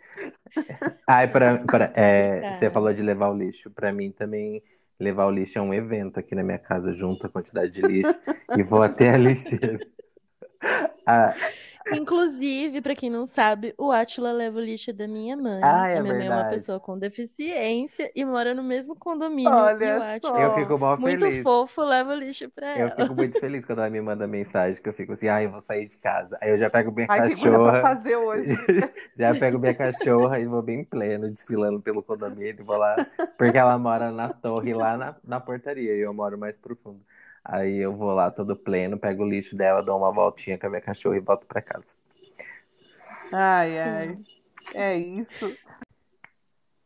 Ai, 1.07 1.27
pra, 1.31 1.57
pra- 1.59 1.91
é, 1.95 2.43
você 2.53 2.69
falou 2.69 2.93
de 2.93 3.01
levar 3.03 3.29
o 3.29 3.37
lixo. 3.37 3.69
Pra 3.71 3.91
mim 3.91 4.11
também, 4.11 4.61
levar 4.99 5.25
o 5.25 5.31
lixo 5.31 5.57
é 5.57 5.61
um 5.61 5.73
evento 5.73 6.19
aqui 6.19 6.35
na 6.35 6.43
minha 6.43 6.59
casa. 6.59 6.93
Junto 6.93 7.25
a 7.25 7.29
quantidade 7.29 7.71
de 7.71 7.81
lixo 7.81 8.17
e 8.55 8.63
vou 8.63 8.81
até 8.81 9.09
a 9.11 9.17
lixeira. 9.17 9.79
Ah, 11.05 11.33
Inclusive, 11.89 12.81
pra 12.81 12.95
quem 12.95 13.09
não 13.09 13.25
sabe, 13.25 13.73
o 13.77 13.91
Átila 13.91 14.31
leva 14.31 14.57
o 14.57 14.61
lixo 14.61 14.91
da 14.93 15.07
minha 15.07 15.37
mãe. 15.37 15.61
Ah, 15.63 15.87
é 15.87 15.97
a 15.97 16.01
minha 16.01 16.13
mãe 16.13 16.27
é 16.27 16.29
uma 16.29 16.43
verdade. 16.43 16.55
pessoa 16.55 16.79
com 16.79 16.97
deficiência 16.99 18.11
e 18.15 18.25
mora 18.25 18.53
no 18.53 18.63
mesmo 18.63 18.95
condomínio. 18.95 19.51
Olha 19.53 19.97
o 19.97 20.01
só. 20.01 20.03
Átila, 20.03 20.39
eu 20.39 20.53
fico 20.55 20.77
mal 20.77 20.97
muito 20.97 21.19
feliz. 21.19 21.43
fofo, 21.43 21.83
leva 21.83 22.11
o 22.13 22.15
lixo 22.15 22.49
pra 22.49 22.67
Eu 22.75 22.89
ela. 22.89 22.95
fico 23.01 23.15
muito 23.15 23.39
feliz 23.39 23.65
quando 23.65 23.79
ela 23.79 23.89
me 23.89 24.01
manda 24.01 24.27
mensagem, 24.27 24.81
que 24.81 24.87
eu 24.89 24.93
fico 24.93 25.13
assim, 25.13 25.27
ai, 25.27 25.45
eu 25.45 25.51
vou 25.51 25.61
sair 25.61 25.85
de 25.85 25.97
casa. 25.97 26.37
Aí 26.41 26.51
eu 26.51 26.57
já 26.59 26.69
pego 26.69 26.91
minha 26.91 27.07
Ai, 27.09 27.21
cachorra, 27.21 27.81
fazer 27.81 28.15
hoje. 28.17 28.49
já 29.17 29.33
pego 29.33 29.57
minha 29.59 29.73
cachorra 29.73 30.39
e 30.39 30.45
vou 30.45 30.61
bem 30.61 30.83
pleno, 30.83 31.29
desfilando 31.29 31.81
pelo 31.81 32.03
condomínio, 32.03 32.63
vou 32.65 32.77
lá, 32.77 32.95
porque 33.37 33.57
ela 33.57 33.77
mora 33.79 34.11
na 34.11 34.29
torre, 34.29 34.73
lá 34.73 34.97
na, 34.97 35.15
na 35.23 35.39
portaria, 35.39 35.95
e 35.95 35.99
eu 36.01 36.13
moro 36.13 36.37
mais 36.37 36.57
profundo. 36.57 37.01
Aí 37.49 37.77
eu 37.77 37.95
vou 37.95 38.11
lá 38.11 38.29
todo 38.29 38.57
pleno, 38.57 38.99
pego 38.99 39.23
o 39.23 39.27
lixo 39.27 39.55
dela, 39.55 39.81
dou 39.81 39.97
uma 39.97 40.11
voltinha 40.11 40.57
com 40.57 40.67
a 40.67 40.69
minha 40.69 40.81
cachorra 40.81 41.15
e 41.15 41.21
volto 41.21 41.47
pra 41.47 41.61
casa. 41.61 41.85
Ai, 43.31 43.79
ai. 43.79 44.17
É 44.75 44.97
isso. 44.97 45.57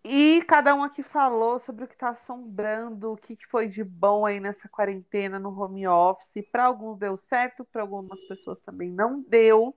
E 0.03 0.43
cada 0.47 0.75
um 0.75 0.83
aqui 0.83 1.01
falou 1.01 1.57
sobre 1.57 1.85
o 1.85 1.87
que 1.87 1.95
está 1.95 2.09
assombrando, 2.09 3.11
o 3.11 3.17
que 3.17 3.35
que 3.35 3.47
foi 3.47 3.67
de 3.67 3.83
bom 3.83 4.23
aí 4.23 4.39
nessa 4.39 4.69
quarentena 4.69 5.39
no 5.39 5.49
home 5.59 5.87
office. 5.87 6.47
Para 6.51 6.65
alguns 6.65 6.99
deu 6.99 7.17
certo, 7.17 7.65
para 7.65 7.81
algumas 7.81 8.19
pessoas 8.27 8.59
também 8.59 8.91
não 8.91 9.19
deu. 9.27 9.75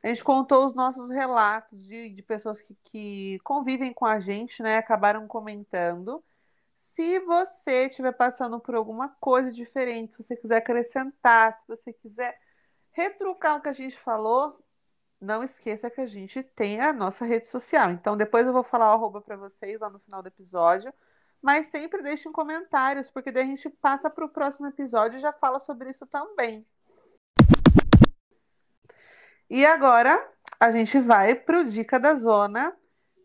A 0.00 0.08
gente 0.08 0.22
contou 0.22 0.64
os 0.64 0.74
nossos 0.74 1.10
relatos 1.10 1.84
de, 1.84 2.10
de 2.10 2.22
pessoas 2.22 2.60
que, 2.60 2.76
que 2.84 3.40
convivem 3.42 3.92
com 3.92 4.06
a 4.06 4.20
gente, 4.20 4.62
né? 4.62 4.76
Acabaram 4.76 5.26
comentando. 5.26 6.22
Se 6.94 7.18
você 7.18 7.86
estiver 7.86 8.12
passando 8.12 8.60
por 8.60 8.76
alguma 8.76 9.08
coisa 9.08 9.50
diferente, 9.50 10.14
se 10.14 10.22
você 10.22 10.36
quiser 10.36 10.58
acrescentar, 10.58 11.58
se 11.58 11.66
você 11.66 11.92
quiser 11.92 12.38
retrucar 12.92 13.56
o 13.56 13.60
que 13.60 13.68
a 13.68 13.72
gente 13.72 13.98
falou, 13.98 14.64
não 15.20 15.42
esqueça 15.42 15.90
que 15.90 16.00
a 16.00 16.06
gente 16.06 16.40
tem 16.40 16.80
a 16.80 16.92
nossa 16.92 17.24
rede 17.24 17.48
social. 17.48 17.90
Então, 17.90 18.16
depois 18.16 18.46
eu 18.46 18.52
vou 18.52 18.62
falar 18.62 18.92
o 18.92 18.94
arroba 18.94 19.20
para 19.20 19.36
vocês 19.36 19.80
lá 19.80 19.90
no 19.90 19.98
final 19.98 20.22
do 20.22 20.28
episódio. 20.28 20.94
Mas 21.42 21.66
sempre 21.66 22.00
deixem 22.00 22.30
comentários, 22.30 23.10
porque 23.10 23.32
daí 23.32 23.42
a 23.42 23.46
gente 23.46 23.68
passa 23.68 24.08
para 24.08 24.24
o 24.24 24.28
próximo 24.28 24.68
episódio 24.68 25.18
e 25.18 25.20
já 25.20 25.32
fala 25.32 25.58
sobre 25.58 25.90
isso 25.90 26.06
também. 26.06 26.64
E 29.50 29.66
agora 29.66 30.32
a 30.60 30.70
gente 30.70 31.00
vai 31.00 31.34
para 31.34 31.58
o 31.58 31.64
Dica 31.64 31.98
da 31.98 32.14
Zona. 32.14 32.72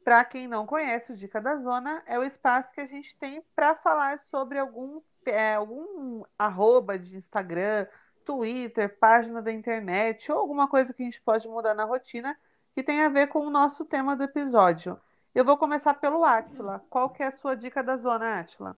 Para 0.03 0.23
quem 0.23 0.47
não 0.47 0.65
conhece, 0.65 1.11
o 1.11 1.15
Dica 1.15 1.41
da 1.41 1.57
Zona 1.57 2.01
é 2.05 2.17
o 2.17 2.23
espaço 2.23 2.73
que 2.73 2.81
a 2.81 2.87
gente 2.87 3.15
tem 3.17 3.43
para 3.55 3.75
falar 3.75 4.17
sobre 4.19 4.57
algum, 4.57 5.01
é, 5.25 5.55
algum 5.55 6.23
arroba 6.37 6.97
de 6.97 7.15
Instagram, 7.15 7.85
Twitter, 8.25 8.97
página 8.99 9.41
da 9.41 9.51
internet 9.51 10.31
ou 10.31 10.37
alguma 10.37 10.67
coisa 10.67 10.93
que 10.93 11.01
a 11.01 11.05
gente 11.05 11.21
pode 11.21 11.47
mudar 11.47 11.73
na 11.73 11.83
rotina 11.83 12.37
que 12.75 12.83
tem 12.83 13.01
a 13.01 13.09
ver 13.09 13.27
com 13.27 13.45
o 13.45 13.49
nosso 13.49 13.85
tema 13.85 14.15
do 14.15 14.23
episódio. 14.23 14.99
Eu 15.33 15.43
vou 15.43 15.57
começar 15.57 15.93
pelo 15.95 16.23
Átila. 16.23 16.83
Qual 16.89 17.09
que 17.09 17.21
é 17.21 17.27
a 17.27 17.31
sua 17.31 17.55
dica 17.55 17.83
da 17.83 17.97
zona, 17.97 18.39
Átila? 18.39 18.77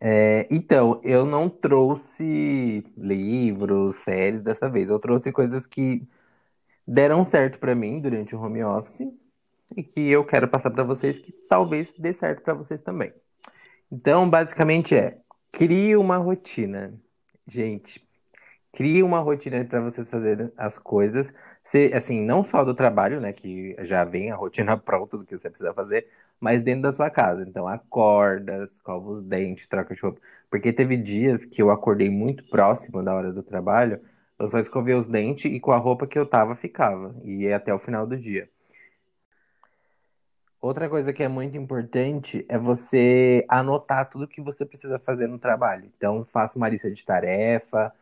É, 0.00 0.46
então, 0.50 1.00
eu 1.02 1.24
não 1.24 1.48
trouxe 1.48 2.84
livros, 2.96 3.96
séries 3.96 4.42
dessa 4.42 4.68
vez. 4.68 4.90
Eu 4.90 4.98
trouxe 4.98 5.32
coisas 5.32 5.66
que 5.66 6.06
deram 6.86 7.24
certo 7.24 7.58
pra 7.58 7.74
mim 7.74 8.00
durante 8.00 8.34
o 8.34 8.40
home 8.40 8.62
office 8.62 9.06
e 9.76 9.82
que 9.82 10.10
eu 10.10 10.24
quero 10.24 10.48
passar 10.48 10.70
pra 10.70 10.84
vocês 10.84 11.18
que 11.18 11.32
talvez 11.48 11.92
dê 11.98 12.12
certo 12.12 12.42
pra 12.42 12.54
vocês 12.54 12.80
também. 12.80 13.12
Então, 13.90 14.28
basicamente 14.28 14.94
é, 14.94 15.18
crie 15.52 15.96
uma 15.96 16.16
rotina. 16.18 16.94
Gente, 17.46 18.06
crie 18.72 19.02
uma 19.02 19.20
rotina 19.20 19.64
pra 19.64 19.80
vocês 19.80 20.08
fazerem 20.08 20.52
as 20.56 20.78
coisas 20.78 21.32
Se, 21.64 21.92
assim, 21.94 22.20
não 22.22 22.44
só 22.44 22.64
do 22.64 22.74
trabalho, 22.74 23.20
né, 23.20 23.32
que 23.32 23.76
já 23.80 24.04
vem 24.04 24.30
a 24.30 24.36
rotina 24.36 24.76
pronta 24.78 25.18
do 25.18 25.24
que 25.26 25.36
você 25.36 25.50
precisa 25.50 25.74
fazer, 25.74 26.08
mas 26.40 26.62
dentro 26.62 26.82
da 26.82 26.92
sua 26.92 27.10
casa. 27.10 27.42
Então, 27.46 27.68
acorda, 27.68 28.64
escova 28.72 29.10
os 29.10 29.20
dentes, 29.22 29.66
troca 29.66 29.94
de 29.94 30.00
roupa. 30.00 30.20
Porque 30.50 30.72
teve 30.72 30.96
dias 30.96 31.44
que 31.44 31.60
eu 31.62 31.70
acordei 31.70 32.10
muito 32.10 32.44
próximo 32.48 33.02
da 33.02 33.14
hora 33.14 33.32
do 33.32 33.42
trabalho, 33.42 34.00
eu 34.38 34.48
só 34.48 34.58
escovei 34.58 34.94
os 34.94 35.06
dentes 35.06 35.50
e 35.52 35.60
com 35.60 35.72
a 35.72 35.76
roupa 35.78 36.06
que 36.06 36.18
eu 36.18 36.26
tava 36.26 36.54
ficava, 36.56 37.14
e 37.24 37.52
até 37.52 37.72
o 37.74 37.78
final 37.78 38.06
do 38.06 38.16
dia. 38.16 38.48
Outra 40.60 40.88
coisa 40.88 41.12
que 41.12 41.22
é 41.22 41.28
muito 41.28 41.56
importante 41.56 42.44
é 42.48 42.58
você 42.58 43.44
anotar 43.48 44.08
tudo 44.10 44.26
que 44.26 44.40
você 44.40 44.66
precisa 44.66 44.98
fazer 44.98 45.28
no 45.28 45.38
trabalho. 45.38 45.84
Então, 45.96 46.24
faça 46.24 46.58
uma 46.58 46.68
lista 46.68 46.90
de 46.90 47.04
tarefa 47.04 47.92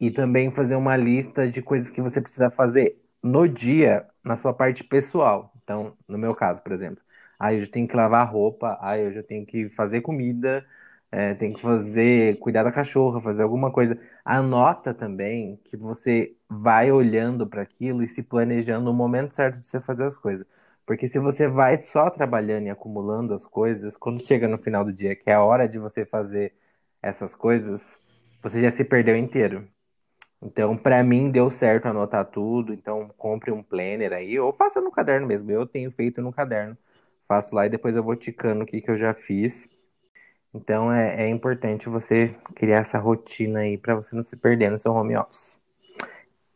e 0.00 0.10
também 0.10 0.50
fazer 0.52 0.76
uma 0.76 0.96
lista 0.96 1.48
de 1.50 1.62
coisas 1.62 1.90
que 1.90 2.02
você 2.02 2.20
precisa 2.20 2.50
fazer 2.50 3.00
no 3.22 3.48
dia, 3.48 4.06
na 4.24 4.36
sua 4.36 4.54
parte 4.54 4.84
pessoal. 4.84 5.52
Então, 5.64 5.96
no 6.08 6.18
meu 6.18 6.34
caso, 6.34 6.62
por 6.62 6.72
exemplo, 6.72 7.02
aí 7.38 7.56
eu 7.56 7.60
já 7.62 7.68
tenho 7.72 7.88
que 7.88 7.96
lavar 7.96 8.30
roupa, 8.32 8.78
aí 8.80 9.02
eu 9.02 9.12
já 9.12 9.22
tenho 9.22 9.46
que 9.46 9.68
fazer 9.70 10.00
comida, 10.02 10.64
é, 11.12 11.34
tenho 11.34 11.54
que 11.54 11.62
fazer, 11.62 12.38
cuidar 12.38 12.62
da 12.64 12.72
cachorra, 12.72 13.20
fazer 13.20 13.42
alguma 13.42 13.72
coisa. 13.72 13.98
Anota 14.24 14.94
também 14.94 15.56
que 15.64 15.76
você 15.76 16.36
vai 16.48 16.92
olhando 16.92 17.46
para 17.46 17.62
aquilo 17.62 18.02
e 18.02 18.08
se 18.08 18.22
planejando 18.22 18.86
no 18.86 18.94
momento 18.94 19.34
certo 19.34 19.60
de 19.60 19.66
você 19.68 19.80
fazer 19.80 20.04
as 20.04 20.16
coisas. 20.18 20.46
Porque 20.88 21.06
se 21.06 21.18
você 21.18 21.46
vai 21.46 21.82
só 21.82 22.08
trabalhando 22.08 22.64
e 22.64 22.70
acumulando 22.70 23.34
as 23.34 23.46
coisas, 23.46 23.94
quando 23.94 24.24
chega 24.24 24.48
no 24.48 24.56
final 24.56 24.86
do 24.86 24.90
dia, 24.90 25.14
que 25.14 25.28
é 25.28 25.34
a 25.34 25.44
hora 25.44 25.68
de 25.68 25.78
você 25.78 26.06
fazer 26.06 26.54
essas 27.02 27.34
coisas, 27.34 28.00
você 28.42 28.62
já 28.62 28.70
se 28.70 28.82
perdeu 28.82 29.14
inteiro. 29.14 29.68
Então, 30.40 30.78
para 30.78 31.04
mim, 31.04 31.30
deu 31.30 31.50
certo 31.50 31.88
anotar 31.88 32.24
tudo. 32.24 32.72
Então, 32.72 33.10
compre 33.18 33.50
um 33.50 33.62
planner 33.62 34.14
aí, 34.14 34.40
ou 34.40 34.50
faça 34.50 34.80
no 34.80 34.90
caderno 34.90 35.26
mesmo. 35.26 35.50
Eu 35.50 35.66
tenho 35.66 35.90
feito 35.90 36.22
no 36.22 36.32
caderno. 36.32 36.74
Faço 37.28 37.54
lá 37.54 37.66
e 37.66 37.68
depois 37.68 37.94
eu 37.94 38.02
vou 38.02 38.16
ticando 38.16 38.64
o 38.64 38.66
que, 38.66 38.80
que 38.80 38.90
eu 38.90 38.96
já 38.96 39.12
fiz. 39.12 39.68
Então, 40.54 40.90
é, 40.90 41.24
é 41.24 41.28
importante 41.28 41.86
você 41.90 42.34
criar 42.54 42.78
essa 42.78 42.98
rotina 42.98 43.58
aí 43.58 43.76
para 43.76 43.94
você 43.94 44.16
não 44.16 44.22
se 44.22 44.38
perder 44.38 44.70
no 44.70 44.78
seu 44.78 44.94
home 44.94 45.14
office. 45.18 45.58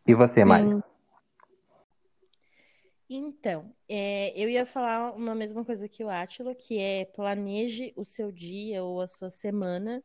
E 0.07 0.15
você, 0.15 0.43
Mari? 0.43 0.83
Então, 3.15 3.71
é, 3.95 4.33
eu 4.35 4.49
ia 4.49 4.65
falar 4.65 5.13
uma 5.13 5.35
mesma 5.35 5.63
coisa 5.67 5.87
que 5.87 6.03
o 6.03 6.09
Átila, 6.09 6.55
que 6.55 6.79
é 6.79 7.05
planeje 7.05 7.93
o 7.95 8.07
seu 8.07 8.33
dia 8.33 8.83
ou 8.83 9.03
a 9.03 9.07
sua 9.07 9.29
semana, 9.29 10.03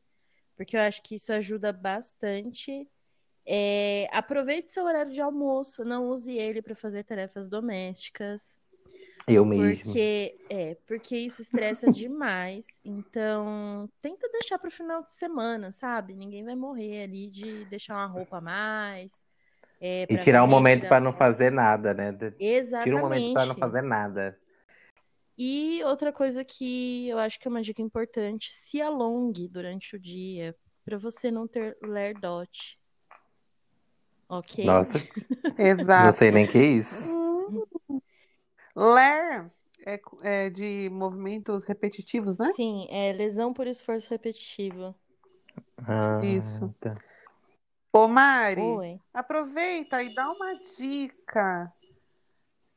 porque 0.57 0.75
eu 0.75 0.81
acho 0.81 1.01
que 1.01 1.15
isso 1.15 1.31
ajuda 1.31 1.71
bastante. 1.71 2.85
É, 3.45 4.09
aproveite 4.11 4.69
seu 4.69 4.83
horário 4.83 5.13
de 5.13 5.21
almoço, 5.21 5.85
não 5.85 6.09
use 6.09 6.33
ele 6.33 6.61
para 6.61 6.75
fazer 6.75 7.05
tarefas 7.05 7.47
domésticas. 7.47 8.59
Eu 9.25 9.45
mesmo. 9.45 9.85
Porque, 9.85 10.37
é, 10.49 10.75
porque 10.85 11.15
isso 11.15 11.41
estressa 11.41 11.87
demais. 11.89 12.65
Então, 12.83 13.89
tenta 14.01 14.27
deixar 14.33 14.59
para 14.59 14.67
o 14.67 14.71
final 14.71 15.01
de 15.01 15.13
semana, 15.13 15.71
sabe? 15.71 16.13
Ninguém 16.13 16.43
vai 16.43 16.57
morrer 16.57 17.03
ali 17.03 17.29
de 17.29 17.63
deixar 17.69 17.93
uma 17.93 18.07
roupa 18.07 18.39
a 18.39 18.41
mais 18.41 19.26
é, 19.79 20.05
e 20.09 20.17
tirar 20.17 20.43
um 20.43 20.47
momento 20.47 20.87
para 20.87 20.99
não 20.99 21.13
fazer 21.13 21.51
nada, 21.51 21.93
né? 21.93 22.09
Exatamente. 22.39 22.83
Tira 22.83 22.97
um 22.97 23.01
momento 23.01 23.33
para 23.33 23.45
não 23.45 23.55
fazer 23.55 23.81
nada. 23.81 24.39
E 25.37 25.83
outra 25.83 26.11
coisa 26.11 26.43
que 26.43 27.07
eu 27.07 27.19
acho 27.19 27.39
que 27.39 27.47
é 27.47 27.51
uma 27.51 27.61
dica 27.61 27.81
importante, 27.81 28.51
se 28.53 28.81
alongue 28.81 29.47
durante 29.47 29.95
o 29.95 29.99
dia, 29.99 30.55
para 30.83 30.97
você 30.97 31.29
não 31.29 31.47
ter 31.47 31.77
lerdote. 31.81 32.77
Ok? 34.27 34.65
Nossa. 34.65 34.93
Exato. 35.57 36.05
Não 36.05 36.11
sei 36.11 36.31
nem 36.31 36.47
que 36.47 36.57
é 36.57 36.65
isso. 36.65 37.15
Ler 38.75 39.51
é, 39.85 40.01
é, 40.23 40.49
de 40.49 40.89
movimentos 40.91 41.63
repetitivos, 41.63 42.37
né? 42.37 42.51
Sim, 42.53 42.87
é 42.89 43.13
lesão 43.13 43.53
por 43.53 43.67
esforço 43.67 44.09
repetitivo. 44.09 44.95
Ah, 45.77 46.19
Isso. 46.23 46.73
tá. 46.79 46.93
Ô, 47.91 48.07
Mari, 48.07 48.61
Oi. 48.61 48.99
aproveita 49.13 50.01
e 50.03 50.13
dá 50.13 50.29
uma 50.31 50.53
dica 50.77 51.73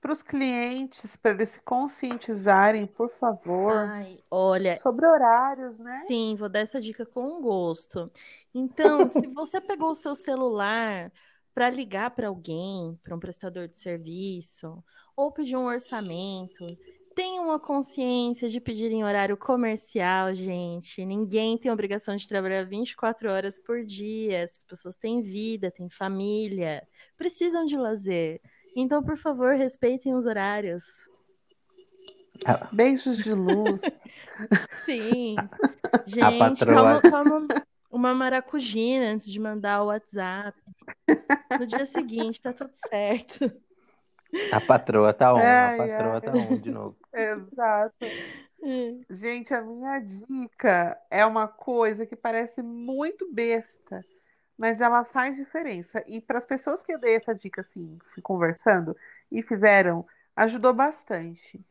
para 0.00 0.12
os 0.12 0.22
clientes, 0.22 1.16
para 1.16 1.32
eles 1.32 1.50
se 1.50 1.60
conscientizarem, 1.60 2.86
por 2.86 3.10
favor, 3.10 3.92
Ai, 3.92 4.18
olha, 4.30 4.80
sobre 4.82 5.06
horários, 5.06 5.78
né? 5.78 6.00
sim, 6.06 6.34
vou 6.36 6.48
dar 6.48 6.60
essa 6.60 6.80
dica 6.80 7.04
com 7.06 7.40
gosto. 7.40 8.10
Então, 8.54 9.08
se 9.08 9.26
você 9.28 9.60
pegou 9.60 9.90
o 9.90 9.94
seu 9.94 10.14
celular 10.14 11.12
para 11.54 11.70
ligar 11.70 12.10
para 12.12 12.28
alguém, 12.28 12.98
para 13.02 13.14
um 13.14 13.20
prestador 13.20 13.68
de 13.68 13.76
serviço, 13.78 14.82
ou 15.16 15.32
pedir 15.32 15.56
um 15.56 15.66
orçamento, 15.66 16.64
tenham 17.20 17.52
a 17.52 17.60
consciência 17.60 18.48
de 18.48 18.58
pedir 18.58 18.90
em 18.90 19.04
horário 19.04 19.36
comercial, 19.36 20.32
gente. 20.32 21.04
Ninguém 21.04 21.58
tem 21.58 21.70
obrigação 21.70 22.16
de 22.16 22.26
trabalhar 22.26 22.64
24 22.64 23.30
horas 23.30 23.58
por 23.58 23.84
dia. 23.84 24.42
As 24.42 24.62
pessoas 24.62 24.96
têm 24.96 25.20
vida, 25.20 25.70
têm 25.70 25.90
família, 25.90 26.82
precisam 27.18 27.66
de 27.66 27.76
lazer. 27.76 28.40
Então, 28.74 29.02
por 29.02 29.18
favor, 29.18 29.54
respeitem 29.54 30.14
os 30.14 30.24
horários. 30.24 30.82
Ah. 32.46 32.70
Beijos 32.72 33.18
de 33.18 33.34
luz. 33.34 33.82
Sim. 34.82 35.36
Gente, 36.06 36.64
toma, 36.64 37.02
toma 37.02 37.46
uma 37.90 38.14
maracujina 38.14 39.12
antes 39.12 39.30
de 39.30 39.38
mandar 39.38 39.82
o 39.82 39.88
WhatsApp. 39.88 40.58
No 41.58 41.66
dia 41.66 41.84
seguinte, 41.84 42.40
tá 42.40 42.54
tudo 42.54 42.72
certo. 42.72 43.52
A 44.50 44.60
patroa 44.60 45.12
tá 45.12 45.34
on, 45.34 45.64
a 45.64 45.70
Ai, 45.70 45.72
patroa 45.72 46.20
ai. 46.20 46.20
tá 46.20 46.36
on 46.38 46.58
de 46.58 46.70
novo. 46.70 46.96
Exato. 47.12 48.14
Gente, 49.10 49.52
a 49.54 49.60
minha 49.62 49.98
dica 50.00 50.98
é 51.10 51.24
uma 51.26 51.48
coisa 51.48 52.06
que 52.06 52.14
parece 52.16 52.62
muito 52.62 53.32
besta, 53.32 54.06
mas 54.56 54.80
ela 54.80 55.04
faz 55.04 55.36
diferença. 55.36 56.04
E 56.06 56.20
para 56.20 56.38
as 56.38 56.46
pessoas 56.46 56.84
que 56.84 56.92
eu 56.92 56.98
dei 57.00 57.16
essa 57.16 57.34
dica 57.34 57.62
assim, 57.62 57.98
conversando 58.22 58.96
e 59.30 59.42
fizeram, 59.42 60.06
ajudou 60.36 60.72
bastante. 60.74 61.64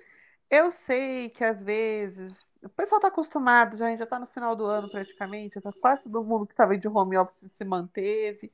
Eu 0.50 0.72
sei 0.72 1.30
que 1.30 1.44
às 1.44 1.64
vezes 1.64 2.52
o 2.64 2.70
pessoal 2.70 3.00
está 3.00 3.10
acostumado, 3.10 3.78
já, 3.78 3.88
a 3.88 3.90
gente 3.90 4.00
já 4.00 4.06
está 4.06 4.20
no 4.20 4.28
final 4.28 4.56
do 4.56 4.66
ano 4.66 4.90
praticamente, 4.90 5.62
tá 5.62 5.72
quase 5.74 6.04
todo 6.04 6.24
mundo 6.24 6.48
que 6.48 6.54
estava 6.54 6.78
de 6.78 6.88
home 6.88 7.18
office 7.18 7.48
se 7.52 7.66
manteve. 7.66 8.52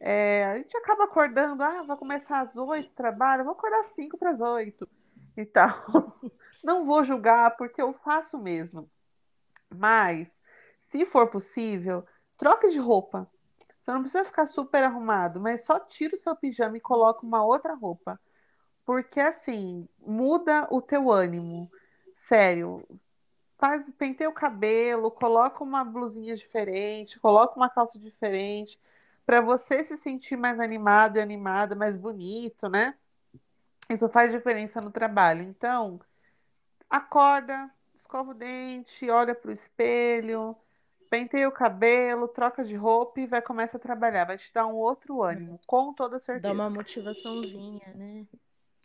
É, 0.00 0.44
a 0.46 0.56
gente 0.56 0.74
acaba 0.78 1.04
acordando, 1.04 1.62
ah, 1.62 1.82
vai 1.82 1.96
começar 1.96 2.40
às 2.40 2.56
oito 2.56 2.90
trabalho, 2.94 3.44
vou 3.44 3.52
acordar 3.52 3.80
às 3.80 3.88
cinco 3.88 4.16
para 4.16 4.30
as 4.30 4.40
oito 4.40 4.88
e 5.36 5.44
tal. 5.44 5.76
Não 6.64 6.86
vou 6.86 7.04
julgar, 7.04 7.56
porque 7.56 7.80
eu 7.80 7.92
faço 7.92 8.38
mesmo. 8.38 8.90
Mas, 9.68 10.28
se 10.88 11.04
for 11.06 11.28
possível, 11.28 12.04
troque 12.36 12.70
de 12.70 12.78
roupa. 12.78 13.30
Você 13.80 13.90
não 13.92 14.02
precisa 14.02 14.24
ficar 14.26 14.46
super 14.46 14.84
arrumado, 14.84 15.40
mas 15.40 15.64
só 15.64 15.78
tira 15.80 16.14
o 16.14 16.18
seu 16.18 16.36
pijama 16.36 16.76
e 16.76 16.80
coloca 16.80 17.24
uma 17.24 17.42
outra 17.42 17.74
roupa. 17.74 18.20
Porque 18.84 19.20
assim, 19.20 19.88
muda 19.98 20.66
o 20.70 20.82
teu 20.82 21.10
ânimo. 21.10 21.66
Sério. 22.14 22.86
Faz, 23.58 23.86
penteia 23.96 24.28
o 24.28 24.34
cabelo, 24.34 25.10
coloca 25.10 25.62
uma 25.64 25.84
blusinha 25.84 26.34
diferente, 26.36 27.20
coloca 27.20 27.56
uma 27.56 27.70
calça 27.70 27.98
diferente, 27.98 28.78
para 29.30 29.40
você 29.40 29.84
se 29.84 29.96
sentir 29.96 30.36
mais 30.36 30.58
animado 30.58 31.16
e 31.16 31.20
animada, 31.20 31.76
mais 31.76 31.96
bonito, 31.96 32.68
né? 32.68 32.96
Isso 33.88 34.08
faz 34.08 34.32
diferença 34.32 34.80
no 34.80 34.90
trabalho. 34.90 35.42
Então, 35.42 36.00
acorda, 36.90 37.70
escova 37.94 38.32
o 38.32 38.34
dente, 38.34 39.08
olha 39.08 39.32
para 39.32 39.50
o 39.50 39.52
espelho, 39.52 40.56
penteia 41.08 41.48
o 41.48 41.52
cabelo, 41.52 42.26
troca 42.26 42.64
de 42.64 42.74
roupa 42.74 43.20
e 43.20 43.26
vai 43.28 43.40
começar 43.40 43.76
a 43.76 43.80
trabalhar. 43.80 44.24
Vai 44.24 44.36
te 44.36 44.52
dar 44.52 44.66
um 44.66 44.74
outro 44.74 45.22
ânimo, 45.22 45.60
com 45.64 45.92
toda 45.94 46.16
Dá 46.16 46.24
certeza. 46.24 46.52
uma 46.52 46.68
motivaçãozinha, 46.68 47.94
né? 47.94 48.26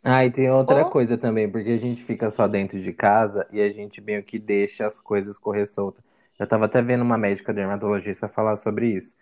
Ah, 0.04 0.24
e 0.24 0.30
tem 0.30 0.48
outra 0.48 0.84
Oh. 0.84 0.90
coisa 0.92 1.18
também, 1.18 1.50
porque 1.50 1.70
a 1.70 1.76
gente 1.76 2.04
fica 2.04 2.30
só 2.30 2.46
dentro 2.46 2.80
de 2.80 2.92
casa 2.92 3.48
e 3.50 3.60
a 3.60 3.68
gente 3.68 4.00
meio 4.00 4.22
que 4.22 4.38
deixa 4.38 4.86
as 4.86 5.00
coisas 5.00 5.36
correr 5.36 5.66
solta. 5.66 6.04
Eu 6.38 6.46
tava 6.46 6.66
até 6.66 6.80
vendo 6.80 7.02
uma 7.02 7.18
médica 7.18 7.52
dermatologista 7.52 8.28
falar 8.28 8.56
sobre 8.56 8.86
isso. 8.90 9.16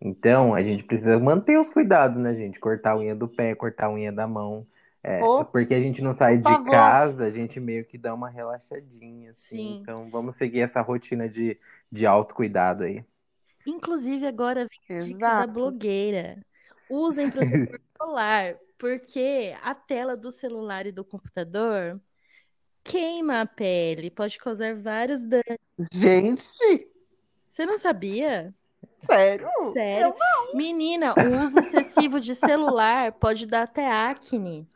Então, 0.00 0.54
a 0.54 0.62
gente 0.62 0.84
precisa 0.84 1.18
manter 1.18 1.58
os 1.58 1.70
cuidados, 1.70 2.18
né, 2.18 2.34
gente? 2.34 2.60
Cortar 2.60 2.92
a 2.92 2.98
unha 2.98 3.14
do 3.14 3.28
pé, 3.28 3.54
cortar 3.54 3.86
a 3.86 3.92
unha 3.92 4.12
da 4.12 4.26
mão. 4.26 4.66
É, 5.02 5.22
Oh, 5.22 5.44
porque 5.44 5.74
a 5.74 5.80
gente 5.80 6.02
não 6.02 6.12
sai 6.12 6.36
de 6.36 6.42
favor. 6.42 6.70
casa, 6.70 7.24
a 7.24 7.30
gente 7.30 7.60
meio 7.60 7.84
que 7.84 7.96
dá 7.96 8.12
uma 8.12 8.28
relaxadinha, 8.28 9.30
assim. 9.30 9.56
Sim. 9.56 9.78
Então, 9.80 10.10
vamos 10.10 10.36
seguir 10.36 10.60
essa 10.60 10.80
rotina 10.80 11.28
de, 11.28 11.58
de 11.90 12.04
autocuidado 12.04 12.84
aí. 12.84 13.04
Inclusive, 13.66 14.26
agora 14.26 14.66
vem 14.88 14.96
a 14.96 15.00
dica 15.00 15.28
da 15.38 15.46
blogueira. 15.46 16.38
Usem 16.90 17.30
protetor 17.30 17.80
solar, 17.96 18.56
porque 18.78 19.52
a 19.62 19.74
tela 19.74 20.16
do 20.16 20.30
celular 20.30 20.86
e 20.86 20.92
do 20.92 21.04
computador 21.04 22.00
queima 22.84 23.40
a 23.40 23.46
pele, 23.46 24.10
pode 24.10 24.38
causar 24.38 24.74
vários 24.76 25.24
danos. 25.24 25.58
Gente, 25.92 26.44
Você 27.48 27.66
não 27.66 27.78
sabia? 27.78 28.54
Sério? 29.04 29.48
Sério? 29.72 30.14
Menina, 30.54 31.14
o 31.14 31.44
uso 31.44 31.58
excessivo 31.58 32.18
de 32.20 32.34
celular 32.34 33.12
pode 33.12 33.46
dar 33.46 33.62
até 33.62 33.90
acne. 33.90 34.68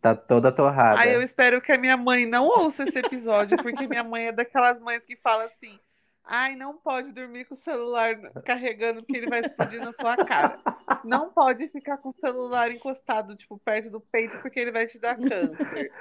Tá 0.00 0.16
toda 0.16 0.50
torrada. 0.50 1.00
Aí 1.00 1.12
eu 1.12 1.22
espero 1.22 1.60
que 1.60 1.70
a 1.70 1.78
minha 1.78 1.96
mãe 1.96 2.26
não 2.26 2.46
ouça 2.46 2.82
esse 2.82 2.98
episódio, 2.98 3.56
porque 3.62 3.86
minha 3.86 4.02
mãe 4.02 4.26
é 4.26 4.32
daquelas 4.32 4.80
mães 4.80 5.06
que 5.06 5.16
fala 5.16 5.44
assim: 5.44 5.78
ai, 6.24 6.56
não 6.56 6.76
pode 6.76 7.12
dormir 7.12 7.44
com 7.44 7.54
o 7.54 7.56
celular 7.56 8.16
carregando, 8.44 9.02
porque 9.02 9.18
ele 9.18 9.30
vai 9.30 9.40
explodir 9.40 9.80
na 9.80 9.92
sua 9.92 10.16
cara. 10.16 10.58
Não 11.04 11.30
pode 11.30 11.68
ficar 11.68 11.98
com 11.98 12.08
o 12.08 12.14
celular 12.20 12.72
encostado, 12.72 13.36
tipo, 13.36 13.56
perto 13.58 13.90
do 13.90 14.00
peito, 14.00 14.38
porque 14.40 14.58
ele 14.58 14.72
vai 14.72 14.86
te 14.86 14.98
dar 14.98 15.16
câncer. 15.16 15.92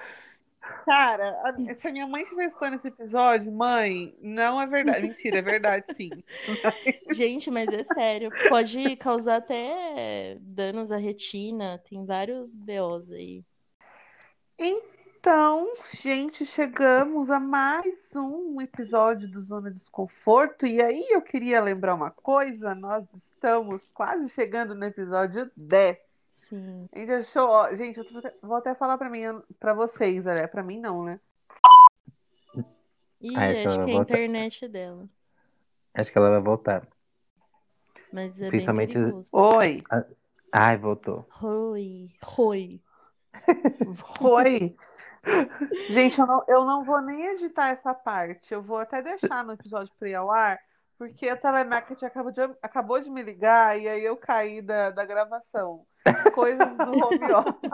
Cara, 0.86 1.30
a- 1.44 1.76
se 1.76 1.88
a 1.88 1.92
minha 1.92 2.08
mãe 2.08 2.24
estiver 2.24 2.46
escutando 2.46 2.76
esse 2.76 2.88
episódio, 2.88 3.52
mãe, 3.52 4.16
não 4.22 4.62
é 4.62 4.68
verdade. 4.68 5.08
Mentira, 5.08 5.40
é 5.40 5.42
verdade, 5.42 5.86
sim. 5.96 6.24
Gente, 7.12 7.50
mas 7.52 7.72
é 7.74 7.84
sério. 7.84 8.30
Pode 8.50 8.96
causar 8.98 9.38
até 9.38 10.38
danos 10.40 10.92
à 10.92 10.98
retina. 10.98 11.82
Tem 11.88 12.06
vários 12.06 12.56
BOs 12.56 13.12
aí. 13.12 13.44
Então, 14.58 15.72
gente, 16.00 16.46
chegamos 16.46 17.30
a 17.30 17.40
mais 17.40 18.16
um 18.16 18.62
episódio 18.62 19.28
do 19.30 19.42
Zona 19.42 19.72
Desconforto. 19.72 20.66
E 20.66 20.82
aí 20.82 21.08
eu 21.12 21.22
queria 21.22 21.62
lembrar 21.62 21.96
uma 21.96 22.12
coisa: 22.12 22.76
nós 22.76 23.04
estamos 23.16 23.90
quase 23.92 24.30
chegando 24.30 24.76
no 24.76 24.86
episódio 24.86 25.50
10. 25.58 25.98
Sim. 26.52 26.90
A 26.92 27.00
gente 27.00 27.12
achou, 27.14 27.48
ó, 27.48 27.74
gente, 27.74 27.98
eu 27.98 28.06
vou 28.42 28.58
até 28.58 28.76
falar 28.76 28.98
pra 28.98 29.10
mim, 29.10 29.22
para 29.58 29.74
vocês, 29.74 30.28
olha, 30.28 30.50
pra 30.50 30.62
mim 30.62 30.82
não, 30.82 31.06
né? 31.06 31.18
Ih, 33.22 33.38
Ah, 33.38 33.52
acho 33.52 33.62
que 33.62 33.68
acho 33.68 33.80
ela 33.80 33.86
que 33.86 33.92
é 33.92 33.96
a 33.96 34.02
internet 34.02 34.68
dela. 34.68 35.10
Acho 35.94 36.12
que 36.12 36.18
ela 36.18 36.30
vai 36.30 36.42
voltar. 36.42 36.86
Mas 38.12 38.42
é 38.42 38.50
Principalmente-. 38.50 38.98
Oi, 39.32 39.82
Ai, 40.52 40.78
voltou. 40.78 41.26
Roi. 41.30 42.12
Roi. 42.22 42.82
oi. 44.22 44.76
Gente, 45.90 46.20
eu 46.20 46.28
não, 46.28 46.44
eu 46.50 46.66
não 46.66 46.84
vou 46.84 47.02
nem 47.02 47.28
editar 47.28 47.70
essa 47.70 47.94
parte. 47.94 48.54
Eu 48.54 48.62
vou 48.62 48.80
até 48.80 49.02
deixar 49.02 49.46
no 49.46 49.54
episódio 49.54 49.94
pra 49.98 50.10
ir 50.10 50.16
ao 50.16 50.30
ar, 50.30 50.60
porque 50.98 51.30
a 51.30 51.38
telemarketing 51.38 52.04
acabou 52.04 52.32
de, 52.34 52.42
acabou 52.62 53.00
de 53.00 53.10
me 53.10 53.24
ligar 53.24 53.80
e 53.80 53.88
aí 53.88 54.04
eu 54.04 54.18
caí 54.18 54.62
da, 54.62 54.90
da 54.90 55.06
gravação. 55.06 55.86
Coisas 56.34 56.68
do 56.78 56.84
home 56.84 57.32
office. 57.34 57.72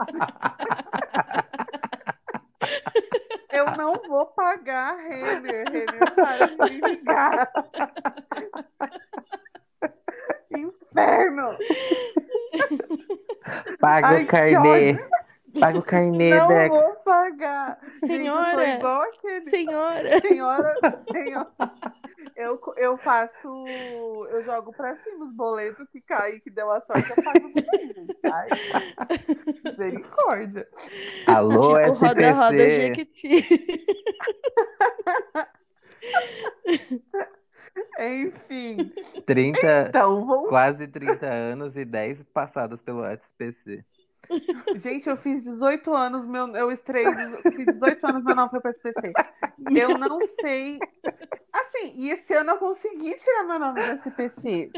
Eu 3.52 3.66
não 3.76 3.94
vou 4.08 4.26
pagar 4.26 4.94
a 4.94 4.96
Renner. 4.96 5.64
Renner 5.70 6.14
para 6.14 6.46
de 6.46 6.80
me 6.80 6.80
ligar. 6.88 7.50
Inferno! 10.50 11.56
Paga 13.80 14.08
Ai, 14.08 14.22
o 14.24 14.26
carnê. 14.26 14.96
Paga 15.58 15.78
o 15.78 15.82
carnê, 15.82 16.34
Não 16.38 16.48
Deca. 16.48 16.74
vou 16.74 16.94
pagar. 17.04 17.78
Gente, 18.02 18.06
Senhora! 18.06 18.68
igual 18.68 19.02
aquele. 19.02 19.50
Senhora! 19.50 20.20
Senhora, 20.20 20.74
senhora. 21.10 21.52
Eu, 22.38 22.60
eu 22.76 22.96
faço. 22.98 23.66
Eu 24.30 24.44
jogo 24.44 24.72
pra 24.72 24.96
cima 25.02 25.24
os 25.24 25.34
boletos 25.34 25.88
que 25.90 26.00
cai, 26.00 26.38
que 26.38 26.48
deu 26.48 26.70
a 26.70 26.80
sorte, 26.82 27.10
eu 27.10 27.24
pago. 27.24 27.50
Ai, 28.32 28.48
misericórdia. 29.64 30.62
Alô, 31.26 31.76
tipo, 31.80 31.92
roda, 31.94 32.30
roda, 32.30 32.56
SPC. 32.56 32.86
Jequiti. 32.94 33.86
Enfim. 37.98 38.92
30, 39.26 39.86
Então, 39.88 40.24
vou. 40.24 40.46
quase 40.48 40.86
30 40.86 41.26
anos 41.26 41.76
e 41.76 41.84
10 41.84 42.22
passadas 42.24 42.80
pelo 42.80 43.04
SPC. 43.04 43.84
Gente, 44.76 45.08
eu 45.08 45.16
fiz 45.16 45.44
18 45.44 45.92
anos, 45.94 46.26
meu, 46.26 46.48
eu 46.54 46.70
estrei, 46.70 47.04
fiz 47.42 47.66
18 47.66 48.06
anos, 48.06 48.24
meu 48.24 48.34
nome 48.34 48.50
foi 48.50 48.60
para 48.60 48.70
SPC. 48.72 49.12
Eu 49.74 49.96
não 49.96 50.18
sei. 50.40 50.78
Assim, 51.52 51.94
e 51.96 52.10
esse 52.10 52.34
ano 52.34 52.50
eu 52.50 52.58
consegui 52.58 53.14
tirar 53.14 53.44
meu 53.44 53.58
nome 53.58 53.80
do 53.80 53.92
SPC. 53.92 54.70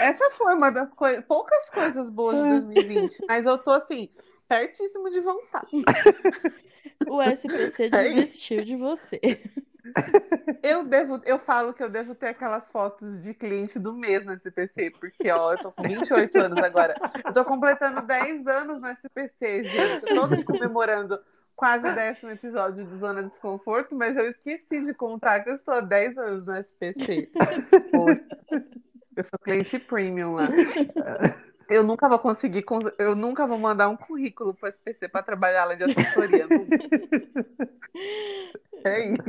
Essa 0.00 0.30
foi 0.32 0.54
uma 0.54 0.70
das 0.70 0.92
coisas, 0.94 1.24
poucas 1.24 1.70
coisas 1.70 2.10
boas 2.10 2.36
de 2.36 2.66
2020, 2.66 3.26
mas 3.28 3.46
eu 3.46 3.58
tô 3.58 3.70
assim, 3.70 4.10
pertíssimo 4.48 5.10
de 5.10 5.20
vontade. 5.20 5.70
O 7.08 7.22
SPC 7.22 7.84
É 7.84 7.88
desistiu 8.14 8.64
de 8.64 8.76
você. 8.76 9.20
Eu 10.62 10.84
devo, 10.84 11.20
eu 11.24 11.38
falo 11.38 11.72
que 11.72 11.82
eu 11.82 11.88
devo 11.88 12.14
ter 12.14 12.28
aquelas 12.28 12.70
fotos 12.70 13.20
de 13.22 13.34
cliente 13.34 13.78
do 13.78 13.92
mês 13.92 14.24
no 14.24 14.32
SPC, 14.32 14.90
porque 14.98 15.30
ó, 15.30 15.52
eu 15.52 15.58
tô 15.58 15.72
com 15.72 15.82
28 15.82 16.38
anos 16.38 16.58
agora. 16.58 16.94
Eu 17.24 17.32
tô 17.32 17.44
completando 17.44 18.02
10 18.02 18.46
anos 18.46 18.80
no 18.80 18.88
SPC, 18.88 19.64
gente. 19.64 20.10
Eu 20.10 20.28
tô 20.28 20.44
comemorando 20.44 21.20
quase 21.54 21.88
o 21.88 21.94
décimo 21.94 22.30
episódio 22.30 22.84
do 22.84 22.98
Zona 22.98 23.22
Desconforto, 23.22 23.94
mas 23.94 24.16
eu 24.16 24.30
esqueci 24.30 24.80
de 24.80 24.94
contar 24.94 25.40
que 25.40 25.50
eu 25.50 25.54
estou 25.54 25.74
há 25.74 25.80
10 25.80 26.16
anos 26.18 26.46
no 26.46 26.56
SPC. 26.56 27.30
Poxa, 27.90 28.64
eu 29.16 29.24
sou 29.24 29.38
cliente 29.38 29.78
premium 29.78 30.34
lá. 30.34 30.48
Eu 31.68 31.82
nunca 31.84 32.08
vou 32.08 32.18
conseguir, 32.18 32.62
cons- 32.62 32.92
eu 32.98 33.14
nunca 33.14 33.46
vou 33.46 33.58
mandar 33.58 33.88
um 33.88 33.96
currículo 33.96 34.54
para 34.54 34.66
o 34.66 34.70
SPC 34.70 35.08
para 35.08 35.22
trabalhar 35.22 35.64
lá 35.66 35.74
de 35.74 35.84
assessoria. 35.84 36.46
É 38.84 39.10
isso. 39.12 39.22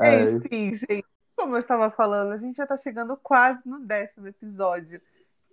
Ai. 0.00 0.32
Enfim, 0.32 0.72
gente, 0.74 1.04
como 1.36 1.54
eu 1.54 1.58
estava 1.60 1.90
falando, 1.90 2.32
a 2.32 2.36
gente 2.36 2.56
já 2.56 2.64
está 2.64 2.76
chegando 2.76 3.16
quase 3.22 3.60
no 3.66 3.80
décimo 3.80 4.26
episódio. 4.28 5.00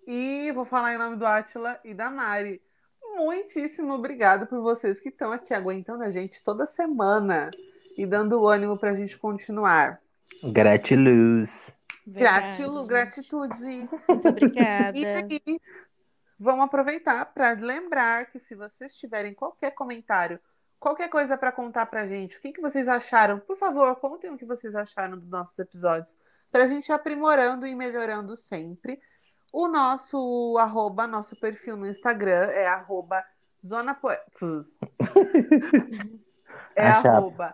E 0.07 0.51
vou 0.53 0.65
falar 0.65 0.93
em 0.93 0.97
nome 0.97 1.15
do 1.17 1.25
Átila 1.25 1.79
e 1.83 1.93
da 1.93 2.09
Mari. 2.09 2.61
Muitíssimo 3.15 3.93
obrigado 3.93 4.47
por 4.47 4.61
vocês 4.61 4.99
que 4.99 5.09
estão 5.09 5.31
aqui 5.31 5.53
aguentando 5.53 6.03
a 6.03 6.09
gente 6.09 6.41
toda 6.43 6.65
semana 6.65 7.51
e 7.97 8.05
dando 8.05 8.47
ânimo 8.47 8.77
para 8.77 8.91
a 8.91 8.95
gente 8.95 9.17
continuar. 9.17 9.99
Gratiluz. 10.51 11.71
Gratilo, 12.07 12.85
Verdade. 12.85 12.87
gratitude. 12.87 13.89
Muito 14.07 14.27
obrigada. 14.27 14.97
E 14.97 15.05
aí, 15.05 15.59
vamos 16.41 16.65
aproveitar 16.65 17.23
para 17.33 17.51
lembrar 17.51 18.31
que 18.31 18.39
se 18.39 18.55
vocês 18.55 18.95
tiverem 18.95 19.33
qualquer 19.33 19.71
comentário, 19.71 20.39
qualquer 20.79 21.07
coisa 21.07 21.37
para 21.37 21.51
contar 21.51 21.85
pra 21.85 22.07
gente, 22.07 22.37
o 22.37 22.41
que, 22.41 22.51
que 22.51 22.61
vocês 22.61 22.87
acharam, 22.87 23.39
por 23.39 23.55
favor, 23.57 23.95
contem 23.97 24.31
o 24.31 24.37
que 24.37 24.45
vocês 24.45 24.75
acharam 24.75 25.19
dos 25.19 25.29
nossos 25.29 25.57
episódios, 25.59 26.17
para 26.51 26.63
a 26.63 26.67
gente 26.67 26.89
ir 26.89 26.93
aprimorando 26.93 27.67
e 27.67 27.75
melhorando 27.75 28.35
sempre. 28.35 28.99
O 29.53 29.67
nosso 29.67 30.57
arroba, 30.57 31.05
nosso 31.05 31.39
perfil 31.39 31.77
no 31.77 31.85
Instagram 31.85 32.49
é 32.51 32.65
arroba 32.65 33.23
zona 33.63 33.93
po- 33.93 34.09
é 36.75 36.87
A 36.87 36.97
arroba, 36.97 37.53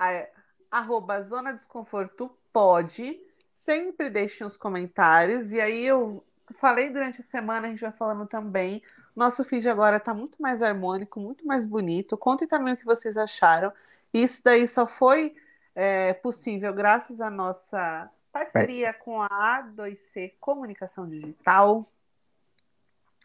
é, 0.00 0.30
arroba 0.70 1.22
zona 1.22 1.52
desconforto 1.52 2.30
pode. 2.52 3.16
Sempre 3.56 4.10
deixem 4.10 4.46
os 4.46 4.56
comentários. 4.56 5.52
E 5.52 5.60
aí 5.60 5.84
eu 5.84 6.24
falei 6.54 6.90
durante 6.90 7.20
a 7.20 7.24
semana, 7.24 7.66
a 7.66 7.70
gente 7.70 7.80
vai 7.80 7.92
falando 7.92 8.26
também. 8.26 8.82
Nosso 9.14 9.44
feed 9.44 9.68
agora 9.68 9.96
está 9.98 10.14
muito 10.14 10.40
mais 10.40 10.62
harmônico, 10.62 11.20
muito 11.20 11.46
mais 11.46 11.64
bonito. 11.64 12.16
Contem 12.16 12.48
também 12.48 12.74
o 12.74 12.76
que 12.76 12.84
vocês 12.84 13.16
acharam. 13.16 13.72
Isso 14.12 14.40
daí 14.44 14.66
só 14.68 14.86
foi 14.86 15.34
é, 15.74 16.12
possível 16.14 16.72
graças 16.72 17.20
à 17.20 17.30
nossa 17.30 18.10
parceria 18.32 18.92
com 18.94 19.22
a 19.22 19.28
A2C 19.28 20.32
Comunicação 20.40 21.08
Digital 21.08 21.84